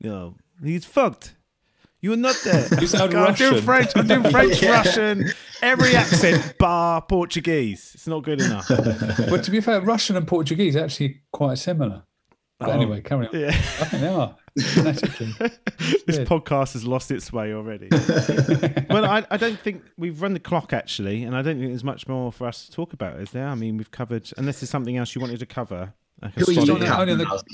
You 0.00 0.08
know, 0.10 0.36
he's 0.62 0.86
fucked. 0.86 1.36
You're 2.00 2.16
not 2.16 2.34
there. 2.44 2.66
You 2.80 2.86
sound 2.86 3.14
I'm 3.14 3.34
doing 3.34 3.50
Russian. 3.52 3.62
French. 3.62 3.90
I'm 3.94 4.06
doing 4.06 4.30
French, 4.30 4.62
Yeah. 4.62 4.70
Russian, 4.78 5.24
every 5.60 5.94
accent 5.96 6.56
bar 6.58 7.02
Portuguese. 7.02 7.92
It's 7.94 8.06
not 8.06 8.22
good 8.24 8.40
enough. 8.40 8.68
But 9.28 9.44
to 9.44 9.50
be 9.50 9.60
fair, 9.60 9.82
Russian 9.82 10.16
and 10.16 10.26
Portuguese 10.26 10.76
are 10.76 10.84
actually 10.84 11.20
quite 11.30 11.58
similar. 11.58 12.04
But 12.58 12.70
Oh. 12.70 12.72
anyway, 12.72 13.02
carry 13.02 13.26
on. 13.26 13.38
Yeah. 13.38 13.48
I 13.48 13.52
think 13.52 14.02
they 14.02 14.08
are. 14.08 14.36
This 14.56 14.72
Yeah. 14.78 16.24
podcast 16.24 16.74
has 16.74 16.84
lost 16.86 17.10
its 17.10 17.32
way 17.32 17.52
already. 17.52 17.88
well, 18.90 19.04
I, 19.04 19.24
I 19.30 19.36
don't 19.36 19.58
think 19.58 19.82
we've 19.96 20.20
run 20.22 20.32
the 20.34 20.40
clock 20.40 20.72
actually, 20.72 21.24
and 21.24 21.36
I 21.36 21.42
don't 21.42 21.58
think 21.58 21.70
there's 21.70 21.84
much 21.84 22.06
more 22.08 22.30
for 22.32 22.46
us 22.46 22.66
to 22.66 22.72
talk 22.72 22.92
about, 22.92 23.18
is 23.20 23.30
there? 23.32 23.48
I 23.48 23.54
mean, 23.54 23.76
we've 23.76 23.90
covered, 23.90 24.30
unless 24.36 24.60
there's 24.60 24.70
something 24.70 24.96
else 24.96 25.14
you 25.14 25.20
wanted 25.20 25.40
to 25.40 25.46
cover. 25.46 25.92
I 26.22 26.28
can 26.28 26.42
Who 26.44 26.50
are 26.50 26.54
you 26.54 26.60
stop 26.62 26.66
Don't 26.78 26.82
you. 26.82 26.86
know. 26.88 26.96
captain, 26.96 27.18
the- 27.18 27.44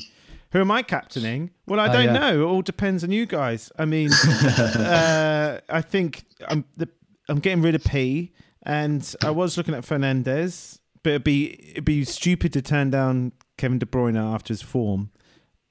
Who 0.52 0.60
am 0.60 0.70
I 0.70 0.82
captaining? 0.82 1.50
Well, 1.66 1.80
I 1.80 1.88
Oh, 1.88 1.92
don't 1.92 2.04
yeah. 2.06 2.12
know. 2.12 2.42
It 2.42 2.44
all 2.50 2.62
depends 2.62 3.02
on 3.04 3.10
you 3.12 3.24
guys. 3.26 3.72
I 3.78 3.84
mean, 3.86 4.10
uh, 4.76 5.60
I 5.68 5.80
think 5.80 6.24
I'm 6.48 6.64
the, 6.76 6.88
I'm 7.28 7.38
getting 7.38 7.62
rid 7.62 7.74
of 7.74 7.84
P, 7.84 8.32
and 8.64 9.14
I 9.22 9.30
was 9.30 9.56
looking 9.56 9.74
at 9.74 9.84
Fernandes, 9.84 10.80
but 11.02 11.10
it'd 11.10 11.24
be 11.24 11.70
it'd 11.72 11.84
be 11.84 12.04
stupid 12.04 12.52
to 12.52 12.62
turn 12.62 12.90
down 12.90 13.32
Kevin 13.56 13.78
De 13.78 13.86
Bruyne 13.86 14.18
after 14.18 14.52
his 14.52 14.60
form. 14.62 15.10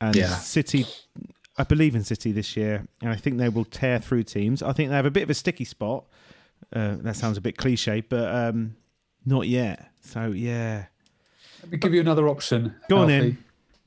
And 0.01 0.15
Yeah. 0.15 0.29
City, 0.35 0.85
I 1.57 1.63
believe 1.63 1.93
in 1.95 2.03
City 2.03 2.31
this 2.31 2.55
year, 2.55 2.87
and 3.01 3.09
I 3.11 3.15
think 3.15 3.37
they 3.37 3.49
will 3.49 3.65
tear 3.65 3.99
through 3.99 4.23
teams. 4.23 4.63
I 4.63 4.71
think 4.73 4.89
they 4.89 4.95
have 4.95 5.05
a 5.05 5.11
bit 5.11 5.23
of 5.23 5.29
a 5.29 5.33
sticky 5.33 5.65
spot. 5.65 6.05
Uh, 6.73 6.95
that 7.01 7.15
sounds 7.15 7.37
a 7.37 7.41
bit 7.41 7.57
cliche, 7.57 8.01
but 8.01 8.33
um, 8.33 8.75
not 9.25 9.47
yet. 9.47 9.91
So 10.01 10.27
yeah, 10.27 10.85
Let 11.61 11.71
me 11.71 11.77
give 11.77 11.93
you 11.93 11.99
another 12.01 12.27
option. 12.29 12.75
Go 12.89 12.97
on 12.99 13.11
Alfie. 13.11 13.27
in. 13.29 13.37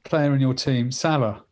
Player 0.05 0.35
in 0.35 0.41
your 0.41 0.55
team, 0.55 0.91
Salah. 0.93 1.45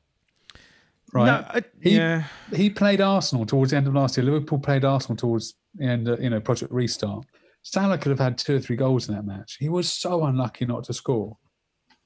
Right. 1.13 1.27
No, 1.27 1.47
I- 1.49 1.63
He- 1.81 1.97
yeah. 1.97 2.25
he 2.55 2.69
played 2.71 3.01
Arsenal 3.01 3.47
towards 3.47 3.71
the 3.71 3.77
end 3.77 3.87
of 3.87 3.95
last 3.95 4.17
year. 4.17 4.25
Liverpool 4.25 4.59
played 4.59 4.85
Arsenal 4.85 5.17
towards 5.17 5.55
the 5.75 5.85
end, 5.85 6.09
of, 6.09 6.23
you 6.23 6.31
know, 6.31 6.41
Project 6.41 6.71
Restart. 6.73 7.25
Salah 7.63 7.99
could 7.99 8.11
have 8.11 8.19
had 8.19 8.39
two 8.39 8.57
or 8.57 8.61
three 8.61 8.77
goals 8.77 9.09
in 9.09 9.15
that 9.15 9.25
match. 9.25 9.57
He 9.59 9.69
was 9.69 9.91
so 9.91 10.25
unlucky 10.25 10.67
not 10.67 10.85
to 10.85 10.93
score. 10.95 11.37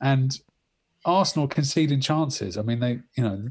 And 0.01 0.39
Arsenal 1.05 1.49
conceding 1.49 2.01
chances. 2.01 2.57
I 2.57 2.63
mean, 2.63 2.81
they, 2.81 3.01
you 3.17 3.25
know, 3.25 3.49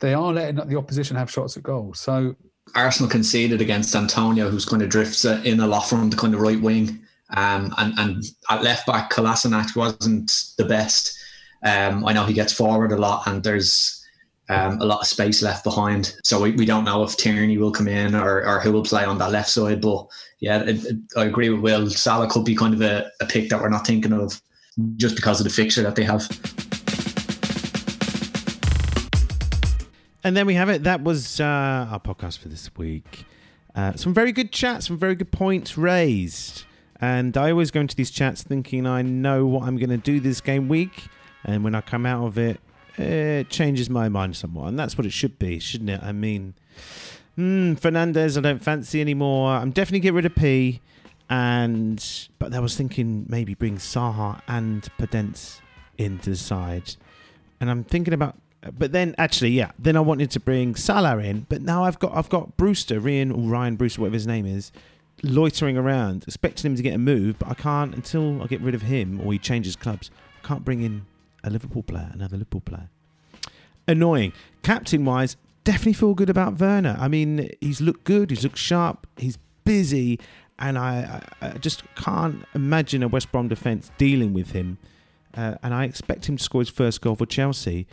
they 0.00 0.14
are 0.14 0.32
letting 0.32 0.56
the 0.68 0.76
opposition 0.76 1.16
have 1.16 1.30
shots 1.30 1.56
at 1.56 1.62
goal. 1.62 1.94
So 1.94 2.36
Arsenal 2.74 3.10
conceded 3.10 3.60
against 3.60 3.94
Antonio, 3.94 4.48
who's 4.50 4.64
kind 4.64 4.82
of 4.82 4.88
drifts 4.88 5.24
in 5.24 5.60
a 5.60 5.66
lot 5.66 5.88
from 5.88 6.10
the 6.10 6.16
kind 6.16 6.34
of 6.34 6.40
right 6.40 6.60
wing. 6.60 7.00
Um, 7.36 7.74
and, 7.78 7.98
and 7.98 8.24
at 8.50 8.62
left 8.62 8.86
back, 8.86 9.10
Kolasinac 9.10 9.74
wasn't 9.74 10.32
the 10.58 10.64
best. 10.64 11.16
Um, 11.64 12.06
I 12.06 12.12
know 12.12 12.24
he 12.24 12.34
gets 12.34 12.52
forward 12.52 12.92
a 12.92 12.96
lot, 12.96 13.26
and 13.26 13.42
there's 13.42 14.04
um, 14.48 14.80
a 14.80 14.84
lot 14.84 15.00
of 15.00 15.06
space 15.06 15.42
left 15.42 15.64
behind. 15.64 16.14
So 16.22 16.40
we, 16.40 16.52
we 16.52 16.66
don't 16.66 16.84
know 16.84 17.02
if 17.02 17.16
Tierney 17.16 17.58
will 17.58 17.72
come 17.72 17.88
in 17.88 18.14
or, 18.14 18.46
or 18.46 18.60
who 18.60 18.70
will 18.70 18.84
play 18.84 19.04
on 19.04 19.18
that 19.18 19.32
left 19.32 19.48
side. 19.48 19.80
But 19.80 20.06
yeah, 20.38 20.62
it, 20.62 20.84
it- 20.84 20.96
I 21.16 21.24
agree 21.24 21.48
with 21.50 21.60
Will. 21.62 21.90
Salah 21.90 22.28
could 22.28 22.44
be 22.44 22.54
kind 22.54 22.74
of 22.74 22.82
a, 22.82 23.10
a 23.20 23.26
pick 23.26 23.48
that 23.48 23.60
we're 23.60 23.70
not 23.70 23.86
thinking 23.86 24.12
of 24.12 24.40
just 24.96 25.16
because 25.16 25.40
of 25.40 25.44
the 25.44 25.50
fixture 25.50 25.82
that 25.82 25.96
they 25.96 26.04
have. 26.04 26.28
And 30.22 30.36
then 30.36 30.46
we 30.46 30.54
have 30.54 30.68
it. 30.68 30.82
That 30.82 31.04
was 31.04 31.40
uh, 31.40 31.44
our 31.44 32.00
podcast 32.00 32.38
for 32.38 32.48
this 32.48 32.68
week. 32.76 33.24
Uh, 33.74 33.92
some 33.94 34.12
very 34.12 34.32
good 34.32 34.50
chats, 34.50 34.88
some 34.88 34.98
very 34.98 35.14
good 35.14 35.30
points 35.30 35.78
raised. 35.78 36.64
And 37.00 37.36
I 37.36 37.50
always 37.50 37.70
go 37.70 37.80
into 37.80 37.94
these 37.94 38.10
chats 38.10 38.42
thinking 38.42 38.86
I 38.86 39.02
know 39.02 39.46
what 39.46 39.68
I'm 39.68 39.76
going 39.76 39.90
to 39.90 39.98
do 39.98 40.18
this 40.18 40.40
game 40.40 40.68
week. 40.68 41.04
And 41.44 41.62
when 41.62 41.74
I 41.74 41.80
come 41.80 42.06
out 42.06 42.26
of 42.26 42.38
it, 42.38 42.58
it 42.98 43.50
changes 43.50 43.88
my 43.88 44.08
mind 44.08 44.36
somewhat. 44.36 44.68
And 44.68 44.78
that's 44.78 44.98
what 44.98 45.06
it 45.06 45.12
should 45.12 45.38
be, 45.38 45.58
shouldn't 45.58 45.90
it? 45.90 46.02
I 46.02 46.12
mean, 46.12 46.54
hmm, 47.36 47.74
Fernandes, 47.74 48.36
I 48.36 48.40
don't 48.40 48.62
fancy 48.62 49.00
anymore. 49.00 49.50
I'm 49.50 49.70
definitely 49.70 50.00
get 50.00 50.14
rid 50.14 50.26
of 50.26 50.34
P. 50.34 50.80
And 51.28 52.28
but 52.38 52.54
I 52.54 52.60
was 52.60 52.76
thinking 52.76 53.26
maybe 53.28 53.54
bring 53.54 53.78
Saha 53.78 54.40
and 54.46 54.88
Podence 54.98 55.60
into 55.98 56.30
the 56.30 56.36
side. 56.36 56.96
And 57.60 57.70
I'm 57.70 57.84
thinking 57.84 58.14
about 58.14 58.36
but 58.76 58.92
then 58.92 59.14
actually, 59.18 59.50
yeah, 59.50 59.72
then 59.78 59.96
I 59.96 60.00
wanted 60.00 60.30
to 60.32 60.40
bring 60.40 60.74
Salah 60.74 61.18
in, 61.18 61.46
but 61.48 61.62
now 61.62 61.84
I've 61.84 61.98
got 61.98 62.14
I've 62.14 62.28
got 62.28 62.56
Brewster, 62.56 63.00
Rhian 63.00 63.30
or 63.30 63.48
Rhian 63.50 63.76
Brewster, 63.76 64.00
whatever 64.00 64.14
his 64.14 64.26
name 64.26 64.46
is, 64.46 64.72
loitering 65.22 65.76
around, 65.76 66.24
expecting 66.24 66.70
him 66.70 66.76
to 66.76 66.82
get 66.82 66.94
a 66.94 66.98
move, 66.98 67.38
but 67.38 67.48
I 67.48 67.54
can't 67.54 67.94
until 67.94 68.42
I 68.42 68.46
get 68.46 68.60
rid 68.60 68.74
of 68.74 68.82
him 68.82 69.20
or 69.20 69.32
he 69.32 69.38
changes 69.38 69.76
clubs. 69.76 70.10
I 70.42 70.46
can't 70.46 70.64
bring 70.64 70.82
in 70.82 71.06
a 71.44 71.50
Liverpool 71.50 71.82
player, 71.82 72.10
another 72.12 72.36
Liverpool 72.36 72.60
player. 72.60 72.88
Annoying. 73.88 74.32
Captain 74.62 75.04
wise, 75.04 75.36
definitely 75.64 75.92
feel 75.92 76.14
good 76.14 76.30
about 76.30 76.58
Werner. 76.58 76.96
I 76.98 77.08
mean, 77.08 77.50
he's 77.60 77.80
looked 77.80 78.04
good, 78.04 78.30
he's 78.30 78.42
looked 78.42 78.58
sharp, 78.58 79.06
he's 79.16 79.38
busy, 79.64 80.18
and 80.58 80.78
I, 80.78 81.22
I, 81.40 81.58
just 81.58 81.82
can't 81.96 82.44
imagine 82.54 83.02
a 83.02 83.08
West 83.08 83.30
Brom 83.30 83.48
defence 83.48 83.90
dealing 83.98 84.32
with 84.32 84.52
him. 84.52 84.78
Uh, 85.34 85.56
and 85.62 85.74
I 85.74 85.84
expect 85.84 86.28
him 86.28 86.38
to 86.38 86.42
score 86.42 86.62
his 86.62 86.70
first 86.70 87.02
goal 87.02 87.14
for 87.14 87.26
Chelsea 87.26 87.86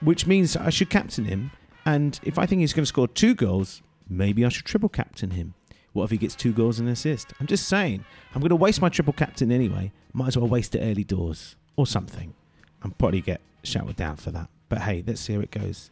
which 0.00 0.26
means 0.26 0.56
I 0.56 0.70
should 0.70 0.90
captain 0.90 1.24
him. 1.24 1.50
And 1.84 2.18
if 2.22 2.38
I 2.38 2.46
think 2.46 2.60
he's 2.60 2.72
going 2.72 2.82
to 2.82 2.88
score 2.88 3.08
two 3.08 3.34
goals, 3.34 3.82
maybe 4.08 4.44
I 4.44 4.48
should 4.48 4.64
triple 4.64 4.88
captain 4.88 5.30
him. 5.30 5.54
What 5.92 6.04
if 6.04 6.10
he 6.10 6.18
gets 6.18 6.34
two 6.34 6.52
goals 6.52 6.78
and 6.78 6.88
an 6.88 6.92
assist? 6.92 7.32
I'm 7.40 7.46
just 7.46 7.68
saying, 7.68 8.04
I'm 8.34 8.40
going 8.40 8.50
to 8.50 8.56
waste 8.56 8.82
my 8.82 8.88
triple 8.88 9.14
captain 9.14 9.50
anyway. 9.50 9.92
Might 10.12 10.28
as 10.28 10.36
well 10.36 10.48
waste 10.48 10.74
it 10.74 10.80
early 10.80 11.04
doors 11.04 11.56
or 11.76 11.86
something. 11.86 12.34
and 12.82 12.96
probably 12.98 13.20
get 13.20 13.40
shouted 13.62 13.96
down 13.96 14.16
for 14.16 14.30
that. 14.30 14.48
But 14.68 14.82
hey, 14.82 15.02
let's 15.06 15.20
see 15.20 15.34
how 15.34 15.40
it 15.40 15.50
goes. 15.50 15.90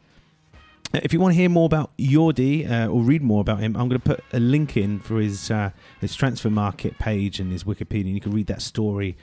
If 1.02 1.12
you 1.12 1.18
want 1.18 1.34
to 1.34 1.36
hear 1.36 1.48
more 1.48 1.66
about 1.66 1.96
Jordi 1.98 2.70
uh, 2.70 2.86
or 2.86 3.02
read 3.02 3.22
more 3.22 3.40
about 3.40 3.58
him, 3.58 3.76
I'm 3.76 3.88
going 3.88 4.00
to 4.00 4.04
put 4.04 4.24
a 4.32 4.38
link 4.38 4.76
in 4.76 5.00
for 5.00 5.20
his 5.20 5.50
uh, 5.50 5.70
his 6.00 6.16
Transfermarkt 6.16 6.98
page 6.98 7.40
and 7.40 7.50
his 7.50 7.64
Wikipedia. 7.64 8.06
And 8.06 8.14
you 8.14 8.20
can 8.20 8.32
read 8.32 8.46
that 8.46 8.62
story 8.62 9.16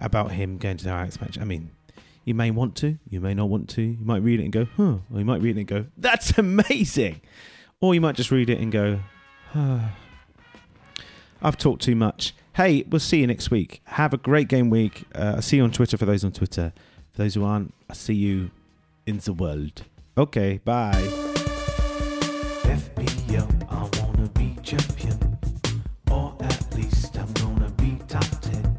about 0.00 0.32
him 0.32 0.58
going 0.58 0.76
to 0.76 0.84
the 0.84 0.90
Ajax 0.90 1.20
match. 1.20 1.38
I 1.38 1.44
mean, 1.44 1.70
you 2.24 2.34
may 2.34 2.50
want 2.50 2.76
to, 2.76 2.98
you 3.08 3.20
may 3.20 3.34
not 3.34 3.48
want 3.48 3.68
to. 3.70 3.82
You 3.82 4.04
might 4.04 4.22
read 4.22 4.40
it 4.40 4.44
and 4.44 4.52
go, 4.52 4.66
huh, 4.76 4.96
or 5.12 5.18
you 5.18 5.24
might 5.24 5.40
read 5.40 5.56
it 5.56 5.60
and 5.60 5.68
go, 5.68 5.86
that's 5.96 6.36
amazing. 6.38 7.20
Or 7.80 7.94
you 7.94 8.00
might 8.00 8.16
just 8.16 8.30
read 8.30 8.50
it 8.50 8.60
and 8.60 8.70
go, 8.72 9.00
huh. 9.52 9.80
I've 11.42 11.58
talked 11.58 11.82
too 11.82 11.96
much. 11.96 12.34
Hey, 12.54 12.84
we'll 12.88 13.00
see 13.00 13.20
you 13.20 13.26
next 13.26 13.50
week. 13.50 13.82
Have 13.84 14.14
a 14.14 14.16
great 14.16 14.48
game 14.48 14.70
week. 14.70 15.04
Uh, 15.14 15.34
I'll 15.36 15.42
see 15.42 15.56
you 15.56 15.64
on 15.64 15.72
Twitter 15.72 15.96
for 15.96 16.06
those 16.06 16.24
on 16.24 16.32
Twitter. 16.32 16.72
For 17.12 17.22
those 17.22 17.34
who 17.34 17.44
aren't, 17.44 17.74
I'll 17.88 17.96
see 17.96 18.14
you 18.14 18.50
in 19.06 19.18
the 19.18 19.32
world. 19.32 19.84
Okay, 20.16 20.60
bye. 20.64 20.92
FPL, 22.62 23.48
I 23.68 23.88
wanna 24.00 24.28
be 24.28 24.56
champion. 24.62 25.38
Or 26.10 26.36
at 26.40 26.74
least 26.76 27.18
I'm 27.18 27.32
gonna 27.34 27.70
be 27.70 27.98
top 28.06 28.24
10. 28.40 28.78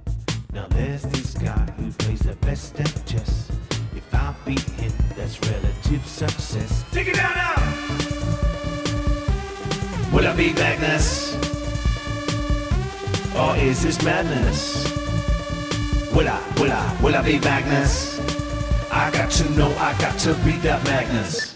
Now 0.54 0.68
there's 0.68 1.04
this 1.04 1.34
guy 1.34 1.66
who 1.78 1.92
plays 1.92 2.20
the 2.20 2.36
best 2.38 2.80
at 2.80 3.06
chess. 3.06 3.52
If 3.94 4.14
I 4.14 4.34
beat 4.46 4.70
him, 4.80 4.94
that's 5.18 5.38
relative 5.50 6.06
success. 6.06 6.86
Take 6.92 7.10
it 7.10 7.16
down 7.16 7.36
now! 7.36 7.56
Will 10.14 10.28
I 10.28 10.36
be? 10.36 10.54
Or 13.38 13.58
is 13.58 13.84
this 13.84 14.02
madness? 14.02 14.86
Will 16.16 16.30
I, 16.30 16.42
will 16.58 16.72
I, 16.72 16.98
will 17.02 17.16
I 17.16 17.22
be 17.22 17.38
Magnus? 17.40 18.35
I 18.96 19.12
got 19.12 19.30
to 19.30 19.50
know, 19.52 19.76
I 19.78 19.92
got 20.00 20.18
to 20.20 20.34
beat 20.46 20.62
that 20.62 20.82
Magnus. 20.86 21.55